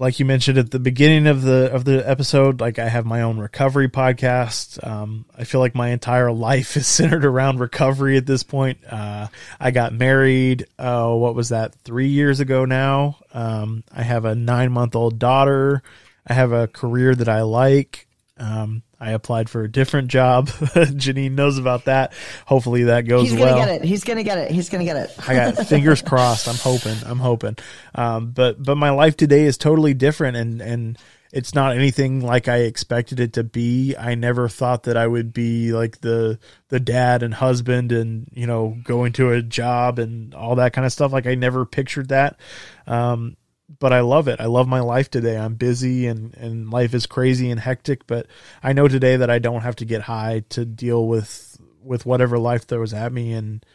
like 0.01 0.20
you 0.20 0.26
mentioned 0.26 0.57
at 0.57 0.72
the 0.72 0.80
beginning 0.80 1.28
of 1.28 1.43
the 1.43 1.72
of 1.72 1.86
the 1.86 2.07
episode, 2.09 2.59
like 2.59 2.80
I 2.80 2.89
have 2.89 3.05
my 3.05 3.22
own 3.22 3.38
recovery 3.38 3.88
podcast. 3.88 4.86
Um, 4.86 5.26
I 5.38 5.43
feel 5.43 5.62
like 5.62 5.76
my 5.76 5.89
entire 5.89 6.32
life 6.32 6.76
is 6.76 6.88
centered 6.88 7.24
around 7.24 7.59
recovery 7.59 8.18
at 8.18 8.26
this 8.26 8.41
point. 8.41 8.80
Uh, 8.89 9.28
I 9.59 9.70
got 9.70 9.93
married. 9.93 10.66
Uh, 10.80 11.14
what 11.14 11.36
was 11.36 11.49
that? 11.49 11.76
Three 11.84 12.07
years 12.07 12.39
ago 12.39 12.66
now. 12.66 13.18
Um, 13.32 13.84
I 13.91 14.01
have 14.01 14.26
a 14.26 14.34
nine 14.34 14.72
month 14.72 14.95
old 14.95 15.20
daughter. 15.20 15.84
I 16.26 16.34
have 16.34 16.51
a 16.51 16.68
career 16.68 17.14
that 17.14 17.30
I 17.30 17.43
like. 17.43 18.07
Um, 18.38 18.82
I 19.01 19.11
applied 19.11 19.49
for 19.49 19.63
a 19.63 19.67
different 19.67 20.09
job. 20.09 20.47
Janine 20.49 21.31
knows 21.31 21.57
about 21.57 21.85
that. 21.85 22.13
Hopefully 22.45 22.83
that 22.83 23.07
goes 23.07 23.23
well. 23.23 23.23
He's 23.23 23.33
gonna 23.33 23.55
well. 23.55 23.65
get 23.65 23.81
it. 23.81 23.83
He's 23.83 24.03
gonna 24.03 24.23
get 24.23 24.37
it. 24.37 24.51
He's 24.51 24.69
gonna 24.69 24.85
get 24.85 24.95
it. 24.95 25.15
I 25.27 25.33
got 25.33 25.67
fingers 25.67 26.03
crossed. 26.03 26.47
I'm 26.47 26.55
hoping. 26.55 26.97
I'm 27.07 27.17
hoping. 27.17 27.57
Um, 27.95 28.29
but 28.29 28.61
but 28.61 28.75
my 28.75 28.91
life 28.91 29.17
today 29.17 29.45
is 29.45 29.57
totally 29.57 29.95
different, 29.95 30.37
and 30.37 30.61
and 30.61 30.99
it's 31.33 31.55
not 31.55 31.75
anything 31.75 32.21
like 32.21 32.47
I 32.47 32.57
expected 32.57 33.19
it 33.19 33.33
to 33.33 33.43
be. 33.43 33.95
I 33.97 34.13
never 34.13 34.47
thought 34.47 34.83
that 34.83 34.97
I 34.97 35.07
would 35.07 35.33
be 35.33 35.71
like 35.71 36.01
the 36.01 36.37
the 36.69 36.79
dad 36.79 37.23
and 37.23 37.33
husband, 37.33 37.91
and 37.91 38.29
you 38.33 38.45
know, 38.45 38.77
going 38.83 39.13
to 39.13 39.31
a 39.31 39.41
job 39.41 39.97
and 39.97 40.35
all 40.35 40.55
that 40.55 40.73
kind 40.73 40.85
of 40.85 40.93
stuff. 40.93 41.11
Like 41.11 41.25
I 41.25 41.33
never 41.33 41.65
pictured 41.65 42.09
that. 42.09 42.39
Um, 42.85 43.35
but 43.80 43.93
I 43.93 44.01
love 44.01 44.28
it. 44.28 44.39
I 44.39 44.45
love 44.45 44.67
my 44.67 44.80
life 44.80 45.09
today. 45.09 45.38
I'm 45.38 45.55
busy 45.55 46.07
and, 46.07 46.36
and 46.36 46.72
life 46.72 46.93
is 46.93 47.05
crazy 47.05 47.49
and 47.49 47.59
hectic, 47.59 48.07
but 48.07 48.28
I 48.61 48.74
know 48.74 48.88
today 48.88 49.17
that 49.17 49.30
I 49.30 49.39
don't 49.39 49.61
have 49.61 49.76
to 49.78 49.86
get 49.86 50.01
high 50.01 50.43
to 50.49 50.65
deal 50.65 51.07
with, 51.07 51.57
with 51.82 52.05
whatever 52.05 52.38
life 52.38 52.67
throws 52.67 52.93
at 52.93 53.11
me. 53.11 53.34
And, 53.34 53.65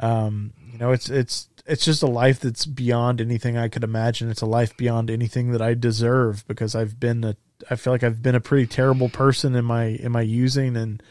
um, 0.00 0.52
you 0.72 0.78
know, 0.78 0.92
it's, 0.92 1.10
it's, 1.10 1.48
it's 1.66 1.84
just 1.84 2.02
a 2.02 2.08
life 2.08 2.40
that's 2.40 2.66
beyond 2.66 3.20
anything 3.20 3.56
I 3.56 3.68
could 3.68 3.84
imagine. 3.84 4.30
It's 4.30 4.42
a 4.42 4.46
life 4.46 4.76
beyond 4.76 5.10
anything 5.10 5.52
that 5.52 5.62
I 5.62 5.74
deserve 5.74 6.46
because 6.48 6.74
I've 6.74 6.98
been 6.98 7.24
a, 7.24 7.36
I 7.70 7.76
feel 7.76 7.92
like 7.92 8.04
I've 8.04 8.22
been 8.22 8.34
a 8.34 8.40
pretty 8.40 8.66
terrible 8.66 9.08
person 9.08 9.54
in 9.54 9.64
my, 9.64 9.84
in 9.84 10.12
my 10.12 10.22
using 10.22 10.76
and, 10.76 11.02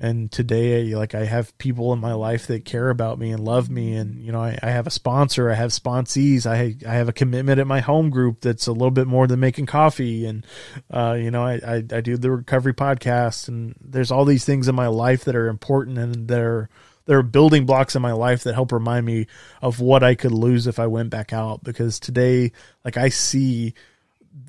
and 0.00 0.30
today 0.30 0.94
like 0.94 1.14
i 1.14 1.24
have 1.24 1.56
people 1.58 1.92
in 1.92 1.98
my 1.98 2.12
life 2.12 2.46
that 2.46 2.64
care 2.64 2.90
about 2.90 3.18
me 3.18 3.30
and 3.32 3.44
love 3.44 3.68
me. 3.68 3.94
And 3.94 4.22
you 4.24 4.32
know 4.32 4.40
i, 4.40 4.58
I 4.62 4.70
have 4.70 4.86
a 4.86 4.90
sponsor 4.90 5.50
i 5.50 5.54
have 5.54 5.70
sponsees 5.70 6.46
i 6.46 6.76
i 6.88 6.94
have 6.94 7.08
a 7.08 7.12
commitment 7.12 7.58
at 7.58 7.66
my 7.66 7.80
home 7.80 8.10
group 8.10 8.40
that's 8.40 8.66
a 8.66 8.72
little 8.72 8.90
bit 8.90 9.06
more 9.06 9.26
than 9.26 9.40
making 9.40 9.66
coffee. 9.66 10.26
And 10.26 10.46
uh, 10.90 11.16
you 11.18 11.30
know 11.30 11.44
I, 11.44 11.54
I, 11.54 11.74
I 11.92 12.00
do 12.00 12.16
the 12.16 12.30
recovery 12.30 12.74
podcast. 12.74 13.48
And 13.48 13.74
there's 13.80 14.10
all 14.10 14.24
these 14.24 14.44
things 14.44 14.68
in 14.68 14.74
my 14.74 14.88
life 14.88 15.24
that 15.24 15.36
are 15.36 15.48
important 15.48 15.98
and 15.98 16.28
they're 16.28 16.68
there 17.06 17.18
are 17.18 17.22
building 17.22 17.64
blocks 17.64 17.96
in 17.96 18.02
my 18.02 18.12
life 18.12 18.44
that 18.44 18.54
help 18.54 18.70
remind 18.70 19.06
me 19.06 19.26
of 19.62 19.80
what 19.80 20.02
I 20.02 20.14
could 20.14 20.32
lose 20.32 20.66
if 20.66 20.78
I 20.78 20.86
went 20.86 21.08
back 21.08 21.32
out. 21.32 21.64
Because 21.64 21.98
today 21.98 22.52
like 22.84 22.96
I 22.96 23.08
see 23.08 23.74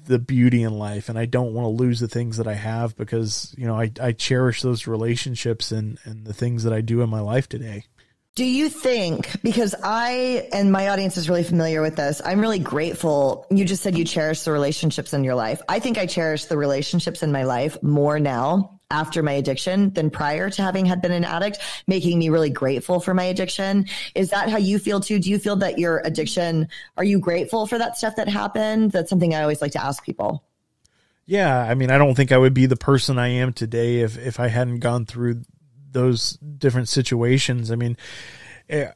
the 0.06 0.20
beauty 0.20 0.64
in 0.64 0.78
life 0.78 1.10
and 1.10 1.18
I 1.18 1.26
don't 1.26 1.54
want 1.54 1.66
to 1.66 1.84
lose 1.84 2.00
the 2.00 2.08
things 2.08 2.38
that 2.38 2.48
I 2.48 2.54
have 2.54 2.96
because, 2.96 3.54
you 3.58 3.68
know, 3.68 3.80
I, 3.80 3.92
I 4.02 4.12
cherish 4.12 4.62
those 4.62 4.88
relationships 4.88 5.72
and, 5.72 6.00
and 6.04 6.26
the 6.26 6.34
things 6.34 6.64
that 6.64 6.74
I 6.74 6.82
do 6.82 7.02
in 7.02 7.10
my 7.10 7.20
life 7.20 7.48
today. 7.48 7.84
Do 8.36 8.46
you 8.46 8.70
think, 8.70 9.42
because 9.42 9.76
I 9.84 10.48
and 10.54 10.72
my 10.72 10.90
audience 10.90 11.18
is 11.18 11.30
really 11.30 11.44
familiar 11.44 11.82
with 11.82 11.96
this, 11.96 12.22
I'm 12.24 12.40
really 12.40 12.60
grateful. 12.60 13.46
You 13.52 13.66
just 13.66 13.84
said 13.84 13.98
you 13.98 14.06
cherish 14.06 14.44
the 14.44 14.52
relationships 14.52 15.14
in 15.14 15.24
your 15.24 15.36
life. 15.36 15.62
I 15.68 15.80
think 15.80 15.98
I 15.98 16.06
cherish 16.06 16.46
the 16.46 16.58
relationships 16.58 17.22
in 17.22 17.32
my 17.32 17.44
life 17.44 17.82
more 17.84 18.20
now 18.20 18.79
after 18.92 19.22
my 19.22 19.34
addiction 19.34 19.92
than 19.94 20.10
prior 20.10 20.50
to 20.50 20.62
having 20.62 20.86
had 20.86 21.02
been 21.02 21.12
an 21.12 21.24
addict, 21.24 21.60
making 21.88 22.18
me 22.18 22.30
really 22.30 22.50
grateful 22.50 23.00
for 23.00 23.14
my 23.14 23.24
addiction. 23.24 23.86
Is 24.16 24.30
that 24.30 24.50
how 24.50 24.58
you 24.58 24.80
feel 24.80 25.00
too? 25.00 25.20
Do 25.20 25.30
you 25.30 25.40
feel 25.40 25.56
that 25.58 25.78
your 25.78 26.02
addiction, 26.06 26.68
are 26.98 27.04
you 27.04 27.20
grateful 27.20 27.68
for 27.68 27.78
that 27.78 27.98
stuff 27.98 28.16
that 28.16 28.28
happened? 28.28 28.92
That's 28.92 29.10
something 29.10 29.36
I 29.36 29.42
always 29.42 29.62
like 29.62 29.74
to 29.74 29.84
ask 29.84 30.04
people. 30.04 30.44
Yeah, 31.26 31.60
I 31.60 31.76
mean, 31.76 31.92
I 31.92 32.00
don't 32.00 32.16
think 32.16 32.32
I 32.32 32.40
would 32.40 32.56
be 32.56 32.66
the 32.66 32.76
person 32.76 33.20
I 33.20 33.28
am 33.28 33.54
today 33.54 34.00
if 34.00 34.18
if 34.18 34.40
I 34.40 34.48
hadn't 34.48 34.80
gone 34.80 35.06
through 35.06 35.44
those 35.92 36.34
different 36.34 36.90
situations. 36.90 37.72
I 37.72 37.76
mean, 37.76 37.98
it, 38.68 38.96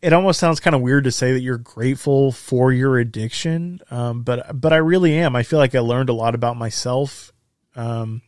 it 0.00 0.12
almost 0.12 0.38
sounds 0.38 0.60
kind 0.60 0.76
of 0.76 0.82
weird 0.82 1.02
to 1.02 1.10
say 1.10 1.32
that 1.32 1.40
you're 1.40 1.58
grateful 1.58 2.30
for 2.30 2.72
your 2.72 2.98
addiction, 2.98 3.80
um, 3.90 4.22
but 4.22 4.60
but 4.60 4.72
I 4.72 4.76
really 4.76 5.14
am. 5.14 5.34
I 5.34 5.42
feel 5.42 5.58
like 5.58 5.74
I 5.74 5.80
learned 5.80 6.10
a 6.10 6.14
lot 6.14 6.36
about 6.36 6.56
myself, 6.56 7.32
um, 7.74 8.22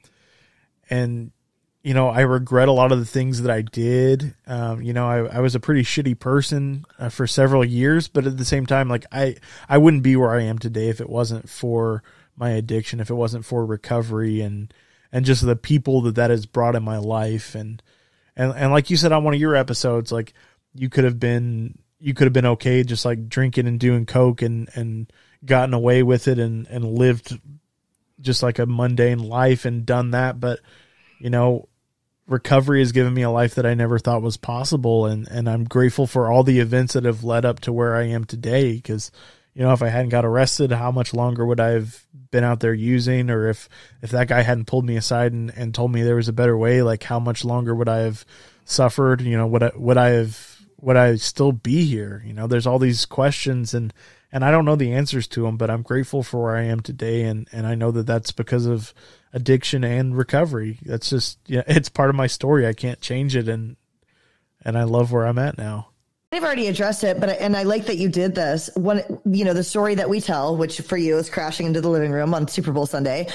and 0.91 1.31
you 1.83 1.95
know 1.95 2.09
I 2.09 2.23
regret 2.23 2.69
a 2.69 2.73
lot 2.73 2.93
of 2.93 2.99
the 2.99 3.05
things 3.05 3.43
that 3.43 3.51
I 3.51 3.63
did. 3.63 4.35
Um, 4.47 4.83
you 4.83 4.93
know, 4.93 5.07
I, 5.07 5.37
I 5.37 5.41
was 5.41 5.55
a 5.55 5.61
pretty 5.61 5.83
shitty 5.83 6.19
person 6.19 6.85
uh, 6.99 7.09
for 7.09 7.27
several 7.27 7.65
years, 7.65 8.09
but 8.09 8.27
at 8.27 8.37
the 8.37 8.45
same 8.45 8.67
time, 8.67 8.89
like 8.89 9.07
I 9.13 9.37
I 9.69 9.79
wouldn't 9.79 10.03
be 10.03 10.17
where 10.17 10.31
I 10.31 10.43
am 10.43 10.59
today 10.59 10.89
if 10.89 11.01
it 11.01 11.09
wasn't 11.09 11.49
for 11.49 12.03
my 12.37 12.51
addiction, 12.51 13.01
if 13.01 13.11
it 13.11 13.15
wasn't 13.15 13.45
for 13.45 13.65
recovery 13.65 14.41
and 14.41 14.73
and 15.13 15.25
just 15.25 15.45
the 15.45 15.57
people 15.57 16.03
that 16.03 16.17
that 16.17 16.31
has 16.31 16.47
brought 16.47 16.77
in 16.77 16.83
my 16.83 16.99
life 16.99 17.55
and 17.55 17.83
and 18.37 18.53
and 18.55 18.73
like 18.73 18.91
you 18.91 18.97
said 18.97 19.13
on 19.13 19.25
one 19.25 19.35
of 19.35 19.41
your 19.41 19.57
episodes 19.57 20.13
like 20.13 20.35
you 20.75 20.89
could 20.89 21.05
have 21.05 21.19
been 21.19 21.79
you 21.99 22.15
could 22.15 22.27
have 22.27 22.33
been 22.33 22.47
okay 22.47 22.83
just 22.83 23.05
like 23.05 23.29
drinking 23.29 23.67
and 23.67 23.81
doing 23.81 24.05
coke 24.05 24.43
and 24.43 24.69
and 24.75 25.11
gotten 25.45 25.75
away 25.75 26.03
with 26.03 26.29
it 26.29 26.39
and 26.39 26.67
and 26.69 26.85
lived 26.85 27.39
just 28.21 28.43
like 28.43 28.59
a 28.59 28.67
mundane 28.67 29.19
life 29.19 29.65
and 29.65 29.87
done 29.87 30.13
that 30.13 30.41
but 30.41 30.61
you 31.21 31.31
know 31.31 31.69
recovery 32.27 32.81
has 32.81 32.93
given 32.93 33.15
me 33.15 33.23
a 33.23 33.31
life 33.31 33.55
that 33.55 33.67
I 33.67 33.75
never 33.75 33.99
thought 33.99 34.23
was 34.23 34.37
possible. 34.37 35.07
And 35.07 35.27
and 35.29 35.49
I'm 35.49 35.65
grateful 35.65 36.07
for 36.07 36.31
all 36.31 36.43
the 36.43 36.61
events 36.61 36.95
that 36.95 37.05
have 37.05 37.25
led 37.25 37.45
up 37.45 37.61
to 37.61 37.73
where 37.73 37.97
I 37.97 38.05
am 38.05 38.25
today 38.25 38.75
because 38.75 39.11
you 39.55 39.63
know 39.63 39.73
if 39.73 39.83
I 39.83 39.89
hadn't 39.89 40.11
got 40.11 40.25
arrested 40.25 40.73
how 40.73 40.91
much 40.91 41.15
longer 41.15 41.47
would 41.47 41.61
I 41.61 41.71
have 41.71 42.05
been 42.31 42.45
out 42.45 42.61
there 42.61 42.75
using? 42.75 43.31
Or 43.31 43.49
if 43.49 43.69
if 44.03 44.11
that 44.11 44.29
guy 44.29 44.43
hadn't 44.43 44.67
pulled 44.67 44.85
me 44.85 44.97
aside 44.97 45.33
and, 45.33 45.51
and 45.51 45.75
told 45.75 45.93
me 45.93 46.03
there 46.03 46.17
was 46.17 46.29
a 46.29 46.33
better 46.33 46.57
way 46.57 46.83
like 46.83 47.03
how 47.03 47.21
much 47.21 47.45
longer 47.45 47.75
would 47.75 47.89
I 47.89 47.99
have 47.99 48.25
suffered? 48.65 49.21
You 49.21 49.37
know 49.37 49.47
would 49.47 49.63
I, 49.63 49.73
would 49.77 49.99
I 49.99 50.09
have 50.11 50.57
would 50.81 50.97
I 50.97 51.17
still 51.17 51.53
be 51.53 51.85
here? 51.85 52.23
You 52.27 52.33
know 52.33 52.47
there's 52.47 52.67
all 52.67 52.79
these 52.79 53.07
questions 53.07 53.75
and 53.75 53.93
and 54.37 54.45
I 54.45 54.51
don't 54.51 54.67
know 54.67 54.77
the 54.77 54.93
answers 54.93 55.27
to 55.29 55.45
them 55.45 55.57
but 55.57 55.71
I'm 55.71 55.81
grateful 55.81 56.23
for 56.23 56.43
where 56.43 56.57
I 56.57 56.65
am 56.65 56.81
today 56.81 57.23
and 57.23 57.49
and 57.53 57.67
I 57.67 57.75
know 57.75 57.91
that 57.93 58.07
that's 58.07 58.33
because 58.33 58.67
of 58.67 58.93
addiction 59.33 59.83
and 59.83 60.15
recovery 60.17 60.79
that's 60.83 61.09
just 61.09 61.39
yeah 61.47 61.63
it's 61.67 61.89
part 61.89 62.11
of 62.11 62.17
my 62.17 62.27
story 62.27 62.67
I 62.67 62.75
can't 62.75 63.01
change 63.01 63.35
it 63.35 63.49
and 63.49 63.77
and 64.63 64.77
I 64.77 64.83
love 64.83 65.11
where 65.11 65.27
I'm 65.27 65.39
at 65.39 65.57
now 65.57 65.89
I've 66.33 66.43
already 66.43 66.67
addressed 66.67 67.05
it, 67.05 67.19
but 67.21 67.31
and 67.41 67.57
I 67.57 67.63
like 67.63 67.87
that 67.87 67.97
you 67.97 68.09
did 68.09 68.35
this. 68.35 68.69
One, 68.75 69.01
you 69.25 69.45
know, 69.45 69.55
the 69.55 69.63
story 69.63 69.95
that 69.95 70.11
we 70.11 70.21
tell, 70.21 70.57
which 70.57 70.81
for 70.81 70.97
you 70.97 71.17
is 71.17 71.31
crashing 71.31 71.67
into 71.67 71.81
the 71.81 71.89
living 71.89 72.11
room 72.11 72.35
on 72.35 72.49
Super 72.49 72.73
Bowl 72.73 72.85
Sunday. 72.85 73.29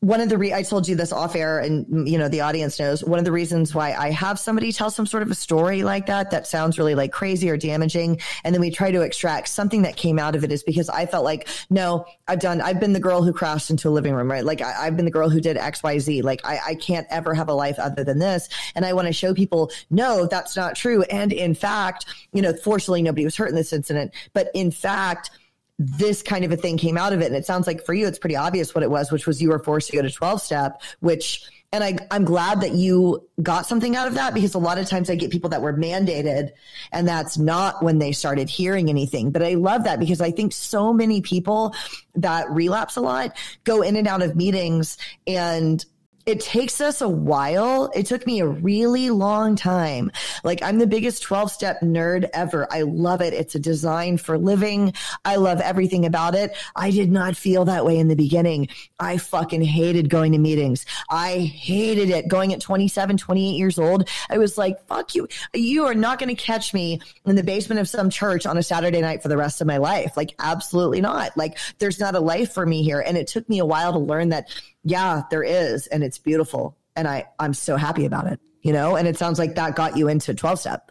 One 0.00 0.20
of 0.20 0.28
the 0.28 0.38
re- 0.38 0.54
I 0.54 0.62
told 0.62 0.86
you 0.86 0.94
this 0.94 1.12
off 1.12 1.34
air, 1.34 1.58
and 1.58 1.86
mm, 1.86 2.08
you 2.08 2.18
know 2.18 2.28
the 2.28 2.40
audience 2.40 2.78
knows. 2.78 3.02
One 3.02 3.18
of 3.18 3.24
the 3.24 3.32
reasons 3.32 3.74
why 3.74 3.94
I 3.94 4.10
have 4.10 4.38
somebody 4.38 4.72
tell 4.72 4.90
some 4.90 5.06
sort 5.06 5.22
of 5.22 5.30
a 5.30 5.34
story 5.34 5.82
like 5.82 6.06
that 6.06 6.30
that 6.30 6.46
sounds 6.46 6.78
really 6.78 6.94
like 6.94 7.10
crazy 7.10 7.50
or 7.50 7.56
damaging, 7.56 8.20
and 8.44 8.54
then 8.54 8.60
we 8.60 8.70
try 8.70 8.90
to 8.90 9.00
extract 9.00 9.48
something 9.48 9.82
that 9.82 9.96
came 9.96 10.18
out 10.18 10.36
of 10.36 10.44
it 10.44 10.52
is 10.52 10.62
because 10.62 10.88
I 10.88 11.06
felt 11.06 11.24
like 11.24 11.48
no, 11.68 12.06
I've 12.28 12.38
done. 12.38 12.60
I've 12.60 12.78
been 12.78 12.92
the 12.92 13.00
girl 13.00 13.22
who 13.22 13.32
crashed 13.32 13.70
into 13.70 13.88
a 13.88 13.90
living 13.90 14.14
room, 14.14 14.30
right? 14.30 14.44
Like 14.44 14.60
I, 14.60 14.84
have 14.84 14.96
been 14.96 15.04
the 15.04 15.10
girl 15.10 15.28
who 15.28 15.40
did 15.40 15.56
X, 15.56 15.82
Y, 15.82 15.98
Z. 15.98 16.22
Like 16.22 16.40
I, 16.44 16.60
I 16.68 16.74
can't 16.76 17.06
ever 17.10 17.34
have 17.34 17.48
a 17.48 17.54
life 17.54 17.78
other 17.78 18.04
than 18.04 18.18
this, 18.18 18.48
and 18.74 18.84
I 18.84 18.92
want 18.92 19.08
to 19.08 19.12
show 19.12 19.34
people 19.34 19.70
no, 19.90 20.26
that's 20.26 20.56
not 20.56 20.76
true. 20.76 21.02
And 21.04 21.32
in 21.32 21.54
fact, 21.54 22.06
you 22.32 22.42
know, 22.42 22.52
fortunately 22.52 23.02
nobody 23.02 23.24
was 23.24 23.36
hurt 23.36 23.48
in 23.48 23.56
this 23.56 23.72
incident, 23.72 24.12
but 24.32 24.48
in 24.54 24.70
fact 24.70 25.30
this 25.78 26.22
kind 26.22 26.44
of 26.44 26.50
a 26.50 26.56
thing 26.56 26.76
came 26.76 26.98
out 26.98 27.12
of 27.12 27.20
it. 27.20 27.26
And 27.26 27.36
it 27.36 27.46
sounds 27.46 27.66
like 27.66 27.84
for 27.84 27.94
you, 27.94 28.06
it's 28.06 28.18
pretty 28.18 28.36
obvious 28.36 28.74
what 28.74 28.82
it 28.82 28.90
was, 28.90 29.12
which 29.12 29.26
was 29.26 29.40
you 29.40 29.50
were 29.50 29.58
forced 29.58 29.90
to 29.90 29.96
go 29.96 30.02
to 30.02 30.10
12 30.10 30.42
step, 30.42 30.82
which, 31.00 31.48
and 31.72 31.84
I, 31.84 31.98
I'm 32.10 32.24
glad 32.24 32.62
that 32.62 32.72
you 32.72 33.28
got 33.42 33.66
something 33.66 33.94
out 33.94 34.08
of 34.08 34.14
that 34.14 34.34
because 34.34 34.54
a 34.54 34.58
lot 34.58 34.78
of 34.78 34.88
times 34.88 35.08
I 35.08 35.14
get 35.14 35.30
people 35.30 35.50
that 35.50 35.62
were 35.62 35.72
mandated 35.72 36.50
and 36.92 37.06
that's 37.06 37.38
not 37.38 37.82
when 37.82 37.98
they 37.98 38.10
started 38.10 38.48
hearing 38.48 38.88
anything. 38.88 39.30
But 39.30 39.42
I 39.42 39.54
love 39.54 39.84
that 39.84 40.00
because 40.00 40.20
I 40.20 40.30
think 40.30 40.52
so 40.52 40.92
many 40.92 41.20
people 41.20 41.74
that 42.16 42.50
relapse 42.50 42.96
a 42.96 43.00
lot 43.00 43.36
go 43.64 43.82
in 43.82 43.96
and 43.96 44.08
out 44.08 44.22
of 44.22 44.34
meetings 44.34 44.96
and 45.26 45.84
it 46.28 46.40
takes 46.40 46.82
us 46.82 47.00
a 47.00 47.08
while. 47.08 47.90
It 47.94 48.04
took 48.04 48.26
me 48.26 48.40
a 48.40 48.46
really 48.46 49.08
long 49.08 49.56
time. 49.56 50.12
Like 50.44 50.62
I'm 50.62 50.78
the 50.78 50.86
biggest 50.86 51.22
12 51.22 51.50
step 51.50 51.80
nerd 51.80 52.28
ever. 52.34 52.70
I 52.70 52.82
love 52.82 53.22
it. 53.22 53.32
It's 53.32 53.54
a 53.54 53.58
design 53.58 54.18
for 54.18 54.36
living. 54.36 54.92
I 55.24 55.36
love 55.36 55.62
everything 55.62 56.04
about 56.04 56.34
it. 56.34 56.54
I 56.76 56.90
did 56.90 57.10
not 57.10 57.34
feel 57.34 57.64
that 57.64 57.86
way 57.86 57.96
in 57.96 58.08
the 58.08 58.14
beginning. 58.14 58.68
I 59.00 59.16
fucking 59.16 59.62
hated 59.62 60.10
going 60.10 60.32
to 60.32 60.38
meetings. 60.38 60.84
I 61.08 61.38
hated 61.38 62.10
it 62.10 62.28
going 62.28 62.52
at 62.52 62.60
27, 62.60 63.16
28 63.16 63.56
years 63.56 63.78
old. 63.78 64.06
I 64.28 64.36
was 64.36 64.58
like, 64.58 64.86
fuck 64.86 65.14
you. 65.14 65.28
You 65.54 65.86
are 65.86 65.94
not 65.94 66.18
going 66.18 66.28
to 66.28 66.34
catch 66.34 66.74
me 66.74 67.00
in 67.24 67.36
the 67.36 67.42
basement 67.42 67.80
of 67.80 67.88
some 67.88 68.10
church 68.10 68.44
on 68.44 68.58
a 68.58 68.62
Saturday 68.62 69.00
night 69.00 69.22
for 69.22 69.28
the 69.28 69.38
rest 69.38 69.62
of 69.62 69.66
my 69.66 69.78
life. 69.78 70.14
Like 70.14 70.34
absolutely 70.38 71.00
not. 71.00 71.34
Like 71.38 71.56
there's 71.78 71.98
not 71.98 72.14
a 72.14 72.20
life 72.20 72.52
for 72.52 72.66
me 72.66 72.82
here. 72.82 73.00
And 73.00 73.16
it 73.16 73.28
took 73.28 73.48
me 73.48 73.60
a 73.60 73.66
while 73.66 73.94
to 73.94 73.98
learn 73.98 74.28
that 74.28 74.50
yeah, 74.88 75.22
there 75.30 75.42
is, 75.42 75.86
and 75.88 76.02
it's 76.02 76.18
beautiful, 76.18 76.76
and 76.96 77.06
I 77.06 77.26
I'm 77.38 77.54
so 77.54 77.76
happy 77.76 78.06
about 78.06 78.26
it. 78.26 78.40
You 78.62 78.72
know, 78.72 78.96
and 78.96 79.06
it 79.06 79.16
sounds 79.16 79.38
like 79.38 79.54
that 79.54 79.76
got 79.76 79.96
you 79.96 80.08
into 80.08 80.34
twelve 80.34 80.58
step. 80.58 80.90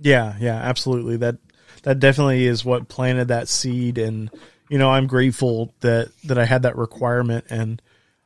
Yeah, 0.00 0.34
yeah, 0.38 0.56
absolutely. 0.56 1.16
That 1.16 1.36
that 1.82 2.00
definitely 2.00 2.46
is 2.46 2.64
what 2.64 2.88
planted 2.88 3.28
that 3.28 3.48
seed 3.48 3.98
and 3.98 4.30
you 4.68 4.78
know, 4.78 4.90
I'm 4.90 5.06
grateful 5.06 5.74
that 5.80 6.10
that 6.24 6.38
I 6.38 6.44
had 6.44 6.62
that 6.62 6.76
requirement 6.76 7.46
and 7.50 7.80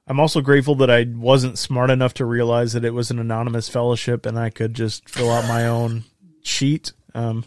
I'm 0.07 0.19
also 0.19 0.41
grateful 0.41 0.75
that 0.77 0.91
I 0.91 1.07
wasn't 1.09 1.59
smart 1.59 1.91
enough 1.91 2.15
to 2.15 2.25
realize 2.25 2.73
that 2.73 2.85
it 2.85 2.93
was 2.95 3.11
an 3.11 3.19
anonymous 3.19 3.69
fellowship 3.69 4.27
and 4.27 4.39
I 4.39 4.51
could 4.51 4.75
just 4.75 5.09
fill 5.09 5.31
out 5.31 5.47
my 5.47 5.69
own 5.69 6.05
sheet. 6.43 6.93
Um, 7.15 7.45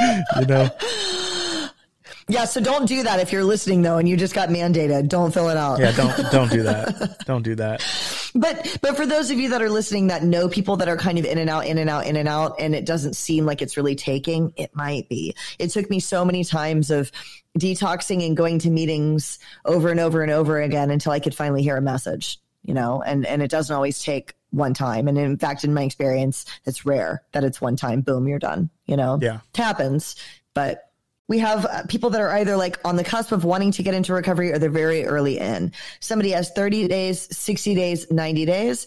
you 0.40 0.46
know. 0.46 0.70
Yeah, 2.28 2.44
so 2.44 2.60
don't 2.60 2.86
do 2.86 3.02
that 3.04 3.20
if 3.20 3.32
you're 3.32 3.44
listening 3.44 3.82
though 3.82 3.96
and 3.96 4.08
you 4.08 4.16
just 4.16 4.34
got 4.34 4.50
mandated. 4.50 5.08
Don't 5.08 5.32
fill 5.32 5.48
it 5.48 5.56
out. 5.56 5.78
Yeah, 5.78 5.92
don't 5.92 6.16
don't 6.32 6.50
do 6.50 6.62
that. 6.62 7.24
don't 7.24 7.42
do 7.42 7.54
that. 7.54 7.82
But 8.34 8.78
but 8.82 8.96
for 8.96 9.06
those 9.06 9.30
of 9.30 9.38
you 9.38 9.48
that 9.50 9.62
are 9.62 9.70
listening 9.70 10.08
that 10.08 10.22
know 10.22 10.48
people 10.48 10.76
that 10.76 10.88
are 10.88 10.96
kind 10.96 11.18
of 11.18 11.24
in 11.24 11.38
and 11.38 11.48
out, 11.48 11.66
in 11.66 11.78
and 11.78 11.88
out, 11.88 12.06
in 12.06 12.16
and 12.16 12.28
out, 12.28 12.56
and 12.60 12.74
it 12.74 12.84
doesn't 12.84 13.14
seem 13.14 13.46
like 13.46 13.62
it's 13.62 13.76
really 13.76 13.94
taking, 13.94 14.52
it 14.56 14.74
might 14.76 15.08
be. 15.08 15.34
It 15.58 15.68
took 15.70 15.88
me 15.88 16.00
so 16.00 16.24
many 16.24 16.44
times 16.44 16.90
of 16.90 17.10
detoxing 17.58 18.26
and 18.26 18.36
going 18.36 18.58
to 18.60 18.70
meetings 18.70 19.38
over 19.64 19.90
and 19.90 19.98
over 19.98 20.22
and 20.22 20.30
over 20.30 20.60
again 20.60 20.90
until 20.90 21.12
I 21.12 21.20
could 21.20 21.34
finally 21.34 21.62
hear 21.62 21.76
a 21.76 21.82
message, 21.82 22.38
you 22.62 22.74
know, 22.74 23.02
and 23.02 23.26
and 23.26 23.42
it 23.42 23.50
doesn't 23.50 23.74
always 23.74 24.02
take 24.02 24.34
one 24.50 24.74
time. 24.74 25.08
And 25.08 25.18
in 25.18 25.38
fact, 25.38 25.64
in 25.64 25.74
my 25.74 25.82
experience, 25.82 26.44
it's 26.64 26.84
rare 26.84 27.22
that 27.32 27.44
it's 27.44 27.60
one 27.60 27.76
time, 27.76 28.00
boom, 28.02 28.28
you're 28.28 28.38
done, 28.38 28.70
you 28.86 28.96
know? 28.96 29.18
Yeah. 29.20 29.40
It 29.52 29.56
happens, 29.56 30.16
but 30.54 30.87
we 31.28 31.38
have 31.38 31.66
uh, 31.66 31.82
people 31.88 32.10
that 32.10 32.20
are 32.20 32.30
either 32.30 32.56
like 32.56 32.78
on 32.84 32.96
the 32.96 33.04
cusp 33.04 33.32
of 33.32 33.44
wanting 33.44 33.70
to 33.72 33.82
get 33.82 33.94
into 33.94 34.14
recovery 34.14 34.50
or 34.50 34.58
they're 34.58 34.70
very 34.70 35.04
early 35.04 35.38
in. 35.38 35.72
Somebody 36.00 36.30
has 36.30 36.50
30 36.50 36.88
days, 36.88 37.36
60 37.36 37.74
days, 37.74 38.10
90 38.10 38.46
days. 38.46 38.86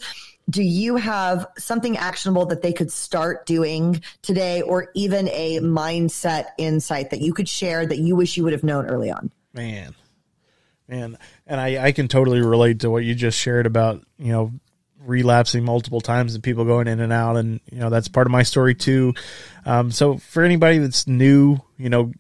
Do 0.50 0.64
you 0.64 0.98
have 0.98 1.46
something 1.58 1.98
actionable 1.98 2.48
that 2.48 2.64
they 2.64 2.74
could 2.74 2.92
start 2.92 3.46
doing 3.46 4.02
today 4.24 4.64
or 4.64 4.90
even 4.96 5.30
a 5.30 5.60
mindset 5.60 6.48
insight 6.58 7.12
that 7.12 7.22
you 7.22 7.32
could 7.32 7.48
share 7.48 7.86
that 7.86 8.00
you 8.00 8.16
wish 8.16 8.36
you 8.36 8.44
would 8.44 8.54
have 8.54 8.64
known 8.64 8.88
early 8.88 9.12
on? 9.12 9.32
Man, 9.54 9.94
man. 10.88 11.18
And 11.46 11.62
I, 11.62 11.86
I 11.86 11.92
can 11.92 12.08
totally 12.08 12.42
relate 12.42 12.80
to 12.80 12.90
what 12.90 13.04
you 13.04 13.14
just 13.14 13.38
shared 13.38 13.68
about, 13.68 14.04
you 14.18 14.32
know, 14.32 14.52
relapsing 15.06 15.64
multiple 15.64 16.02
times 16.02 16.34
and 16.34 16.44
people 16.44 16.66
going 16.66 16.88
in 16.88 17.00
and 17.00 17.12
out 17.12 17.36
and 17.36 17.60
you 17.72 17.80
know 17.80 17.90
that's 17.90 18.08
part 18.08 18.28
of 18.28 18.32
my 18.32 18.44
story 18.44 18.76
too 18.76 19.12
um, 19.66 19.90
so 19.90 20.18
for 20.18 20.44
anybody 20.44 20.78
that's 20.78 21.08
new 21.08 21.60
you 21.76 21.90
know 21.90 22.12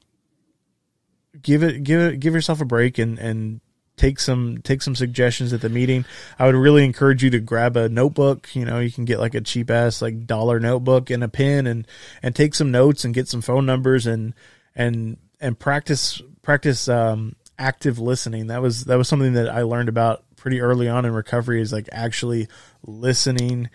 give 1.42 1.64
it 1.64 1.84
give 1.84 2.02
it 2.02 2.20
give 2.20 2.34
yourself 2.34 2.62
a 2.62 2.66
break 2.66 2.98
and 2.98 3.18
and 3.20 3.62
take 3.98 4.20
some 4.20 4.58
take 4.64 4.82
some 4.82 4.96
suggestions 4.96 5.54
at 5.54 5.62
the 5.62 5.70
meeting. 5.70 6.06
I 6.39 6.46
would 6.46 6.56
really 6.56 6.84
encourage 6.84 7.24
you 7.24 7.30
to 7.32 7.39
grab 7.39 7.78
a 7.78 7.88
notebook. 7.88 8.56
You 8.56 8.66
know, 8.66 8.80
you 8.80 8.92
can 8.92 9.06
get 9.06 9.20
like 9.20 9.36
a 9.36 9.42
cheap 9.42 9.70
ass 9.70 10.02
like 10.02 10.26
dollar 10.26 10.60
notebook 10.60 11.10
and 11.10 11.24
a 11.24 11.28
pen 11.28 11.68
and 11.68 11.88
and 12.24 12.36
take 12.36 12.56
some 12.56 12.72
notes 12.72 13.06
and 13.06 13.14
get 13.14 13.28
some 13.28 13.42
phone 13.42 13.66
numbers 13.66 14.08
and 14.08 14.34
and 14.76 15.18
and 15.39 15.58
practice 15.58 16.22
practice 16.42 16.88
um, 16.88 17.36
active 17.60 18.00
listening. 18.00 18.48
That 18.48 18.62
was 18.62 18.86
that 18.86 18.98
was 18.98 19.08
something 19.08 19.34
that 19.34 19.50
I 19.50 19.62
learned 19.62 19.89
about 19.89 20.24
pretty 20.36 20.62
early 20.62 20.89
on 20.89 21.06
in 21.06 21.14
recovery 21.14 21.62
is 21.62 21.72
like 21.72 21.88
actually 21.92 22.48
listening 22.84 23.70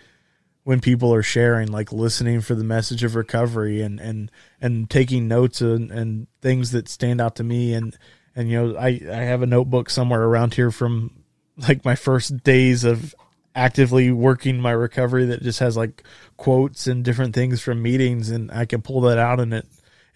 when 0.67 0.81
people 0.81 1.13
are 1.13 1.23
sharing, 1.23 1.71
like 1.71 1.93
listening 1.93 2.41
for 2.41 2.53
the 2.53 2.61
message 2.61 3.01
of 3.05 3.15
recovery 3.15 3.81
and 3.81 4.01
and 4.01 4.29
and 4.59 4.89
taking 4.89 5.25
notes 5.25 5.61
and, 5.61 5.89
and 5.91 6.27
things 6.41 6.71
that 6.71 6.89
stand 6.89 7.21
out 7.21 7.37
to 7.37 7.43
me. 7.45 7.73
And 7.73 7.97
and 8.35 8.49
you 8.49 8.57
know 8.57 8.77
I 8.77 8.99
I 9.09 9.21
have 9.23 9.41
a 9.41 9.45
notebook 9.45 9.89
somewhere 9.89 10.23
around 10.23 10.55
here 10.55 10.69
from 10.69 11.23
like 11.55 11.85
my 11.85 11.95
first 11.95 12.43
days 12.43 12.83
of 12.83 13.15
actively 13.55 14.11
working 14.11 14.59
my 14.59 14.71
recovery 14.71 15.27
that 15.27 15.41
just 15.41 15.59
has 15.59 15.77
like 15.77 16.03
quotes 16.35 16.85
and 16.85 17.01
different 17.01 17.33
things 17.33 17.61
from 17.61 17.81
meetings 17.81 18.29
and 18.29 18.51
I 18.51 18.65
can 18.65 18.81
pull 18.81 18.99
that 19.01 19.17
out 19.17 19.39
and 19.39 19.53
it 19.53 19.65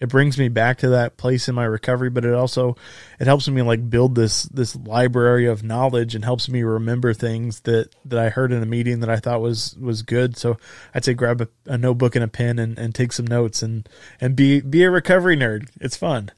it 0.02 0.08
brings 0.08 0.36
me 0.36 0.48
back 0.48 0.78
to 0.78 0.90
that 0.90 1.16
place 1.16 1.48
in 1.48 1.54
my 1.54 1.64
recovery 1.64 2.10
but 2.10 2.24
it 2.24 2.34
also 2.34 2.76
it 3.20 3.26
helps 3.26 3.48
me 3.48 3.62
like 3.62 3.88
build 3.88 4.16
this 4.16 4.42
this 4.44 4.74
library 4.74 5.46
of 5.46 5.62
knowledge 5.62 6.14
and 6.16 6.24
helps 6.24 6.48
me 6.48 6.62
remember 6.62 7.14
things 7.14 7.60
that 7.60 7.88
that 8.04 8.18
i 8.18 8.28
heard 8.28 8.52
in 8.52 8.62
a 8.62 8.66
meeting 8.66 9.00
that 9.00 9.08
i 9.08 9.16
thought 9.16 9.40
was 9.40 9.76
was 9.78 10.02
good. 10.02 10.36
So 10.36 10.58
i'd 10.94 11.04
say 11.04 11.14
grab 11.14 11.40
a, 11.40 11.48
a 11.66 11.78
notebook 11.78 12.16
and 12.16 12.24
a 12.24 12.28
pen 12.28 12.58
and, 12.58 12.78
and 12.78 12.94
take 12.94 13.12
some 13.12 13.26
notes 13.26 13.62
and 13.62 13.88
and 14.20 14.34
be 14.34 14.60
be 14.60 14.82
a 14.82 14.90
recovery 14.90 15.36
nerd. 15.36 15.68
It's 15.80 15.96
fun 15.96 16.30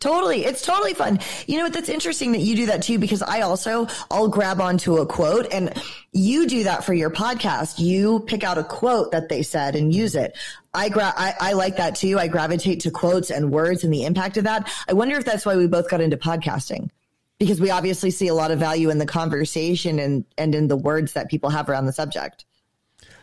Totally. 0.00 0.44
It's 0.44 0.62
totally 0.62 0.94
fun. 0.94 1.20
You 1.46 1.58
know 1.58 1.64
what? 1.64 1.72
That's 1.72 1.88
interesting 1.88 2.32
that 2.32 2.40
you 2.40 2.56
do 2.56 2.66
that 2.66 2.82
too, 2.82 2.98
because 2.98 3.22
I 3.22 3.42
also, 3.42 3.86
I'll 4.10 4.26
grab 4.26 4.60
onto 4.60 4.96
a 4.96 5.06
quote 5.06 5.46
and 5.52 5.72
you 6.12 6.48
do 6.48 6.64
that 6.64 6.82
for 6.82 6.92
your 6.92 7.10
podcast. 7.10 7.78
You 7.78 8.20
pick 8.20 8.42
out 8.42 8.58
a 8.58 8.64
quote 8.64 9.12
that 9.12 9.28
they 9.28 9.42
said 9.42 9.76
and 9.76 9.94
use 9.94 10.16
it. 10.16 10.36
I 10.74 10.88
gra- 10.88 11.14
I, 11.16 11.34
I 11.40 11.52
like 11.52 11.76
that 11.76 11.94
too. 11.94 12.18
I 12.18 12.26
gravitate 12.26 12.80
to 12.80 12.90
quotes 12.90 13.30
and 13.30 13.52
words 13.52 13.84
and 13.84 13.92
the 13.92 14.04
impact 14.04 14.36
of 14.38 14.44
that. 14.44 14.68
I 14.88 14.92
wonder 14.92 15.16
if 15.16 15.24
that's 15.24 15.46
why 15.46 15.56
we 15.56 15.68
both 15.68 15.88
got 15.88 16.00
into 16.00 16.16
podcasting 16.16 16.90
because 17.38 17.60
we 17.60 17.70
obviously 17.70 18.10
see 18.10 18.26
a 18.26 18.34
lot 18.34 18.50
of 18.50 18.58
value 18.58 18.90
in 18.90 18.98
the 18.98 19.06
conversation 19.06 20.00
and, 20.00 20.24
and 20.36 20.54
in 20.54 20.66
the 20.66 20.76
words 20.76 21.12
that 21.12 21.30
people 21.30 21.48
have 21.48 21.68
around 21.68 21.86
the 21.86 21.92
subject. 21.92 22.44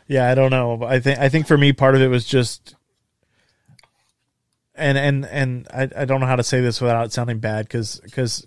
Yeah, 0.07 0.29
I 0.31 0.35
don't 0.35 0.51
know. 0.51 0.81
I 0.83 1.01
think 1.01 1.19
I 1.19 1.27
think 1.27 1.47
for 1.47 1.57
me 1.57 1.73
part 1.73 1.95
of 1.95 2.01
it 2.01 2.07
was 2.07 2.25
just 2.25 2.76
and 4.77 4.97
and 4.97 5.25
and 5.25 5.67
I, 5.73 5.89
I 5.95 6.05
don't 6.05 6.21
know 6.21 6.27
how 6.27 6.35
to 6.35 6.43
say 6.43 6.61
this 6.61 6.79
without 6.79 7.11
sounding 7.11 7.39
bad 7.39 7.65
because 7.65 7.99
because 7.99 8.45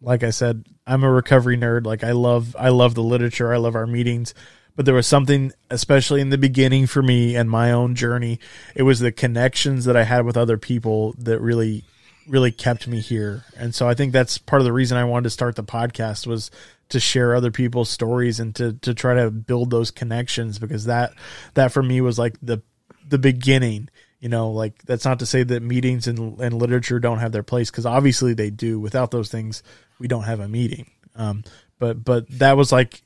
like 0.00 0.22
I 0.22 0.30
said 0.30 0.64
I'm 0.86 1.04
a 1.04 1.10
recovery 1.10 1.56
nerd. 1.56 1.86
Like 1.86 2.02
I 2.02 2.12
love 2.12 2.56
I 2.58 2.70
love 2.70 2.94
the 2.94 3.02
literature. 3.02 3.52
I 3.52 3.58
love 3.58 3.74
our 3.74 3.86
meetings. 3.86 4.34
But 4.74 4.86
there 4.86 4.94
was 4.94 5.06
something 5.06 5.52
especially 5.70 6.20
in 6.20 6.30
the 6.30 6.38
beginning 6.38 6.86
for 6.86 7.02
me 7.02 7.36
and 7.36 7.50
my 7.50 7.72
own 7.72 7.94
journey 7.94 8.38
it 8.74 8.84
was 8.84 9.00
the 9.00 9.10
connections 9.10 9.84
that 9.86 9.96
I 9.96 10.04
had 10.04 10.24
with 10.24 10.36
other 10.36 10.56
people 10.56 11.14
that 11.18 11.40
really 11.40 11.84
really 12.28 12.52
kept 12.52 12.86
me 12.86 13.00
here. 13.00 13.44
And 13.56 13.74
so 13.74 13.88
I 13.88 13.94
think 13.94 14.12
that's 14.12 14.38
part 14.38 14.60
of 14.60 14.66
the 14.66 14.72
reason 14.72 14.98
I 14.98 15.04
wanted 15.04 15.24
to 15.24 15.30
start 15.30 15.56
the 15.56 15.64
podcast 15.64 16.26
was 16.26 16.50
to 16.90 17.00
share 17.00 17.34
other 17.34 17.50
people's 17.50 17.90
stories 17.90 18.40
and 18.40 18.54
to 18.56 18.74
to 18.74 18.94
try 18.94 19.14
to 19.14 19.30
build 19.30 19.70
those 19.70 19.90
connections 19.90 20.58
because 20.58 20.84
that 20.86 21.12
that 21.54 21.72
for 21.72 21.82
me 21.82 22.00
was 22.00 22.18
like 22.18 22.36
the 22.40 22.62
the 23.06 23.18
beginning 23.18 23.88
you 24.20 24.28
know 24.28 24.50
like 24.50 24.82
that's 24.82 25.04
not 25.04 25.20
to 25.20 25.26
say 25.26 25.42
that 25.42 25.62
meetings 25.62 26.06
and, 26.06 26.38
and 26.40 26.54
literature 26.54 26.98
don't 26.98 27.18
have 27.18 27.32
their 27.32 27.42
place 27.42 27.70
because 27.70 27.86
obviously 27.86 28.34
they 28.34 28.50
do. 28.50 28.78
Without 28.80 29.10
those 29.10 29.30
things 29.30 29.62
we 29.98 30.08
don't 30.08 30.24
have 30.24 30.40
a 30.40 30.48
meeting. 30.48 30.90
Um, 31.16 31.44
but 31.78 32.04
but 32.04 32.28
that 32.38 32.56
was 32.56 32.72
like 32.72 33.02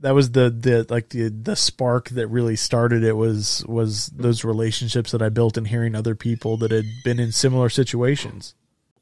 that 0.00 0.14
was 0.14 0.32
the 0.32 0.50
the 0.50 0.86
like 0.88 1.10
the 1.10 1.28
the 1.28 1.56
spark 1.56 2.08
that 2.10 2.28
really 2.28 2.56
started 2.56 3.02
it 3.02 3.14
was 3.14 3.64
was 3.66 4.06
those 4.08 4.44
relationships 4.44 5.12
that 5.12 5.22
I 5.22 5.28
built 5.28 5.56
and 5.56 5.66
hearing 5.66 5.94
other 5.94 6.14
people 6.14 6.56
that 6.58 6.70
had 6.70 6.84
been 7.04 7.18
in 7.18 7.32
similar 7.32 7.68
situations. 7.68 8.54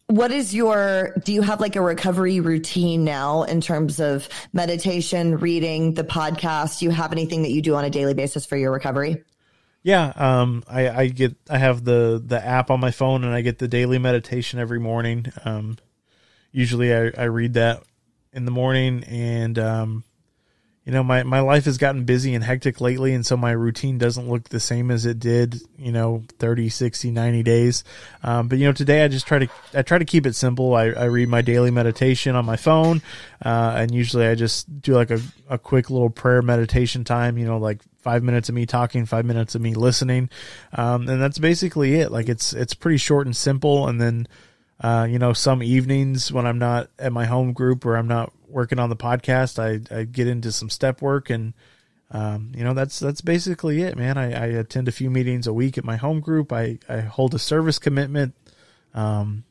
What 0.06 0.30
is 0.30 0.54
your 0.54 1.14
do 1.24 1.32
you 1.32 1.42
have 1.42 1.60
like 1.60 1.76
a 1.76 1.80
recovery 1.80 2.40
routine 2.40 3.04
now 3.04 3.42
in 3.44 3.60
terms 3.60 4.00
of 4.00 4.28
meditation 4.52 5.38
reading 5.38 5.94
the 5.94 6.04
podcast? 6.04 6.80
Do 6.80 6.86
you 6.86 6.90
have 6.90 7.12
anything 7.12 7.42
that 7.42 7.50
you 7.50 7.62
do 7.62 7.74
on 7.74 7.84
a 7.84 7.90
daily 7.90 8.14
basis 8.14 8.44
for 8.44 8.56
your 8.56 8.70
recovery 8.70 9.24
yeah, 9.84 10.12
um, 10.16 10.64
I, 10.66 10.88
I 10.88 11.08
get 11.08 11.36
I 11.48 11.58
have 11.58 11.84
the 11.84 12.20
the 12.24 12.44
app 12.44 12.70
on 12.70 12.80
my 12.80 12.90
phone 12.90 13.22
and 13.22 13.34
I 13.34 13.42
get 13.42 13.58
the 13.58 13.68
daily 13.68 13.98
meditation 13.98 14.58
every 14.58 14.80
morning. 14.80 15.26
Um, 15.44 15.76
usually 16.50 16.92
I, 16.92 17.12
I 17.16 17.24
read 17.24 17.52
that 17.54 17.82
in 18.32 18.46
the 18.46 18.50
morning 18.50 19.04
and 19.04 19.58
um, 19.58 20.04
you 20.86 20.92
know 20.92 21.02
my 21.02 21.22
my 21.22 21.40
life 21.40 21.66
has 21.66 21.76
gotten 21.76 22.04
busy 22.04 22.34
and 22.34 22.42
hectic 22.42 22.80
lately 22.80 23.12
and 23.12 23.26
so 23.26 23.36
my 23.36 23.50
routine 23.50 23.98
doesn't 23.98 24.28
look 24.28 24.48
the 24.48 24.58
same 24.58 24.90
as 24.90 25.04
it 25.04 25.18
did 25.18 25.60
you 25.78 25.92
know 25.92 26.24
30 26.38 26.70
60 26.70 27.10
90 27.10 27.42
days 27.42 27.84
um, 28.22 28.48
but 28.48 28.58
you 28.58 28.64
know 28.64 28.72
today 28.72 29.04
i 29.04 29.08
just 29.08 29.26
try 29.26 29.38
to 29.38 29.48
i 29.74 29.82
try 29.82 29.98
to 29.98 30.04
keep 30.04 30.26
it 30.26 30.34
simple 30.34 30.74
i, 30.74 30.86
I 30.86 31.04
read 31.04 31.28
my 31.28 31.42
daily 31.42 31.70
meditation 31.70 32.36
on 32.36 32.44
my 32.44 32.56
phone 32.56 33.02
uh, 33.44 33.74
and 33.76 33.94
usually 33.94 34.26
i 34.26 34.34
just 34.34 34.80
do 34.80 34.94
like 34.94 35.10
a, 35.10 35.20
a 35.48 35.58
quick 35.58 35.90
little 35.90 36.10
prayer 36.10 36.42
meditation 36.42 37.04
time 37.04 37.38
you 37.38 37.46
know 37.46 37.58
like 37.58 37.80
five 38.04 38.22
minutes 38.22 38.50
of 38.50 38.54
me 38.54 38.66
talking, 38.66 39.06
five 39.06 39.24
minutes 39.24 39.54
of 39.54 39.62
me 39.62 39.74
listening, 39.74 40.28
um, 40.74 41.08
and 41.08 41.20
that's 41.20 41.38
basically 41.38 41.94
it. 41.94 42.12
Like 42.12 42.28
it's 42.28 42.52
it's 42.52 42.74
pretty 42.74 42.98
short 42.98 43.26
and 43.26 43.34
simple. 43.34 43.88
And 43.88 44.00
then, 44.00 44.28
uh, 44.78 45.08
you 45.10 45.18
know, 45.18 45.32
some 45.32 45.62
evenings 45.62 46.30
when 46.30 46.46
I'm 46.46 46.58
not 46.58 46.90
at 46.98 47.12
my 47.12 47.24
home 47.24 47.54
group 47.54 47.86
or 47.86 47.96
I'm 47.96 48.06
not 48.06 48.32
working 48.46 48.78
on 48.78 48.90
the 48.90 48.96
podcast, 48.96 49.58
I, 49.58 49.80
I 49.92 50.04
get 50.04 50.28
into 50.28 50.52
some 50.52 50.70
step 50.70 51.02
work 51.02 51.30
and. 51.30 51.54
Um, 52.10 52.52
you 52.54 52.62
know 52.62 52.74
that's 52.74 53.00
that's 53.00 53.22
basically 53.22 53.82
it, 53.82 53.96
man. 53.96 54.16
I, 54.18 54.26
I, 54.26 54.46
attend 54.46 54.86
a 54.86 54.92
few 54.92 55.10
meetings 55.10 55.48
a 55.48 55.52
week 55.52 55.78
at 55.78 55.84
my 55.84 55.96
home 55.96 56.20
group. 56.20 56.52
I, 56.52 56.78
I 56.88 57.00
hold 57.00 57.34
a 57.34 57.40
service 57.40 57.80
commitment. 57.80 58.34
Um, 58.92 59.42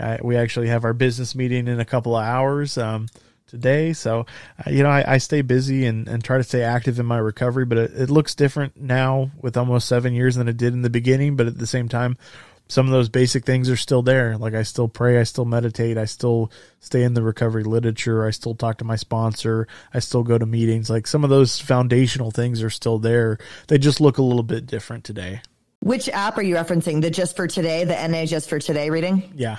I, 0.00 0.18
we 0.20 0.36
actually 0.36 0.68
have 0.68 0.84
our 0.84 0.94
business 0.94 1.36
meeting 1.36 1.68
in 1.68 1.78
a 1.78 1.84
couple 1.84 2.16
of 2.16 2.24
hours. 2.24 2.76
Um, 2.78 3.06
today. 3.54 3.92
So, 3.92 4.26
uh, 4.66 4.70
you 4.70 4.82
know, 4.82 4.90
I, 4.90 5.14
I, 5.14 5.18
stay 5.18 5.42
busy 5.42 5.86
and, 5.86 6.08
and 6.08 6.22
try 6.22 6.38
to 6.38 6.44
stay 6.44 6.62
active 6.62 6.98
in 6.98 7.06
my 7.06 7.18
recovery, 7.18 7.64
but 7.64 7.78
it, 7.78 7.92
it, 7.94 8.10
looks 8.10 8.34
different 8.34 8.76
now 8.76 9.30
with 9.40 9.56
almost 9.56 9.86
seven 9.86 10.12
years 10.12 10.34
than 10.34 10.48
it 10.48 10.56
did 10.56 10.72
in 10.72 10.82
the 10.82 10.90
beginning. 10.90 11.36
But 11.36 11.46
at 11.46 11.58
the 11.58 11.66
same 11.66 11.88
time, 11.88 12.18
some 12.68 12.86
of 12.86 12.92
those 12.92 13.08
basic 13.08 13.44
things 13.44 13.70
are 13.70 13.76
still 13.76 14.02
there. 14.02 14.36
Like 14.36 14.54
I 14.54 14.64
still 14.64 14.88
pray, 14.88 15.20
I 15.20 15.22
still 15.22 15.44
meditate, 15.44 15.96
I 15.96 16.06
still 16.06 16.50
stay 16.80 17.04
in 17.04 17.14
the 17.14 17.22
recovery 17.22 17.62
literature, 17.62 18.26
I 18.26 18.30
still 18.30 18.54
talk 18.54 18.78
to 18.78 18.84
my 18.84 18.96
sponsor, 18.96 19.68
I 19.92 20.00
still 20.00 20.24
go 20.24 20.36
to 20.36 20.46
meetings. 20.46 20.90
Like 20.90 21.06
some 21.06 21.22
of 21.22 21.30
those 21.30 21.60
foundational 21.60 22.32
things 22.32 22.62
are 22.62 22.70
still 22.70 22.98
there. 22.98 23.38
They 23.68 23.78
just 23.78 24.00
look 24.00 24.18
a 24.18 24.22
little 24.22 24.42
bit 24.42 24.66
different 24.66 25.04
today. 25.04 25.42
Which 25.80 26.08
app 26.08 26.38
are 26.38 26.42
you 26.42 26.54
referencing? 26.56 27.02
The 27.02 27.10
Just 27.10 27.36
for 27.36 27.46
Today, 27.46 27.84
the 27.84 28.08
NA 28.08 28.24
Just 28.24 28.48
for 28.48 28.58
Today 28.58 28.90
reading? 28.90 29.32
Yeah. 29.36 29.58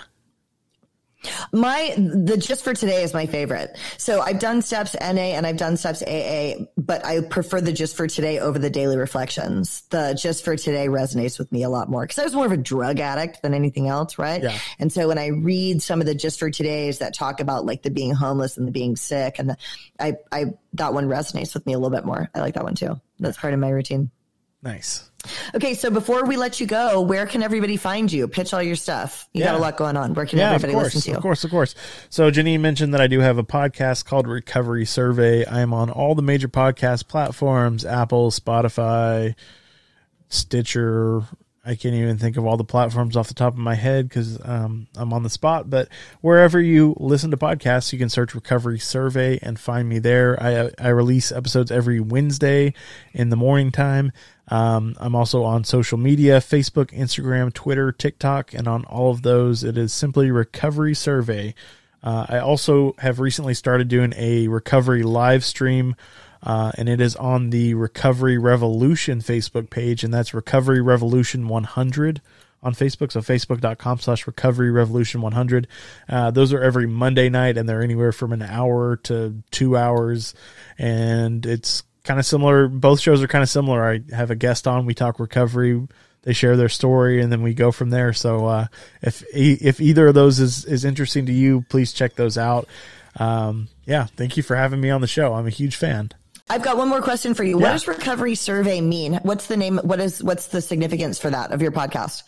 My 1.52 1.94
the 1.98 2.38
just 2.38 2.64
for 2.64 2.74
today 2.74 3.04
is 3.04 3.14
my 3.14 3.26
favorite. 3.26 3.78
So 3.98 4.22
I've 4.22 4.40
done 4.40 4.62
steps 4.62 4.96
NA 5.00 5.36
and 5.36 5.46
I've 5.46 5.58
done 5.58 5.78
steps 5.78 6.02
AA, 6.04 6.66
but 6.78 7.06
I 7.06 7.22
prefer 7.22 7.62
the 7.62 7.72
just 7.72 7.96
for 7.96 8.08
today 8.08 8.40
over 8.40 8.60
the 8.60 8.70
daily 8.70 8.98
reflections. 8.98 9.84
The 9.90 10.18
just 10.20 10.44
for 10.44 10.56
today 10.56 10.88
resonates 10.88 11.40
with 11.40 11.52
me 11.52 11.64
a 11.64 11.70
lot 11.70 11.90
more 11.90 12.04
because 12.04 12.20
I 12.20 12.24
was 12.24 12.34
more 12.34 12.46
of 12.46 12.52
a 12.52 12.58
drug 12.58 13.00
addict 13.00 13.42
than 13.42 13.54
anything 13.54 13.88
else, 13.88 14.18
right? 14.18 14.44
Yeah. 14.44 14.58
And 14.80 14.92
so 14.92 15.08
when 15.08 15.18
I 15.18 15.28
read 15.28 15.82
some 15.82 16.02
of 16.02 16.08
the 16.08 16.16
just 16.16 16.40
for 16.40 16.50
todays 16.50 17.00
that 17.00 17.14
talk 17.14 17.40
about 17.40 17.66
like 17.66 17.84
the 17.84 17.92
being 17.92 18.14
homeless 18.14 18.58
and 18.58 18.68
the 18.68 18.72
being 18.72 18.96
sick, 18.96 19.40
and 19.40 19.50
the, 19.50 19.58
I 20.00 20.14
I 20.32 20.46
that 20.74 20.94
one 20.94 21.08
resonates 21.08 21.54
with 21.54 21.66
me 21.66 21.74
a 21.74 21.80
little 21.80 21.96
bit 21.96 22.06
more. 22.06 22.30
I 22.34 22.40
like 22.40 22.56
that 22.56 22.64
one 22.64 22.76
too. 22.76 23.00
That's 23.20 23.38
part 23.38 23.54
of 23.54 23.60
my 23.60 23.70
routine. 23.70 24.12
Nice. 24.66 25.10
Okay, 25.56 25.74
so 25.74 25.90
before 25.90 26.26
we 26.26 26.38
let 26.38 26.60
you 26.60 26.68
go, 26.68 27.02
where 27.02 27.26
can 27.26 27.42
everybody 27.42 27.78
find 27.78 28.12
you? 28.12 28.28
Pitch 28.28 28.54
all 28.54 28.62
your 28.62 28.76
stuff. 28.76 29.28
You 29.34 29.42
Yeah. 29.42 29.52
got 29.52 29.56
a 29.56 29.60
lot 29.60 29.78
going 29.78 29.96
on. 29.98 30.14
Where 30.14 30.26
can 30.26 30.38
Yeah, 30.38 30.52
everybody 30.54 30.74
course, 30.74 30.86
listen 30.96 31.02
to 31.02 31.10
you? 31.12 31.16
of 31.18 31.22
course, 31.24 31.44
of 31.44 31.50
course. 31.52 31.74
So 32.10 32.30
Janine 32.30 32.60
mentioned 32.60 32.94
that 32.94 33.02
I 33.02 33.08
do 33.08 33.22
have 33.22 33.38
a 33.38 33.44
podcast 33.44 34.06
called 34.06 34.28
Recovery 34.28 34.86
Survey. 34.86 35.46
I 35.46 35.62
am 35.62 35.74
on 35.74 35.90
all 35.90 36.14
the 36.14 36.22
major 36.22 36.48
podcast 36.48 37.08
platforms: 37.08 37.86
Apple, 37.86 38.30
Spotify, 38.32 39.34
Stitcher. 40.30 41.24
I 41.66 41.76
can't 41.76 41.96
even 41.96 42.18
think 42.18 42.38
of 42.38 42.46
all 42.46 42.58
the 42.58 42.64
platforms 42.64 43.18
off 43.18 43.28
the 43.28 43.34
top 43.34 43.54
of 43.54 43.60
my 43.60 43.74
head 43.74 44.08
because 44.08 44.40
um, 44.46 44.88
I'm 44.96 45.12
on 45.14 45.24
the 45.24 45.30
spot. 45.30 45.70
But 45.70 45.90
wherever 46.22 46.62
you 46.62 46.96
listen 47.00 47.32
to 47.32 47.38
podcasts, 47.38 47.92
you 47.92 47.98
can 47.98 48.10
search 48.10 48.36
Recovery 48.36 48.78
Survey 48.78 49.40
and 49.42 49.60
find 49.60 49.90
me 49.90 50.00
there. 50.00 50.42
I 50.42 50.70
I 50.80 50.90
release 50.90 51.32
episodes 51.32 51.72
every 51.72 52.00
Wednesday 52.00 52.74
in 53.14 53.30
the 53.30 53.36
morning 53.36 53.72
time. 53.72 54.12
Um, 54.48 54.96
I'm 55.00 55.16
also 55.16 55.44
on 55.44 55.64
social 55.64 55.98
media 55.98 56.38
Facebook, 56.38 56.92
Instagram, 56.92 57.52
Twitter, 57.52 57.92
TikTok, 57.92 58.54
and 58.54 58.68
on 58.68 58.86
all 58.86 59.10
of 59.10 59.24
those, 59.24 59.64
it 59.64 59.78
is 59.78 59.92
simply 59.92 60.30
Recovery 60.30 60.94
Survey. 60.94 61.56
Uh, 62.04 62.28
I 62.30 62.38
also 62.38 62.94
have 63.00 63.20
recently 63.20 63.56
started 63.56 63.88
doing 63.88 64.14
a 64.16 64.48
recovery 64.48 65.02
live 65.02 65.44
stream, 65.44 65.96
uh, 66.44 66.72
and 66.78 66.88
it 66.90 67.02
is 67.02 67.16
on 67.16 67.50
the 67.50 67.74
Recovery 67.74 68.38
Revolution 68.38 69.20
Facebook 69.20 69.70
page, 69.70 70.04
and 70.04 70.14
that's 70.14 70.34
Recovery 70.34 70.82
Revolution 70.82 71.48
100 71.48 72.22
on 72.66 72.74
Facebook. 72.74 73.12
So 73.12 73.22
facebook.com 73.22 74.00
slash 74.00 74.28
recovery 74.28 74.72
revolution 74.72 75.22
100. 75.22 75.68
Uh, 76.10 76.32
those 76.32 76.52
are 76.52 76.62
every 76.62 76.88
Monday 76.88 77.30
night 77.30 77.58
and 77.58 77.70
they're 77.70 77.84
anywhere 77.84 78.12
from 78.12 78.34
an 78.34 78.42
hour 78.42 78.98
to 79.04 79.44
two 79.52 79.78
hours. 79.78 80.34
And 80.78 81.46
it's 81.46 81.84
kind 82.04 82.20
of 82.20 82.26
similar. 82.26 82.68
Both 82.68 83.00
shows 83.00 83.22
are 83.22 83.28
kind 83.28 83.44
of 83.44 83.50
similar. 83.50 83.88
I 83.88 84.02
have 84.14 84.32
a 84.32 84.36
guest 84.36 84.68
on, 84.68 84.88
we 84.88 84.96
talk 84.96 85.20
recovery. 85.20 85.88
They 86.24 86.34
share 86.34 86.58
their 86.58 86.70
story 86.70 87.22
and 87.22 87.32
then 87.32 87.44
we 87.44 87.54
go 87.54 87.72
from 87.72 87.92
there. 87.92 88.12
So, 88.12 88.48
uh, 88.48 88.68
if, 89.04 89.24
if 89.32 89.80
either 89.80 90.08
of 90.08 90.16
those 90.16 90.40
is, 90.40 90.66
is 90.66 90.84
interesting 90.84 91.28
to 91.28 91.32
you, 91.32 91.64
please 91.70 91.94
check 91.94 92.16
those 92.16 92.36
out. 92.36 92.68
Um, 93.18 93.68
yeah, 93.86 94.06
thank 94.06 94.36
you 94.36 94.42
for 94.42 94.56
having 94.56 94.82
me 94.82 94.90
on 94.90 95.02
the 95.02 95.08
show. 95.08 95.36
I'm 95.36 95.46
a 95.46 95.52
huge 95.52 95.76
fan. 95.76 96.10
I've 96.50 96.62
got 96.62 96.78
one 96.78 96.90
more 96.90 97.02
question 97.02 97.34
for 97.34 97.44
you. 97.44 97.60
Yeah. 97.60 97.64
What 97.64 97.72
does 97.72 97.88
recovery 97.88 98.36
survey 98.36 98.80
mean? 98.82 99.20
What's 99.24 99.48
the 99.48 99.58
name? 99.58 99.78
What 99.80 100.00
is 100.00 100.24
what's 100.24 100.48
the 100.48 100.62
significance 100.62 101.18
for 101.20 101.30
that 101.30 101.52
of 101.52 101.62
your 101.62 101.72
podcast? 101.72 102.24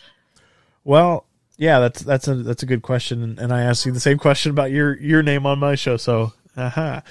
Well, 0.83 1.25
yeah, 1.57 1.79
that's 1.79 2.01
that's 2.01 2.27
a 2.27 2.35
that's 2.35 2.63
a 2.63 2.65
good 2.65 2.81
question, 2.81 3.21
and, 3.21 3.39
and 3.39 3.53
I 3.53 3.61
asked 3.63 3.85
you 3.85 3.91
the 3.91 3.99
same 3.99 4.17
question 4.17 4.51
about 4.51 4.71
your 4.71 4.97
your 4.97 5.21
name 5.21 5.45
on 5.45 5.59
my 5.59 5.75
show. 5.75 5.97
So, 5.97 6.33
uh-huh. 6.55 7.01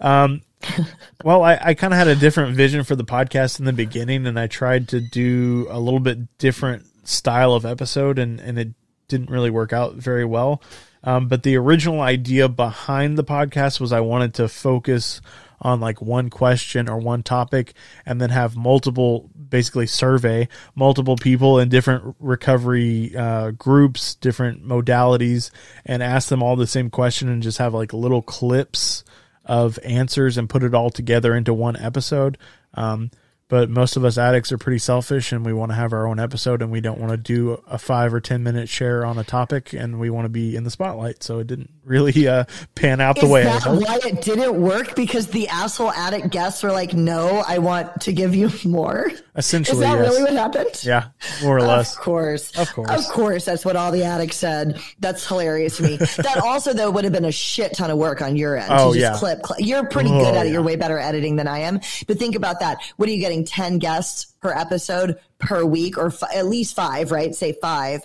um, 0.00 0.42
well, 1.24 1.42
I, 1.42 1.58
I 1.60 1.74
kind 1.74 1.92
of 1.92 1.98
had 1.98 2.08
a 2.08 2.16
different 2.16 2.56
vision 2.56 2.84
for 2.84 2.94
the 2.94 3.04
podcast 3.04 3.58
in 3.58 3.64
the 3.64 3.72
beginning, 3.72 4.26
and 4.26 4.38
I 4.38 4.46
tried 4.46 4.88
to 4.88 5.00
do 5.00 5.66
a 5.70 5.80
little 5.80 6.00
bit 6.00 6.38
different 6.38 6.86
style 7.08 7.54
of 7.54 7.64
episode, 7.64 8.18
and 8.18 8.38
and 8.40 8.58
it 8.58 8.68
didn't 9.08 9.30
really 9.30 9.50
work 9.50 9.72
out 9.72 9.94
very 9.94 10.24
well. 10.24 10.62
Um, 11.04 11.26
but 11.26 11.42
the 11.42 11.56
original 11.56 12.00
idea 12.00 12.48
behind 12.48 13.18
the 13.18 13.24
podcast 13.24 13.80
was 13.80 13.92
I 13.92 14.00
wanted 14.00 14.34
to 14.34 14.48
focus 14.48 15.20
on 15.62 15.80
like 15.80 16.02
one 16.02 16.28
question 16.28 16.88
or 16.88 16.98
one 16.98 17.22
topic 17.22 17.72
and 18.04 18.20
then 18.20 18.30
have 18.30 18.56
multiple 18.56 19.30
basically 19.48 19.86
survey 19.86 20.46
multiple 20.74 21.16
people 21.16 21.58
in 21.58 21.68
different 21.68 22.14
recovery 22.20 23.16
uh, 23.16 23.50
groups 23.52 24.14
different 24.16 24.66
modalities 24.66 25.50
and 25.86 26.02
ask 26.02 26.28
them 26.28 26.42
all 26.42 26.56
the 26.56 26.66
same 26.66 26.90
question 26.90 27.28
and 27.28 27.42
just 27.42 27.58
have 27.58 27.72
like 27.72 27.92
little 27.92 28.22
clips 28.22 29.04
of 29.44 29.78
answers 29.84 30.38
and 30.38 30.48
put 30.48 30.62
it 30.62 30.74
all 30.74 30.90
together 30.90 31.34
into 31.34 31.52
one 31.52 31.76
episode. 31.76 32.38
Um, 32.74 33.10
but 33.52 33.68
most 33.68 33.98
of 33.98 34.04
us 34.06 34.16
addicts 34.16 34.50
are 34.50 34.56
pretty 34.56 34.78
selfish 34.78 35.30
and 35.30 35.44
we 35.44 35.52
want 35.52 35.70
to 35.70 35.74
have 35.76 35.92
our 35.92 36.06
own 36.06 36.18
episode 36.18 36.62
and 36.62 36.70
we 36.72 36.80
don't 36.80 36.98
want 36.98 37.10
to 37.10 37.18
do 37.18 37.62
a 37.66 37.76
five 37.76 38.14
or 38.14 38.18
ten 38.18 38.42
minute 38.42 38.66
share 38.66 39.04
on 39.04 39.18
a 39.18 39.24
topic 39.24 39.74
and 39.74 40.00
we 40.00 40.08
want 40.08 40.24
to 40.24 40.30
be 40.30 40.56
in 40.56 40.64
the 40.64 40.70
spotlight 40.70 41.22
so 41.22 41.38
it 41.38 41.46
didn't 41.48 41.68
really 41.84 42.26
uh, 42.26 42.44
pan 42.74 42.98
out 43.02 43.16
the 43.16 43.26
Is 43.26 43.30
way 43.30 43.40
I 43.42 43.44
that 43.44 43.62
hoped. 43.62 43.86
why 43.86 43.98
it 44.06 44.22
didn't 44.22 44.58
work? 44.58 44.96
Because 44.96 45.26
the 45.26 45.48
asshole 45.48 45.90
addict 45.90 46.30
guests 46.30 46.62
were 46.62 46.72
like, 46.72 46.94
"No, 46.94 47.44
I 47.46 47.58
want 47.58 48.00
to 48.02 48.12
give 48.14 48.34
you 48.34 48.50
more." 48.64 49.10
essentially 49.34 49.78
Is 49.84 49.90
that 49.90 49.98
yes. 49.98 50.08
really 50.10 50.22
what 50.24 50.32
happened? 50.34 50.84
yeah 50.84 51.08
more 51.42 51.56
or 51.56 51.62
less 51.62 51.94
Of 51.96 52.02
course. 52.02 52.56
Of 52.58 52.70
course. 52.72 52.90
Of 52.90 53.04
course. 53.12 53.44
That's 53.46 53.64
what 53.64 53.76
all 53.76 53.90
the 53.90 54.04
addicts 54.04 54.36
said. 54.36 54.78
That's 54.98 55.26
hilarious 55.26 55.78
to 55.78 55.82
me. 55.84 55.96
that 56.18 56.40
also, 56.44 56.72
though, 56.74 56.90
would 56.90 57.04
have 57.04 57.12
been 57.14 57.24
a 57.24 57.32
shit 57.32 57.74
ton 57.74 57.90
of 57.90 57.96
work 57.98 58.20
on 58.22 58.36
your 58.36 58.56
end. 58.56 58.68
Oh, 58.70 58.92
to 58.92 58.98
just 58.98 59.14
yeah. 59.14 59.18
clip, 59.18 59.42
clip. 59.42 59.58
You're 59.62 59.86
pretty 59.86 60.10
Oh, 60.10 60.20
good 60.22 60.34
at 60.34 60.44
it. 60.44 60.48
yeah. 60.48 60.52
You're 60.54 60.62
way 60.62 60.76
better 60.76 60.98
at 60.98 61.08
editing 61.08 61.36
than 61.36 61.48
I 61.48 61.60
am. 61.60 61.80
But 62.06 62.18
think 62.18 62.34
about 62.36 62.60
that. 62.60 62.78
What 62.96 63.08
are 63.08 63.12
you 63.12 63.20
getting? 63.20 63.41
10 63.42 63.78
guests 63.78 64.26
per 64.40 64.52
episode 64.52 65.18
per 65.38 65.64
week 65.64 65.98
or 65.98 66.10
fi- 66.10 66.34
at 66.34 66.46
least 66.46 66.74
five, 66.74 67.10
right? 67.10 67.34
Say 67.34 67.52
five. 67.60 68.02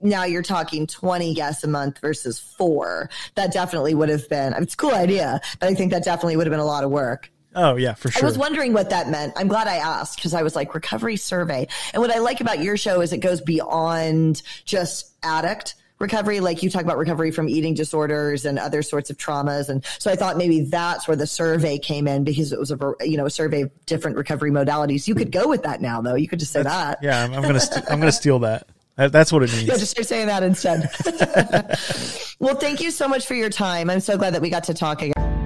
Now 0.00 0.24
you're 0.24 0.42
talking 0.42 0.86
20 0.86 1.34
guests 1.34 1.64
a 1.64 1.68
month 1.68 1.98
versus 2.00 2.38
four. 2.38 3.10
That 3.34 3.52
definitely 3.52 3.94
would 3.94 4.08
have 4.08 4.28
been, 4.28 4.52
it's 4.54 4.74
a 4.74 4.76
cool 4.76 4.94
idea, 4.94 5.40
but 5.60 5.68
I 5.68 5.74
think 5.74 5.92
that 5.92 6.04
definitely 6.04 6.36
would 6.36 6.46
have 6.46 6.52
been 6.52 6.60
a 6.60 6.64
lot 6.66 6.84
of 6.84 6.90
work. 6.90 7.30
oh 7.54 7.76
yeah 7.76 7.94
for 7.94 8.10
sure. 8.10 8.22
I 8.22 8.26
was 8.26 8.36
wondering 8.36 8.72
what 8.72 8.90
that 8.90 9.08
meant. 9.08 9.32
I'm 9.36 9.48
glad 9.48 9.68
I 9.68 9.76
asked 9.76 10.16
because 10.16 10.34
I 10.34 10.42
was 10.42 10.56
like 10.56 10.74
recovery 10.74 11.16
survey. 11.16 11.68
And 11.92 12.00
what 12.00 12.10
I 12.10 12.18
like 12.18 12.40
about 12.40 12.58
your 12.60 12.76
show 12.76 13.00
is 13.00 13.12
it 13.12 13.18
goes 13.18 13.40
beyond 13.40 14.42
just 14.64 15.12
addict 15.22 15.74
recovery. 15.98 16.40
Like 16.40 16.62
you 16.62 16.70
talk 16.70 16.82
about 16.82 16.98
recovery 16.98 17.30
from 17.30 17.48
eating 17.48 17.74
disorders 17.74 18.44
and 18.44 18.58
other 18.58 18.82
sorts 18.82 19.10
of 19.10 19.16
traumas. 19.16 19.68
And 19.68 19.84
so 19.98 20.10
I 20.10 20.16
thought 20.16 20.36
maybe 20.36 20.62
that's 20.62 21.06
where 21.08 21.16
the 21.16 21.26
survey 21.26 21.78
came 21.78 22.06
in 22.08 22.24
because 22.24 22.52
it 22.52 22.58
was 22.58 22.70
a, 22.70 22.78
you 23.00 23.16
know, 23.16 23.26
a 23.26 23.30
survey 23.30 23.62
of 23.62 23.86
different 23.86 24.16
recovery 24.16 24.50
modalities. 24.50 25.06
You 25.08 25.14
could 25.14 25.30
go 25.32 25.48
with 25.48 25.62
that 25.62 25.80
now 25.80 26.00
though. 26.00 26.14
You 26.16 26.28
could 26.28 26.38
just 26.40 26.52
say 26.52 26.62
that. 26.62 26.98
yeah 27.02 27.22
i'm, 27.24 27.32
I'm 27.32 27.42
gonna 27.42 27.60
st- 27.60 27.84
i'm 27.90 27.98
gonna 28.00 28.12
steal 28.12 28.38
that. 28.40 28.66
that 28.96 29.12
that's 29.12 29.32
what 29.32 29.42
it 29.42 29.50
means 29.52 29.64
Yeah, 29.64 29.76
just 29.76 29.92
start 29.92 30.06
saying 30.06 30.26
that 30.26 30.42
instead. 30.42 30.90
well, 32.38 32.56
thank 32.56 32.80
you 32.80 32.90
so 32.90 33.08
much 33.08 33.26
for 33.26 33.34
your 33.34 33.50
time. 33.50 33.90
I'm 33.90 34.00
so 34.00 34.16
glad 34.18 34.34
that 34.34 34.42
we 34.42 34.50
got 34.50 34.64
to 34.64 34.74
talk 34.74 35.02
again. 35.02 35.43